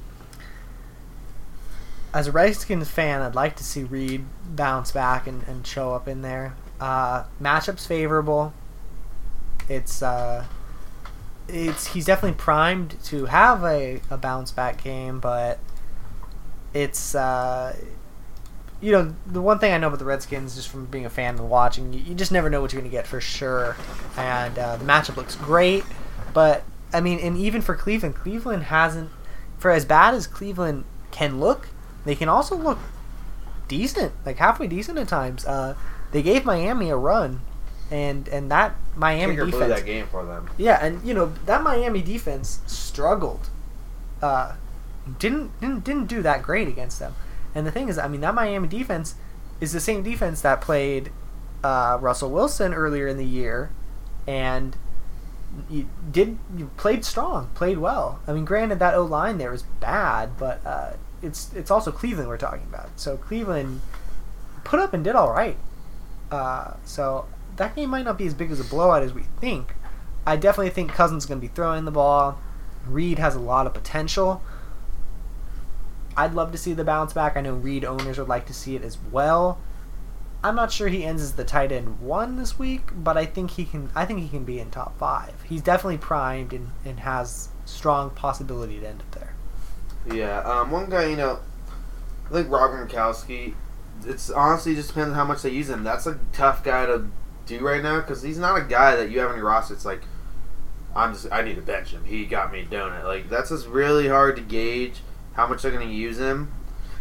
As 2.15 2.27
a 2.27 2.31
Redskins 2.31 2.89
fan, 2.89 3.21
I'd 3.21 3.35
like 3.35 3.57
to 3.57 3.63
see 3.65 3.83
Reed 3.83 4.23
bounce 4.45 4.93
back 4.93 5.27
and, 5.27 5.43
and 5.49 5.67
show 5.67 5.93
up 5.93 6.07
in 6.07 6.21
there. 6.21 6.55
Uh, 6.79 7.25
matchups 7.41 7.85
favorable. 7.85 8.53
It's 9.67 10.01
uh, 10.01 10.45
it's 11.49 11.87
he's 11.87 12.05
definitely 12.05 12.37
primed 12.37 12.95
to 13.05 13.25
have 13.25 13.65
a, 13.65 13.99
a 14.09 14.15
bounce 14.15 14.51
back 14.51 14.81
game, 14.81 15.19
but 15.19 15.59
it's 16.73 17.15
uh, 17.15 17.75
you 18.79 18.93
know 18.93 19.13
the 19.27 19.41
one 19.41 19.59
thing 19.59 19.73
I 19.73 19.77
know 19.77 19.87
about 19.87 19.99
the 19.99 20.05
Redskins, 20.05 20.55
just 20.55 20.69
from 20.69 20.85
being 20.85 21.05
a 21.05 21.09
fan 21.09 21.35
and 21.35 21.49
watching, 21.49 21.91
you, 21.91 21.99
you 21.99 22.15
just 22.15 22.31
never 22.31 22.49
know 22.49 22.61
what 22.61 22.71
you're 22.71 22.81
going 22.81 22.89
to 22.89 22.95
get 22.95 23.07
for 23.07 23.19
sure. 23.19 23.75
And 24.15 24.57
uh, 24.57 24.77
the 24.77 24.85
matchup 24.85 25.17
looks 25.17 25.35
great, 25.35 25.83
but 26.33 26.63
I 26.93 27.01
mean, 27.01 27.19
and 27.19 27.35
even 27.35 27.61
for 27.61 27.75
Cleveland, 27.75 28.15
Cleveland 28.15 28.63
hasn't, 28.63 29.09
for 29.57 29.71
as 29.71 29.83
bad 29.83 30.13
as 30.13 30.27
Cleveland 30.27 30.85
can 31.11 31.41
look, 31.41 31.67
they 32.05 32.15
can 32.15 32.29
also 32.29 32.55
look 32.55 32.79
decent, 33.67 34.13
like 34.25 34.37
halfway 34.37 34.67
decent 34.67 34.97
at 34.97 35.07
times. 35.07 35.45
Uh, 35.45 35.75
they 36.11 36.21
gave 36.21 36.45
Miami 36.45 36.89
a 36.89 36.95
run, 36.95 37.41
and 37.91 38.27
and 38.27 38.49
that 38.51 38.75
Miami 38.95 39.33
Kicker 39.33 39.45
blew 39.45 39.59
defense, 39.59 39.79
that 39.79 39.85
game 39.85 40.07
for 40.07 40.23
them. 40.23 40.49
yeah, 40.57 40.83
and 40.83 41.05
you 41.05 41.13
know 41.13 41.33
that 41.45 41.63
Miami 41.63 42.01
defense 42.01 42.59
struggled. 42.67 43.49
Uh, 44.21 44.53
didn't 45.19 45.59
didn't 45.59 45.83
didn't 45.83 46.07
do 46.07 46.21
that 46.21 46.43
great 46.43 46.67
against 46.67 46.99
them. 46.99 47.15
And 47.53 47.65
the 47.65 47.71
thing 47.71 47.89
is, 47.89 47.97
I 47.97 48.07
mean, 48.07 48.21
that 48.21 48.33
Miami 48.35 48.67
defense 48.67 49.15
is 49.61 49.71
the 49.71 49.79
same 49.79 50.03
defense 50.03 50.41
that 50.41 50.61
played 50.61 51.11
uh, 51.63 51.97
Russell 52.01 52.29
Wilson 52.29 52.73
earlier 52.73 53.07
in 53.07 53.17
the 53.17 53.25
year, 53.25 53.71
and 54.27 54.75
you 55.69 55.87
did 56.11 56.37
you 56.55 56.69
played 56.77 57.05
strong, 57.05 57.49
played 57.55 57.77
well. 57.77 58.19
I 58.27 58.33
mean, 58.33 58.45
granted 58.45 58.79
that 58.79 58.93
O 58.93 59.03
line 59.03 59.37
there 59.37 59.51
was 59.51 59.63
bad, 59.63 60.37
but 60.37 60.65
uh, 60.65 60.93
it's 61.25 61.53
it's 61.53 61.71
also 61.71 61.91
Cleveland 61.91 62.29
we're 62.29 62.37
talking 62.37 62.67
about. 62.69 62.99
So 62.99 63.17
Cleveland 63.17 63.81
put 64.63 64.79
up 64.79 64.93
and 64.93 65.03
did 65.03 65.15
all 65.15 65.31
right. 65.31 65.57
Uh, 66.31 66.73
so 66.85 67.25
that 67.57 67.75
game 67.75 67.89
might 67.89 68.05
not 68.05 68.17
be 68.17 68.25
as 68.25 68.33
big 68.33 68.51
as 68.51 68.59
a 68.59 68.63
blowout 68.63 69.03
as 69.03 69.13
we 69.13 69.23
think. 69.39 69.73
I 70.25 70.35
definitely 70.35 70.71
think 70.71 70.91
Cousins 70.91 71.23
is 71.23 71.27
going 71.27 71.39
to 71.39 71.47
be 71.47 71.53
throwing 71.53 71.85
the 71.85 71.91
ball. 71.91 72.39
Reed 72.87 73.19
has 73.19 73.35
a 73.35 73.39
lot 73.39 73.67
of 73.67 73.73
potential. 73.73 74.41
I'd 76.17 76.33
love 76.33 76.51
to 76.53 76.57
see 76.57 76.73
the 76.73 76.83
bounce 76.83 77.13
back. 77.13 77.35
I 77.35 77.41
know 77.41 77.53
Reed 77.53 77.83
owners 77.83 78.17
would 78.17 78.27
like 78.27 78.45
to 78.47 78.53
see 78.53 78.75
it 78.75 78.83
as 78.83 78.97
well. 79.11 79.59
I'm 80.43 80.55
not 80.55 80.71
sure 80.71 80.87
he 80.87 81.03
ends 81.03 81.21
as 81.21 81.33
the 81.33 81.43
tight 81.43 81.71
end 81.71 81.99
one 81.99 82.37
this 82.37 82.57
week, 82.59 82.89
but 82.95 83.17
I 83.17 83.25
think 83.25 83.51
he 83.51 83.65
can. 83.65 83.89
I 83.95 84.05
think 84.05 84.19
he 84.19 84.29
can 84.29 84.45
be 84.45 84.59
in 84.59 84.69
top 84.69 84.97
five. 84.97 85.41
He's 85.43 85.61
definitely 85.61 85.97
primed 85.97 86.53
and, 86.53 86.69
and 86.83 86.99
has 86.99 87.49
strong 87.65 88.11
possibility 88.11 88.79
to 88.79 88.87
end 88.87 89.01
up 89.01 89.11
there. 89.11 89.34
Yeah, 90.11 90.39
um, 90.41 90.71
one 90.71 90.89
guy, 90.89 91.05
you 91.05 91.15
know, 91.15 91.39
I 92.29 92.33
think 92.33 92.49
Rob 92.49 92.71
Gronkowski. 92.71 93.53
It's 94.05 94.29
honestly 94.29 94.75
just 94.75 94.89
depends 94.89 95.09
on 95.11 95.15
how 95.15 95.25
much 95.25 95.41
they 95.41 95.49
use 95.49 95.69
him. 95.69 95.83
That's 95.83 96.05
a 96.05 96.19
tough 96.33 96.63
guy 96.63 96.85
to 96.85 97.07
do 97.45 97.59
right 97.59 97.81
now 97.81 97.99
because 98.01 98.21
he's 98.21 98.37
not 98.37 98.57
a 98.59 98.63
guy 98.63 98.95
that 98.95 99.09
you 99.09 99.19
have 99.19 99.35
your 99.35 99.45
roster. 99.45 99.73
It's 99.73 99.85
like 99.85 100.01
I'm 100.95 101.13
just 101.13 101.31
I 101.31 101.41
need 101.41 101.55
to 101.55 101.61
bench 101.61 101.91
him. 101.91 102.03
He 102.03 102.25
got 102.25 102.51
me 102.51 102.63
doing 102.69 102.93
it. 102.93 103.05
Like 103.05 103.29
that's 103.29 103.49
just 103.49 103.67
really 103.67 104.07
hard 104.07 104.35
to 104.35 104.41
gauge 104.41 105.01
how 105.33 105.47
much 105.47 105.61
they're 105.61 105.71
going 105.71 105.87
to 105.87 105.93
use 105.93 106.19
him. 106.19 106.51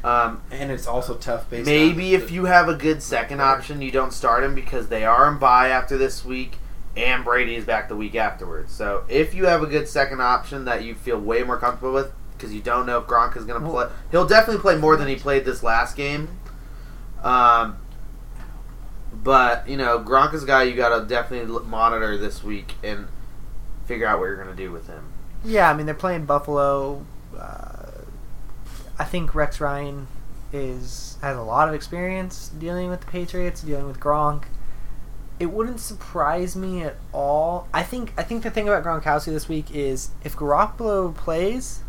Um, 0.03 0.43
and 0.51 0.71
it's 0.71 0.87
also 0.87 1.15
tough 1.17 1.49
based. 1.49 1.67
maybe 1.67 2.15
if 2.15 2.29
the- 2.29 2.35
you 2.35 2.45
have 2.45 2.69
a 2.69 2.75
good 2.75 3.03
second 3.03 3.41
option, 3.41 3.81
you 3.81 3.91
don't 3.91 4.13
start 4.13 4.45
him 4.45 4.55
because 4.55 4.89
they 4.89 5.05
are 5.05 5.29
in 5.31 5.39
bye 5.39 5.69
after 5.69 5.97
this 5.97 6.25
week, 6.25 6.59
and 6.97 7.25
Brady 7.25 7.57
is 7.57 7.65
back 7.65 7.89
the 7.89 7.97
week 7.97 8.15
afterwards. 8.15 8.71
So 8.71 9.05
if 9.09 9.35
you 9.35 9.47
have 9.47 9.63
a 9.63 9.67
good 9.67 9.89
second 9.89 10.21
option 10.21 10.67
that 10.67 10.85
you 10.85 10.95
feel 10.95 11.19
way 11.19 11.43
more 11.43 11.57
comfortable 11.59 11.95
with, 11.95 12.13
because 12.45 12.55
you 12.55 12.61
don't 12.61 12.85
know 12.85 12.99
if 12.99 13.07
Gronk 13.07 13.39
is 13.39 13.47
going 13.47 13.63
to 13.63 13.69
play, 13.69 13.87
he'll 14.11 14.27
definitely 14.27 14.61
play 14.61 14.77
more 14.77 14.97
than 14.97 15.09
he 15.09 15.17
played 15.17 15.47
this 15.47 15.63
last 15.63 15.97
game. 15.97 16.29
Um, 17.23 17.79
but 19.13 19.67
you 19.67 19.79
know, 19.79 19.99
Gronk 19.99 20.35
is 20.35 20.43
a 20.43 20.47
guy 20.47 20.65
you 20.65 20.77
got 20.77 20.99
to 20.99 21.07
definitely 21.07 21.61
monitor 21.67 22.19
this 22.19 22.45
week 22.45 22.75
and 22.83 23.09
figure 23.87 24.07
out 24.07 24.19
what 24.19 24.27
you're 24.27 24.37
going 24.37 24.55
to 24.55 24.63
do 24.63 24.71
with 24.71 24.87
him. 24.89 25.11
Yeah, 25.43 25.71
I 25.71 25.75
mean 25.75 25.87
they're 25.87 25.95
playing 25.95 26.27
Buffalo. 26.27 27.07
Uh, 27.37 28.03
I 28.99 29.05
think 29.05 29.35
Rex 29.35 29.59
Ryan 29.61 30.07
is 30.53 31.17
has 31.23 31.37
a 31.37 31.43
lot 31.43 31.69
of 31.69 31.75
experience 31.75 32.49
dealing 32.49 32.91
with 32.91 33.01
the 33.01 33.07
Patriots, 33.07 33.63
dealing 33.63 33.87
with 33.87 33.99
Gronk. 33.99 34.45
It 35.41 35.47
wouldn't 35.47 35.81
surprise 35.81 36.55
me 36.55 36.83
at 36.83 36.97
all. 37.13 37.69
I 37.73 37.83
think 37.83 38.13
I 38.19 38.23
think 38.23 38.43
the 38.43 38.51
thing 38.51 38.69
about 38.69 38.85
Gronkowski 38.85 39.27
this 39.27 39.49
week 39.49 39.75
is 39.75 40.11
if 40.23 40.37
Garoppolo 40.37 41.15
plays 41.15 41.84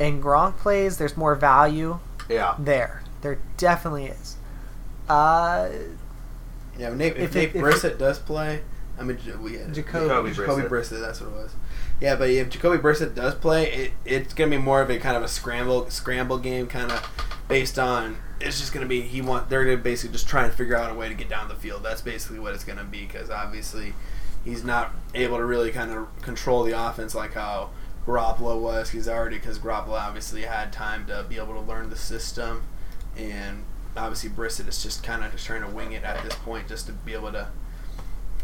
and 0.00 0.22
Gronk 0.22 0.56
plays, 0.56 0.96
there's 0.98 1.16
more 1.16 1.34
value 1.36 1.98
Yeah. 2.28 2.54
there. 2.58 3.02
There 3.20 3.38
definitely 3.58 4.06
is. 4.06 4.36
Uh, 5.08 5.68
yeah, 6.78 6.88
if 6.88 6.94
Nate, 6.94 7.12
if, 7.16 7.18
if 7.18 7.34
Nate 7.34 7.54
if 7.54 7.62
Brissett 7.62 7.98
does 7.98 8.18
play, 8.18 8.62
I 8.98 9.02
mean, 9.02 9.18
J- 9.18 9.32
we 9.36 9.54
had 9.54 9.74
Jacoby. 9.74 10.08
Jacoby 10.08 10.30
Jacoby 10.32 10.62
Brissett. 10.62 10.68
Brissett. 10.68 11.00
That's 11.00 11.20
what 11.20 11.30
it 11.30 11.36
was. 11.36 11.54
Yeah, 12.00 12.16
but 12.16 12.30
if 12.30 12.48
Jacoby 12.48 12.78
Brissett 12.78 13.14
does 13.14 13.34
play, 13.34 13.70
it, 13.72 13.92
it's 14.04 14.34
gonna 14.34 14.50
be 14.50 14.58
more 14.58 14.80
of 14.80 14.90
a 14.90 14.98
kind 14.98 15.16
of 15.16 15.22
a 15.22 15.28
scramble 15.28 15.90
scramble 15.90 16.38
game, 16.38 16.66
kind 16.66 16.90
of 16.90 17.06
based 17.48 17.78
on. 17.78 18.16
It's 18.40 18.58
just 18.58 18.72
gonna 18.72 18.86
be 18.86 19.02
he 19.02 19.20
want 19.20 19.50
they're 19.50 19.64
gonna 19.64 19.76
basically 19.76 20.12
just 20.14 20.26
try 20.28 20.44
and 20.44 20.52
figure 20.54 20.76
out 20.76 20.90
a 20.90 20.94
way 20.94 21.08
to 21.08 21.14
get 21.14 21.28
down 21.28 21.48
the 21.48 21.54
field. 21.54 21.82
That's 21.82 22.00
basically 22.00 22.38
what 22.38 22.54
it's 22.54 22.64
gonna 22.64 22.84
be 22.84 23.04
because 23.04 23.28
obviously 23.30 23.92
he's 24.44 24.64
not 24.64 24.92
able 25.14 25.36
to 25.36 25.44
really 25.44 25.70
kind 25.70 25.90
of 25.90 26.06
control 26.22 26.62
the 26.64 26.72
offense 26.72 27.14
like 27.14 27.34
how 27.34 27.68
Garoppolo 28.06 28.60
was. 28.60 28.90
He's 28.90 29.08
already 29.08 29.38
because 29.38 29.58
Garoppolo 29.58 30.00
obviously 30.00 30.42
had 30.42 30.72
time 30.72 31.06
to 31.06 31.24
be 31.28 31.36
able 31.36 31.54
to 31.54 31.60
learn 31.60 31.90
the 31.90 31.96
system, 31.96 32.62
and 33.16 33.64
obviously 33.96 34.30
Brissett 34.30 34.68
is 34.68 34.82
just 34.82 35.02
kind 35.02 35.24
of 35.24 35.32
just 35.32 35.46
trying 35.46 35.62
to 35.62 35.68
wing 35.68 35.92
it 35.92 36.02
at 36.04 36.22
this 36.24 36.34
point 36.36 36.68
just 36.68 36.86
to 36.86 36.92
be 36.92 37.12
able 37.12 37.32
to 37.32 37.48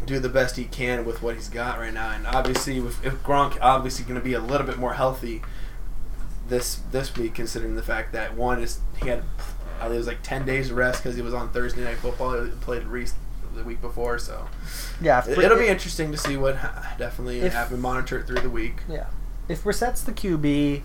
do 0.05 0.19
the 0.19 0.29
best 0.29 0.57
he 0.57 0.65
can 0.65 1.05
with 1.05 1.21
what 1.21 1.35
he's 1.35 1.49
got 1.49 1.79
right 1.79 1.93
now. 1.93 2.11
And 2.11 2.27
obviously, 2.27 2.79
with, 2.79 3.03
if 3.05 3.23
Gronk 3.23 3.57
obviously 3.61 4.05
going 4.05 4.19
to 4.19 4.23
be 4.23 4.33
a 4.33 4.39
little 4.39 4.67
bit 4.67 4.77
more 4.77 4.93
healthy 4.93 5.41
this 6.47 6.81
this 6.91 7.15
week, 7.15 7.35
considering 7.35 7.75
the 7.75 7.83
fact 7.83 8.13
that 8.13 8.35
one 8.35 8.61
is 8.61 8.79
he 9.01 9.09
had 9.09 9.23
I 9.79 9.87
it 9.87 9.97
was 9.97 10.07
like 10.07 10.23
ten 10.23 10.45
days 10.45 10.71
rest 10.71 11.03
because 11.03 11.15
he 11.15 11.21
was 11.21 11.33
on 11.33 11.49
Thursday 11.49 11.83
night 11.83 11.97
football. 11.97 12.43
He 12.43 12.51
played 12.61 12.83
Reese 12.83 13.13
the 13.55 13.63
week 13.63 13.81
before, 13.81 14.19
so 14.19 14.47
yeah, 15.01 15.19
if 15.19 15.29
it, 15.29 15.37
will 15.37 15.57
be 15.57 15.67
interesting 15.67 16.11
to 16.11 16.17
see 16.17 16.37
what 16.37 16.55
definitely 16.97 17.39
If- 17.41 17.53
have 17.53 17.69
to 17.69 17.77
monitor 17.77 18.19
it 18.19 18.27
through 18.27 18.41
the 18.41 18.49
week. 18.49 18.81
Yeah. 18.87 19.07
If 19.47 19.63
Brissett's 19.63 20.03
the 20.03 20.11
QB, 20.11 20.81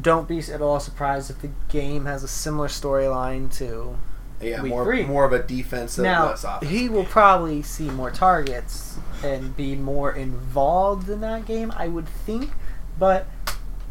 don't 0.00 0.28
be 0.28 0.38
at 0.38 0.62
all 0.62 0.80
surprised 0.80 1.30
if 1.30 1.40
the 1.40 1.50
game 1.68 2.04
has 2.06 2.22
a 2.22 2.28
similar 2.28 2.68
storyline 2.68 3.52
to. 3.58 3.98
Yeah, 4.42 4.62
Week 4.62 4.70
more 4.70 4.84
three. 4.84 5.04
more 5.04 5.26
of 5.26 5.34
a 5.34 5.42
defensive, 5.42 6.02
now, 6.02 6.34
he 6.62 6.88
will 6.88 7.04
probably 7.04 7.60
see 7.60 7.90
more 7.90 8.10
targets 8.10 8.96
and 9.22 9.54
be 9.54 9.76
more 9.76 10.12
involved 10.12 11.10
in 11.10 11.20
that 11.20 11.44
game, 11.44 11.70
I 11.76 11.88
would 11.88 12.08
think. 12.08 12.50
But, 12.98 13.26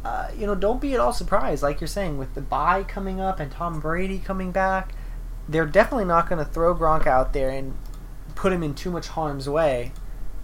uh, 0.04 0.30
you 0.36 0.48
know, 0.48 0.56
don't 0.56 0.82
be 0.82 0.96
at 0.96 1.00
all 1.00 1.14
surprised. 1.14 1.62
Like 1.62 1.80
you're 1.80 1.88
saying, 1.88 2.18
with 2.18 2.34
the 2.34 2.42
bye 2.42 2.84
coming 2.84 3.22
up 3.22 3.40
and 3.40 3.52
Tom 3.52 3.80
Brady 3.80 4.18
coming 4.18 4.52
back, 4.52 4.94
they're 5.48 5.68
definitely 5.68 6.06
not 6.06 6.28
going 6.28 6.44
to 6.44 6.52
throw 6.52 6.74
Gronk 6.74 7.06
out 7.06 7.34
there 7.34 7.52
and 7.52 7.76
put 8.34 8.52
him 8.52 8.64
in 8.64 8.74
too 8.74 8.90
much 8.90 9.10
harm's 9.10 9.48
way 9.48 9.92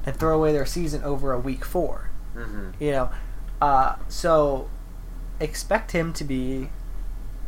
and 0.05 0.15
throw 0.15 0.35
away 0.35 0.51
their 0.51 0.67
season 0.67 1.03
over 1.03 1.31
a 1.31 1.39
week 1.39 1.65
four. 1.65 2.11
Mm-hmm. 2.35 2.71
You 2.79 2.91
know, 2.91 3.09
uh, 3.61 3.95
so 4.07 4.69
expect 5.39 5.91
him 5.91 6.13
to 6.13 6.23
be 6.23 6.69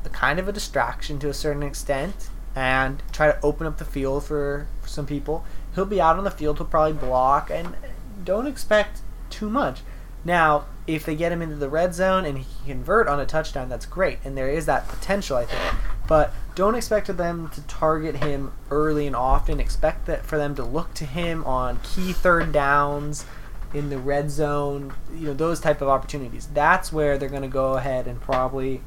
a 0.04 0.10
kind 0.10 0.40
of 0.40 0.48
a 0.48 0.52
distraction 0.52 1.20
to 1.20 1.30
a 1.30 1.34
certain 1.34 1.64
extent 1.64 2.30
and 2.56 3.04
try 3.12 3.28
to 3.28 3.40
open 3.44 3.68
up 3.68 3.78
the 3.78 3.86
field 3.86 4.24
for, 4.24 4.68
for 4.82 4.88
some 4.88 5.06
people. 5.06 5.46
He'll 5.76 5.86
be 5.86 6.02
out 6.02 6.18
on 6.18 6.24
the 6.24 6.32
field. 6.32 6.58
He'll 6.58 6.66
probably 6.66 6.94
block, 6.94 7.52
and 7.52 7.76
don't 8.24 8.48
expect 8.48 9.02
too 9.30 9.50
much. 9.50 9.82
Now, 10.26 10.66
if 10.88 11.06
they 11.06 11.16
get 11.16 11.32
him 11.32 11.42
into 11.42 11.56
the 11.56 11.70
red 11.70 11.94
zone 11.94 12.26
and 12.26 12.40
he 12.40 12.46
can 12.58 12.78
convert 12.78 13.08
on 13.08 13.20
a 13.20 13.26
touchdown, 13.26 13.70
that's 13.70 13.86
great, 13.86 14.18
and 14.26 14.36
there 14.36 14.50
is 14.50 14.66
that 14.66 14.88
potential, 14.88 15.38
I 15.38 15.46
think. 15.46 15.76
But 16.08 16.34
don't 16.56 16.74
expect 16.74 17.16
them 17.16 17.50
to 17.50 17.62
target 17.64 18.18
him 18.18 18.54
early 18.72 19.06
and 19.06 19.16
often. 19.16 19.60
Expect 19.60 20.08
that 20.08 20.26
for 20.26 20.38
them 20.38 20.56
to 20.56 20.64
look 20.64 20.94
to 20.96 21.06
him 21.06 21.44
on 21.44 21.80
key 21.84 22.14
third 22.14 22.52
downs 22.52 23.26
in 23.74 23.90
the 23.90 23.98
red 23.98 24.32
zone, 24.32 24.94
you 25.14 25.28
know, 25.28 25.34
those 25.34 25.60
type 25.60 25.82
of 25.82 25.88
opportunities. 25.88 26.48
That's 26.54 26.92
where 26.92 27.18
they're 27.18 27.30
going 27.30 27.42
to 27.42 27.48
go 27.48 27.74
ahead 27.74 28.08
and 28.08 28.22
probably 28.22 28.82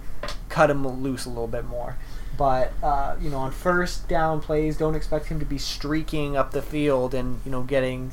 cut 0.49 0.70
him 0.70 0.87
loose 0.87 1.24
a 1.26 1.28
little 1.28 1.47
bit 1.47 1.64
more. 1.64 1.97
But 2.37 2.72
uh, 2.83 3.16
you 3.20 3.28
know, 3.28 3.39
on 3.39 3.53
first 3.53 4.09
down 4.09 4.41
plays, 4.41 4.78
don't 4.78 4.95
expect 4.95 5.26
him 5.26 5.39
to 5.41 5.45
be 5.45 5.59
streaking 5.59 6.37
up 6.37 6.53
the 6.53 6.62
field 6.62 7.12
and 7.12 7.41
you 7.45 7.51
know 7.51 7.62
getting 7.62 8.11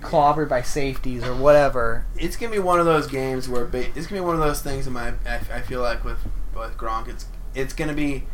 clobbered 0.00 0.48
by 0.48 0.62
safeties 0.62 1.24
or 1.24 1.34
whatever. 1.34 2.06
It's 2.16 2.36
gonna 2.36 2.52
be 2.52 2.60
one 2.60 2.78
of 2.78 2.86
those 2.86 3.08
games 3.08 3.48
where 3.48 3.64
ba- 3.64 3.88
it's 3.96 4.06
gonna 4.06 4.20
be 4.20 4.26
one 4.26 4.36
of 4.36 4.40
those 4.40 4.62
things. 4.62 4.86
In 4.86 4.92
my, 4.92 5.14
I, 5.26 5.40
I 5.52 5.60
feel 5.62 5.80
like 5.80 6.04
with 6.04 6.18
with 6.54 6.76
Gronk, 6.76 7.08
it's 7.08 7.26
it's 7.56 7.74
gonna 7.74 7.92
be 7.94 8.26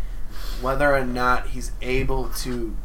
whether 0.60 0.94
or 0.94 1.04
not 1.04 1.48
he's 1.48 1.72
able 1.80 2.28
to 2.28 2.76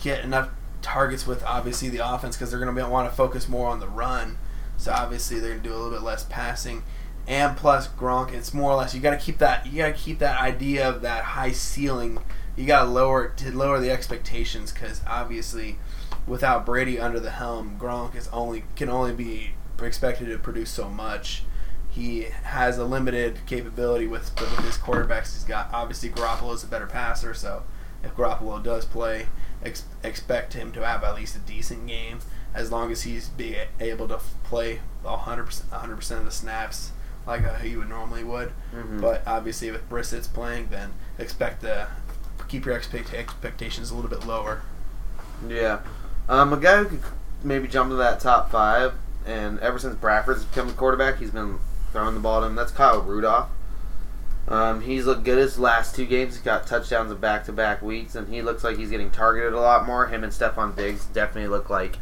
get 0.00 0.22
enough 0.22 0.50
targets 0.82 1.26
with 1.26 1.42
obviously 1.44 1.88
the 1.88 1.98
offense 1.98 2.36
because 2.36 2.50
they're 2.50 2.60
gonna 2.60 2.88
want 2.88 3.08
to 3.10 3.14
focus 3.14 3.48
more 3.48 3.68
on 3.68 3.80
the 3.80 3.88
run. 3.88 4.38
So 4.76 4.92
obviously 4.92 5.40
they're 5.40 5.50
gonna 5.50 5.62
do 5.62 5.72
a 5.72 5.76
little 5.76 5.90
bit 5.90 6.02
less 6.02 6.24
passing. 6.24 6.82
And 7.28 7.58
plus 7.58 7.88
Gronk, 7.88 8.32
it's 8.32 8.54
more 8.54 8.72
or 8.72 8.76
less 8.76 8.94
you 8.94 9.02
got 9.02 9.10
to 9.10 9.18
keep 9.18 9.36
that 9.38 9.66
you 9.66 9.76
got 9.76 9.88
to 9.88 9.92
keep 9.92 10.18
that 10.20 10.40
idea 10.40 10.88
of 10.88 11.02
that 11.02 11.24
high 11.24 11.52
ceiling. 11.52 12.18
You 12.56 12.66
got 12.66 12.84
to 12.84 12.88
lower 12.88 13.28
to 13.28 13.54
lower 13.54 13.78
the 13.78 13.90
expectations 13.90 14.72
because 14.72 15.02
obviously 15.06 15.78
without 16.26 16.64
Brady 16.64 16.98
under 16.98 17.20
the 17.20 17.30
helm, 17.30 17.76
Gronk 17.78 18.16
is 18.16 18.28
only 18.28 18.64
can 18.76 18.88
only 18.88 19.12
be 19.12 19.50
expected 19.82 20.26
to 20.28 20.38
produce 20.38 20.70
so 20.70 20.88
much. 20.88 21.42
He 21.90 22.28
has 22.44 22.78
a 22.78 22.84
limited 22.84 23.40
capability 23.44 24.06
with 24.06 24.34
with 24.40 24.58
his 24.60 24.78
quarterbacks. 24.78 25.34
He's 25.34 25.44
got 25.44 25.68
obviously 25.70 26.08
Garoppolo 26.08 26.54
is 26.54 26.64
a 26.64 26.66
better 26.66 26.86
passer, 26.86 27.34
so 27.34 27.62
if 28.02 28.16
Garoppolo 28.16 28.62
does 28.64 28.86
play, 28.86 29.26
ex- 29.64 29.84
expect 30.02 30.54
him 30.54 30.72
to 30.72 30.84
have 30.86 31.02
at 31.04 31.14
least 31.14 31.36
a 31.36 31.40
decent 31.40 31.86
game 31.86 32.18
as 32.54 32.70
long 32.72 32.90
as 32.90 33.02
he's 33.02 33.28
be 33.28 33.56
able 33.80 34.08
to 34.08 34.18
play 34.44 34.80
100%, 35.04 35.70
100 35.70 35.96
percent 35.96 36.20
of 36.20 36.24
the 36.26 36.32
snaps 36.32 36.92
like 37.26 37.44
uh, 37.44 37.56
he 37.56 37.76
would 37.76 37.88
normally 37.88 38.24
would. 38.24 38.52
Mhm. 38.74 39.00
But 39.00 39.22
obviously, 39.26 39.68
if 39.68 39.86
Brissett's 39.88 40.26
playing, 40.26 40.68
then 40.70 40.92
expect 41.18 41.60
to 41.62 41.88
keep 42.48 42.64
your 42.64 42.74
expect- 42.76 43.12
expectations 43.12 43.90
a 43.90 43.94
little 43.94 44.08
bit 44.10 44.26
lower. 44.26 44.62
Yeah. 45.46 45.80
Um, 46.28 46.52
a 46.52 46.56
guy 46.56 46.78
who 46.78 46.84
could 46.86 47.00
maybe 47.44 47.68
jump 47.68 47.86
into 47.90 47.96
that 47.96 48.20
top 48.20 48.50
five, 48.50 48.94
and 49.26 49.60
ever 49.60 49.78
since 49.78 49.94
Bradford's 49.96 50.44
become 50.44 50.68
the 50.68 50.72
quarterback, 50.72 51.18
he's 51.18 51.30
been 51.30 51.58
throwing 51.92 52.14
the 52.14 52.20
ball 52.20 52.40
to 52.40 52.46
him. 52.46 52.54
That's 52.54 52.72
Kyle 52.72 53.00
Rudolph. 53.00 53.48
Um, 54.48 54.80
he's 54.80 55.04
looked 55.04 55.24
good 55.24 55.38
his 55.38 55.58
last 55.58 55.94
two 55.94 56.06
games. 56.06 56.34
He's 56.34 56.42
got 56.42 56.66
touchdowns 56.66 57.12
in 57.12 57.18
back 57.18 57.44
to 57.44 57.52
back 57.52 57.82
weeks, 57.82 58.14
and 58.14 58.32
he 58.32 58.40
looks 58.40 58.64
like 58.64 58.78
he's 58.78 58.90
getting 58.90 59.10
targeted 59.10 59.52
a 59.52 59.60
lot 59.60 59.86
more. 59.86 60.06
Him 60.06 60.24
and 60.24 60.32
Stefon 60.32 60.74
Diggs 60.74 61.04
definitely 61.06 61.48
look 61.48 61.68
like 61.68 61.98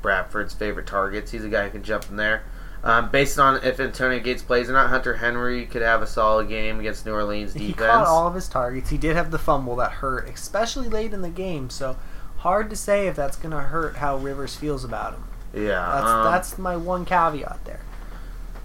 Bradford's 0.00 0.54
favorite 0.54 0.86
targets. 0.86 1.32
He's 1.32 1.44
a 1.44 1.48
guy 1.48 1.64
who 1.64 1.70
can 1.70 1.82
jump 1.82 2.08
in 2.08 2.16
there. 2.16 2.44
Um, 2.84 3.10
based 3.10 3.40
on 3.40 3.56
if 3.64 3.80
Antonio 3.80 4.20
Gates 4.20 4.42
plays 4.42 4.70
or 4.70 4.74
not, 4.74 4.88
Hunter 4.88 5.14
Henry 5.14 5.66
could 5.66 5.82
have 5.82 6.00
a 6.00 6.06
solid 6.06 6.48
game 6.48 6.78
against 6.78 7.04
New 7.04 7.12
Orleans 7.12 7.52
defense. 7.52 7.68
He 7.68 7.74
caught 7.74 8.06
all 8.06 8.28
of 8.28 8.34
his 8.34 8.48
targets. 8.48 8.90
He 8.90 8.98
did 8.98 9.16
have 9.16 9.32
the 9.32 9.38
fumble 9.38 9.74
that 9.76 9.90
hurt, 9.92 10.28
especially 10.28 10.88
late 10.88 11.12
in 11.12 11.22
the 11.22 11.28
game. 11.28 11.70
So 11.70 11.96
hard 12.38 12.70
to 12.70 12.76
say 12.76 13.08
if 13.08 13.16
that's 13.16 13.36
going 13.36 13.50
to 13.50 13.58
hurt 13.58 13.96
how 13.96 14.16
Rivers 14.16 14.54
feels 14.54 14.84
about 14.84 15.14
him. 15.14 15.24
yeah, 15.52 15.90
That's 15.92 16.06
um, 16.06 16.24
that's 16.24 16.58
my 16.58 16.76
one 16.76 17.04
caveat 17.04 17.64
there. 17.64 17.80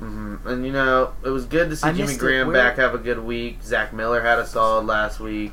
Hmm 0.04 0.48
And 0.48 0.66
you 0.66 0.72
know, 0.72 1.14
it 1.24 1.30
was 1.30 1.46
good 1.46 1.70
to 1.70 1.76
see 1.76 1.88
I 1.88 1.94
Jimmy. 1.94 2.16
Graham 2.18 2.52
back 2.52 2.76
have 2.78 2.94
a 2.94 2.98
good 2.98 3.20
week. 3.24 3.62
Zach 3.64 3.94
Miller 3.94 4.22
had 4.22 4.40
a 4.40 4.46
solid 4.46 4.86
last 4.86 5.20
week. 5.20 5.52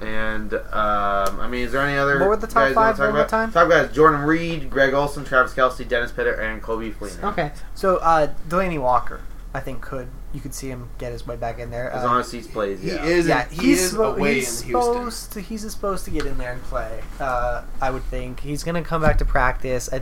And 0.00 0.54
um, 0.54 1.40
I 1.40 1.46
mean, 1.46 1.66
is 1.66 1.72
there 1.72 1.82
any 1.82 1.98
other? 1.98 2.18
What 2.20 2.28
were 2.30 2.36
the 2.36 2.46
top 2.46 2.68
guys 2.68 2.74
five 2.74 2.96
talk 2.96 3.06
one 3.06 3.16
about? 3.16 3.28
time? 3.28 3.52
Top 3.52 3.68
guys: 3.68 3.92
Jordan 3.94 4.22
Reed, 4.22 4.70
Greg 4.70 4.94
Olsen, 4.94 5.24
Travis 5.26 5.52
Kelce, 5.52 5.86
Dennis 5.86 6.10
Pitta, 6.10 6.40
and 6.42 6.62
Coby 6.62 6.94
Fleener. 6.94 7.22
Okay, 7.32 7.52
so 7.74 7.96
uh, 7.98 8.32
Delanie 8.48 8.80
Walker, 8.80 9.20
I 9.52 9.60
think 9.60 9.82
could 9.82 10.08
you 10.32 10.40
could 10.40 10.54
see 10.54 10.68
him 10.68 10.88
get 10.96 11.12
his 11.12 11.26
way 11.26 11.36
back 11.36 11.58
in 11.58 11.70
there. 11.70 11.90
As 11.90 12.02
Uh, 12.02 12.06
long 12.06 12.20
as 12.20 12.32
he 12.32 12.40
plays, 12.40 12.80
He 12.80 12.88
yeah. 12.88 13.04
is 13.04 13.26
yeah, 13.26 13.46
he 13.50 13.66
he's, 13.66 13.82
is 13.82 13.92
spo- 13.94 14.16
away 14.16 14.36
he's 14.36 14.62
in 14.62 14.68
Houston. 14.68 14.94
supposed 14.94 15.32
to 15.32 15.40
he's 15.42 15.70
supposed 15.70 16.04
to 16.06 16.10
get 16.10 16.24
in 16.24 16.38
there 16.38 16.52
and 16.52 16.62
play. 16.62 17.02
Uh, 17.18 17.64
I 17.82 17.90
would 17.90 18.04
think 18.04 18.40
he's 18.40 18.62
gonna 18.64 18.82
come 18.82 19.02
back 19.02 19.18
to 19.18 19.26
practice. 19.26 19.90
I, 19.92 20.00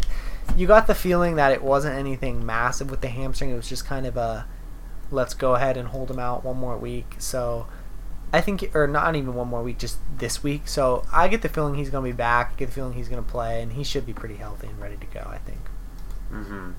you 0.57 0.66
got 0.66 0.86
the 0.86 0.94
feeling 0.94 1.36
that 1.36 1.53
it 1.53 1.62
wasn't 1.62 1.96
anything 1.96 2.44
massive 2.44 2.90
with 2.90 3.01
the 3.01 3.09
hamstring. 3.09 3.51
It 3.51 3.57
was 3.57 3.68
just 3.68 3.86
kind 3.86 4.07
of 4.07 4.16
a 4.16 4.46
let's 5.11 5.34
go 5.34 5.55
ahead 5.55 5.76
and 5.76 5.88
hold 5.88 6.11
him 6.11 6.18
out 6.18 6.44
one 6.44 6.57
more 6.59 6.76
week. 6.76 7.16
So 7.18 7.66
I 8.32 8.40
think, 8.40 8.74
or 8.74 8.86
not 8.86 9.16
even 9.16 9.34
one 9.34 9.49
more 9.49 9.62
week, 9.62 9.78
just 9.78 9.99
this 10.18 10.42
week. 10.42 10.68
So 10.68 11.05
I 11.12 11.28
get 11.28 11.42
the 11.42 11.49
feeling 11.49 11.74
he's 11.74 11.90
gonna 11.90 12.05
be 12.05 12.12
back. 12.12 12.57
Get 12.57 12.66
the 12.66 12.72
feeling 12.72 12.92
he's 12.92 13.09
gonna 13.09 13.22
play, 13.22 13.62
and 13.62 13.72
he 13.72 13.84
should 13.84 14.05
be 14.05 14.12
pretty 14.12 14.36
healthy 14.36 14.66
and 14.66 14.78
ready 14.80 14.96
to 14.96 15.07
go. 15.07 15.20
I 15.30 15.38
think. 15.38 15.61
hmm 16.30 16.70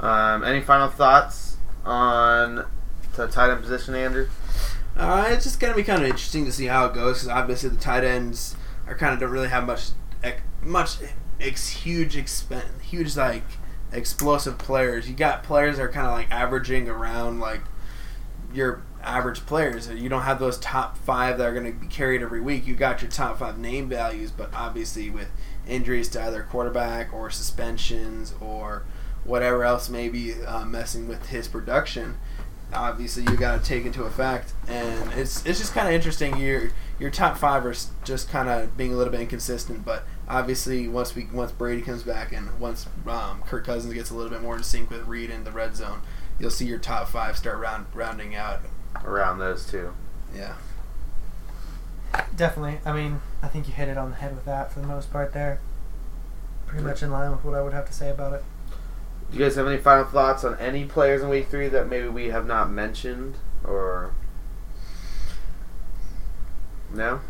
Um, 0.00 0.44
any 0.44 0.60
final 0.60 0.88
thoughts 0.88 1.56
on 1.84 2.66
the 3.14 3.26
tight 3.28 3.50
end 3.50 3.60
position, 3.60 3.94
Andrew? 3.94 4.28
Uh, 4.96 5.26
it's 5.28 5.44
just 5.44 5.60
gonna 5.60 5.74
be 5.74 5.84
kind 5.84 6.02
of 6.02 6.08
interesting 6.08 6.44
to 6.46 6.52
see 6.52 6.66
how 6.66 6.86
it 6.86 6.94
goes 6.94 7.18
because 7.18 7.28
obviously 7.28 7.68
the 7.68 7.76
tight 7.76 8.02
ends 8.04 8.56
are 8.86 8.96
kind 8.96 9.14
of 9.14 9.20
don't 9.20 9.30
really 9.30 9.48
have 9.48 9.64
much, 9.66 9.90
much 10.62 10.96
ex- 11.40 11.68
huge 11.68 12.14
expen- 12.14 12.80
huge 12.80 13.16
like 13.16 13.44
explosive 13.92 14.58
players. 14.58 15.08
You 15.08 15.16
got 15.16 15.42
players 15.42 15.76
that 15.76 15.82
are 15.82 15.88
kind 15.88 16.06
of 16.06 16.12
like 16.12 16.30
averaging 16.30 16.88
around 16.88 17.40
like 17.40 17.62
your 18.52 18.82
average 19.02 19.46
players. 19.46 19.88
You 19.88 20.08
don't 20.08 20.22
have 20.22 20.38
those 20.38 20.58
top 20.58 20.96
five 20.98 21.38
that 21.38 21.46
are 21.46 21.52
going 21.52 21.72
to 21.72 21.78
be 21.78 21.86
carried 21.86 22.22
every 22.22 22.40
week. 22.40 22.66
You 22.66 22.74
got 22.74 23.02
your 23.02 23.10
top 23.10 23.38
five 23.38 23.58
name 23.58 23.88
values, 23.88 24.30
but 24.30 24.52
obviously 24.54 25.10
with 25.10 25.30
injuries 25.66 26.08
to 26.10 26.22
either 26.22 26.42
quarterback 26.42 27.12
or 27.12 27.30
suspensions 27.30 28.34
or 28.40 28.84
whatever 29.24 29.64
else 29.64 29.88
may 29.88 30.08
be 30.08 30.34
uh, 30.44 30.64
messing 30.64 31.06
with 31.08 31.28
his 31.28 31.48
production, 31.48 32.16
obviously 32.72 33.22
you 33.24 33.36
got 33.36 33.62
to 33.62 33.66
take 33.66 33.84
into 33.84 34.04
effect. 34.04 34.52
And 34.68 35.12
it's 35.12 35.44
it's 35.46 35.58
just 35.58 35.74
kind 35.74 35.88
of 35.88 35.94
interesting. 35.94 36.36
Your 36.36 36.70
your 36.98 37.10
top 37.10 37.36
five 37.38 37.64
are 37.64 37.74
just 38.04 38.28
kind 38.28 38.48
of 38.48 38.76
being 38.76 38.92
a 38.92 38.96
little 38.96 39.12
bit 39.12 39.20
inconsistent, 39.20 39.84
but 39.84 40.04
obviously 40.30 40.88
once 40.88 41.14
we 41.14 41.26
once 41.32 41.52
Brady 41.52 41.82
comes 41.82 42.04
back 42.04 42.32
and 42.32 42.58
once 42.58 42.86
um, 43.06 43.42
Kirk 43.42 43.66
Cousins 43.66 43.92
gets 43.92 44.10
a 44.10 44.14
little 44.14 44.30
bit 44.30 44.40
more 44.40 44.56
in 44.56 44.62
sync 44.62 44.88
with 44.88 45.06
Reed 45.06 45.28
in 45.28 45.44
the 45.44 45.50
red 45.50 45.76
zone, 45.76 46.00
you'll 46.38 46.50
see 46.50 46.64
your 46.64 46.78
top 46.78 47.08
five 47.08 47.36
start 47.36 47.58
round 47.58 47.86
rounding 47.92 48.34
out. 48.34 48.60
Around 49.04 49.38
those 49.38 49.66
two. 49.66 49.92
Yeah. 50.34 50.54
Definitely. 52.34 52.80
I 52.84 52.92
mean, 52.92 53.20
I 53.40 53.48
think 53.48 53.68
you 53.68 53.74
hit 53.74 53.88
it 53.88 53.96
on 53.96 54.10
the 54.10 54.16
head 54.16 54.34
with 54.34 54.44
that 54.46 54.72
for 54.72 54.80
the 54.80 54.86
most 54.86 55.12
part 55.12 55.32
there. 55.32 55.60
Pretty 56.66 56.84
much 56.84 57.02
in 57.02 57.10
line 57.10 57.30
with 57.30 57.44
what 57.44 57.54
I 57.54 57.62
would 57.62 57.72
have 57.72 57.86
to 57.86 57.92
say 57.92 58.10
about 58.10 58.32
it. 58.32 58.44
Do 59.30 59.38
you 59.38 59.44
guys 59.44 59.54
have 59.54 59.66
any 59.66 59.78
final 59.78 60.04
thoughts 60.04 60.42
on 60.42 60.58
any 60.58 60.84
players 60.84 61.22
in 61.22 61.28
week 61.28 61.48
three 61.48 61.68
that 61.68 61.88
maybe 61.88 62.08
we 62.08 62.30
have 62.30 62.46
not 62.46 62.70
mentioned 62.70 63.36
or 63.64 64.12
no? 66.92 67.20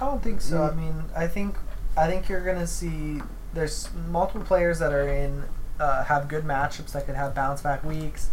I 0.00 0.06
don't 0.06 0.22
think 0.22 0.40
so. 0.40 0.56
Mm. 0.56 0.72
I 0.72 0.74
mean, 0.74 1.04
I 1.16 1.26
think 1.28 1.56
I 1.96 2.06
think 2.08 2.28
you're 2.28 2.44
gonna 2.44 2.66
see 2.66 3.20
there's 3.52 3.88
multiple 4.08 4.42
players 4.42 4.78
that 4.80 4.92
are 4.92 5.08
in 5.08 5.44
uh, 5.78 6.04
have 6.04 6.28
good 6.28 6.44
matchups 6.44 6.92
that 6.92 7.06
could 7.06 7.14
have 7.16 7.34
bounce 7.34 7.62
back 7.62 7.84
weeks. 7.84 8.30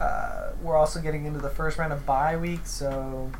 Uh, 0.00 0.52
we're 0.62 0.76
also 0.76 1.00
getting 1.00 1.24
into 1.26 1.38
the 1.40 1.50
first 1.50 1.78
round 1.78 1.92
of 1.92 2.04
bye 2.06 2.36
weeks, 2.36 2.70
so 2.70 3.30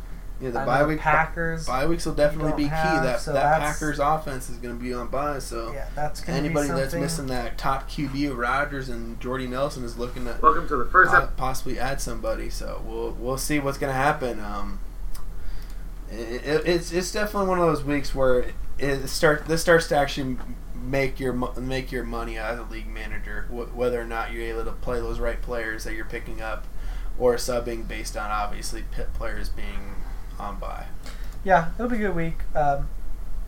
Yeah, 0.41 0.51
the 0.51 0.61
I 0.61 0.65
bye 0.67 0.81
know 0.81 0.89
week 0.89 0.99
Packers. 1.01 1.67
bye 1.67 1.87
weeks 1.87 2.05
will 2.07 2.15
definitely 2.15 2.53
be 2.53 2.65
key. 2.65 2.69
have, 2.71 3.03
that 3.05 3.21
so 3.21 3.33
that 3.33 3.61
Packers 3.61 3.99
offense 3.99 4.51
is 4.51 4.57
going 4.57 4.77
to 4.77 4.83
be 4.83 4.93
on 4.93 5.09
bye, 5.09 5.39
so 5.39 5.73
yeah, 5.73 5.89
that's 5.95 6.21
gonna 6.21 6.39
anybody 6.39 6.69
be 6.69 6.75
that's 6.75 6.95
missing 6.95 7.27
that 7.27 7.59
top 7.59 7.89
QB 7.91 8.31
of 8.31 8.39
Rodgers 8.39 8.89
and 8.89 9.21
Jordy 9.21 9.47
Nelson 9.47 9.85
is 9.85 9.97
looking 9.99 10.25
to 10.25 10.37
Welcome 10.43 10.67
to 10.69 10.77
the 10.77 10.87
first 10.87 11.13
po- 11.13 11.29
possibly 11.37 11.79
add 11.79 12.01
somebody. 12.01 12.51
So 12.51 12.83
we'll 12.87 13.13
we'll 13.13 13.39
see 13.39 13.59
what's 13.61 13.79
going 13.79 13.93
to 13.93 13.99
happen. 13.99 14.41
Um, 14.41 14.81
it, 16.11 16.43
it, 16.45 16.67
it's 16.67 16.91
it's 16.93 17.13
definitely 17.13 17.49
one 17.51 17.61
of 17.61 17.67
those 17.67 17.85
weeks 17.85 18.15
where 18.15 18.47
it 18.79 19.09
start 19.09 19.47
this 19.47 19.61
starts 19.63 19.89
to 19.89 19.97
actually 19.97 20.37
make 20.75 21.19
your 21.21 21.33
make 21.61 21.91
your 21.93 22.05
money 22.05 22.39
as 22.39 22.59
a 22.59 22.63
league 22.65 22.89
manager, 22.89 23.47
wh- 23.51 23.77
whether 23.77 24.01
or 24.01 24.05
not 24.05 24.33
you're 24.33 24.43
able 24.45 24.65
to 24.65 24.73
play 24.73 25.01
those 25.01 25.19
right 25.19 25.41
players 25.43 25.85
that 25.85 25.95
you're 25.95 26.05
picking 26.05 26.41
up, 26.41 26.67
or 27.19 27.35
subbing 27.37 27.87
based 27.87 28.17
on 28.17 28.31
obviously 28.31 28.85
pit 28.93 29.13
players 29.15 29.49
being 29.49 29.95
on 30.39 30.59
by. 30.59 30.87
Yeah, 31.45 31.71
it'll 31.77 31.89
be 31.89 31.97
a 31.97 31.99
good 32.01 32.17
week. 32.17 32.39
Um, 32.55 32.89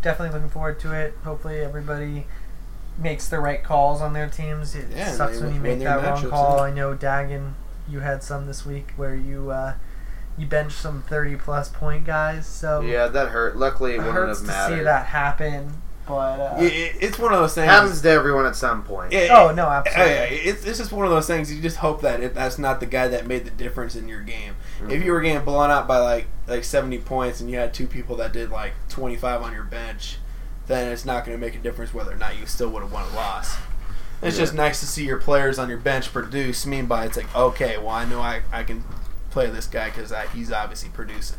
definitely 0.03 0.35
looking 0.35 0.51
forward 0.51 0.81
to 0.81 0.93
it. 0.93 1.15
Hopefully, 1.25 1.61
everybody 1.61 2.27
makes 2.99 3.29
the 3.29 3.39
right 3.41 3.63
calls 3.63 4.01
on 4.01 4.13
their 4.13 4.29
teams. 4.29 4.75
It 4.75 4.87
Yeah, 4.95 5.13
sucks 5.13 5.39
they 5.39 5.47
when 5.47 5.55
you 5.55 5.61
make 5.61 5.79
that 5.81 6.03
wrong 6.03 6.29
call. 6.31 6.61
I 6.61 6.71
know 6.71 6.95
Dagan, 6.95 7.53
you 7.89 8.01
had 8.01 8.23
some 8.23 8.47
this 8.47 8.67
week 8.67 8.93
where 8.97 9.15
you 9.15 9.51
uh, 9.51 9.75
you 10.41 10.47
bench 10.47 10.73
some 10.73 11.03
thirty 11.03 11.37
plus 11.37 11.69
point 11.69 12.05
guys. 12.07 12.47
So 12.47 12.81
Yeah, 12.81 13.07
that 13.09 13.29
hurt. 13.29 13.57
Luckily, 13.57 13.93
it 13.93 13.95
it 13.95 13.99
wouldn't 13.99 14.15
hurts 14.15 14.39
have 14.41 14.47
to 14.49 14.53
mattered. 14.53 14.79
see 14.79 14.85
that 14.85 15.07
happen. 15.07 15.83
But 16.09 16.41
uh, 16.41 16.57
It- 16.59 16.73
it- 16.73 16.97
it's 17.01 17.19
one 17.21 17.33
of 17.33 17.39
those 17.39 17.55
things. 17.55 17.71
Happens 17.71 18.01
to 18.03 18.11
everyone 18.11 18.45
at 18.47 18.57
some 18.57 18.83
point. 18.83 19.13
Yeah, 19.13 19.29
oh 19.31 19.53
no, 19.53 19.67
Oh, 19.67 19.71
absolutely. 19.71 20.13
yeah, 20.13 20.23
it's, 20.25 20.65
it's 20.65 20.79
just 20.79 20.91
one 20.91 21.05
of 21.05 21.13
those 21.13 21.27
things. 21.29 21.53
You 21.55 21.63
just 21.63 21.77
hope 21.77 22.01
that 22.03 22.21
if 22.21 22.35
that's 22.35 22.59
not 22.59 22.81
the 22.81 22.87
guy 22.87 23.07
that 23.09 23.29
made 23.29 23.45
the 23.45 23.51
difference 23.53 23.95
in 23.95 24.09
your 24.09 24.21
game. 24.23 24.55
If 24.89 25.05
you 25.05 25.13
were 25.13 25.21
getting 25.21 25.45
blown 25.45 25.71
out 25.71 25.87
by 25.87 25.99
like 25.99 26.27
like 26.49 26.65
seventy 26.65 26.99
points 26.99 27.41
and 27.41 27.49
you 27.51 27.59
had 27.59 27.73
two 27.73 27.87
people 27.87 28.17
that 28.17 28.33
did 28.33 28.51
like 28.51 28.73
twenty 28.89 29.15
five 29.17 29.43
on 29.43 29.53
your 29.53 29.63
bench, 29.63 30.17
then 30.67 30.91
it's 30.91 31.05
not 31.05 31.25
going 31.25 31.39
to 31.39 31.41
make 31.47 31.55
a 31.55 31.59
difference 31.61 31.95
whether 31.95 32.13
or 32.13 32.17
not 32.17 32.37
you 32.39 32.47
still 32.47 32.71
would 32.71 32.83
have 32.83 32.91
won 32.93 33.05
or 33.05 33.15
lost. 33.15 33.57
It's 34.23 34.37
just 34.37 34.53
nice 34.53 34.81
to 34.81 34.87
see 34.87 35.05
your 35.07 35.17
players 35.19 35.59
on 35.59 35.69
your 35.69 35.79
bench 35.79 36.13
produce. 36.13 36.67
Meanwhile, 36.67 37.05
it's 37.05 37.17
like 37.17 37.35
okay, 37.37 37.77
well 37.79 37.91
I 37.91 38.05
know 38.05 38.21
I, 38.21 38.43
I 38.53 38.65
can 38.65 38.83
play 39.31 39.49
this 39.51 39.67
guy 39.67 39.91
because 39.91 40.13
he's 40.35 40.53
obviously 40.53 40.91
producing. 40.91 41.39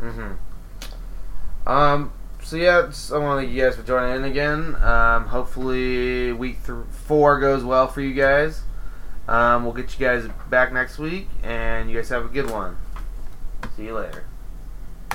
Mm-hmm. 0.00 1.68
Um. 1.68 2.12
So 2.42 2.56
yeah, 2.56 2.82
just- 2.86 3.10
I 3.12 3.18
want 3.18 3.40
to 3.40 3.46
thank 3.46 3.56
you 3.56 3.62
guys 3.64 3.76
for 3.76 3.82
joining 3.82 4.16
in 4.16 4.24
again. 4.24 4.76
Um. 4.82 5.26
Hopefully, 5.26 6.32
week 6.32 6.64
th- 6.66 6.78
four 7.06 7.40
goes 7.40 7.64
well 7.64 7.88
for 7.88 8.00
you 8.02 8.12
guys. 8.14 8.62
Um. 9.28 9.64
We'll 9.64 9.72
get 9.72 9.98
you 9.98 10.06
guys 10.06 10.28
back 10.50 10.72
next 10.72 10.98
week, 10.98 11.28
and 11.42 11.90
you 11.90 11.96
guys 11.96 12.08
have 12.10 12.24
a 12.24 12.28
good 12.28 12.50
one. 12.50 12.76
See 13.76 13.84
you 13.86 13.94
later. 13.96 14.24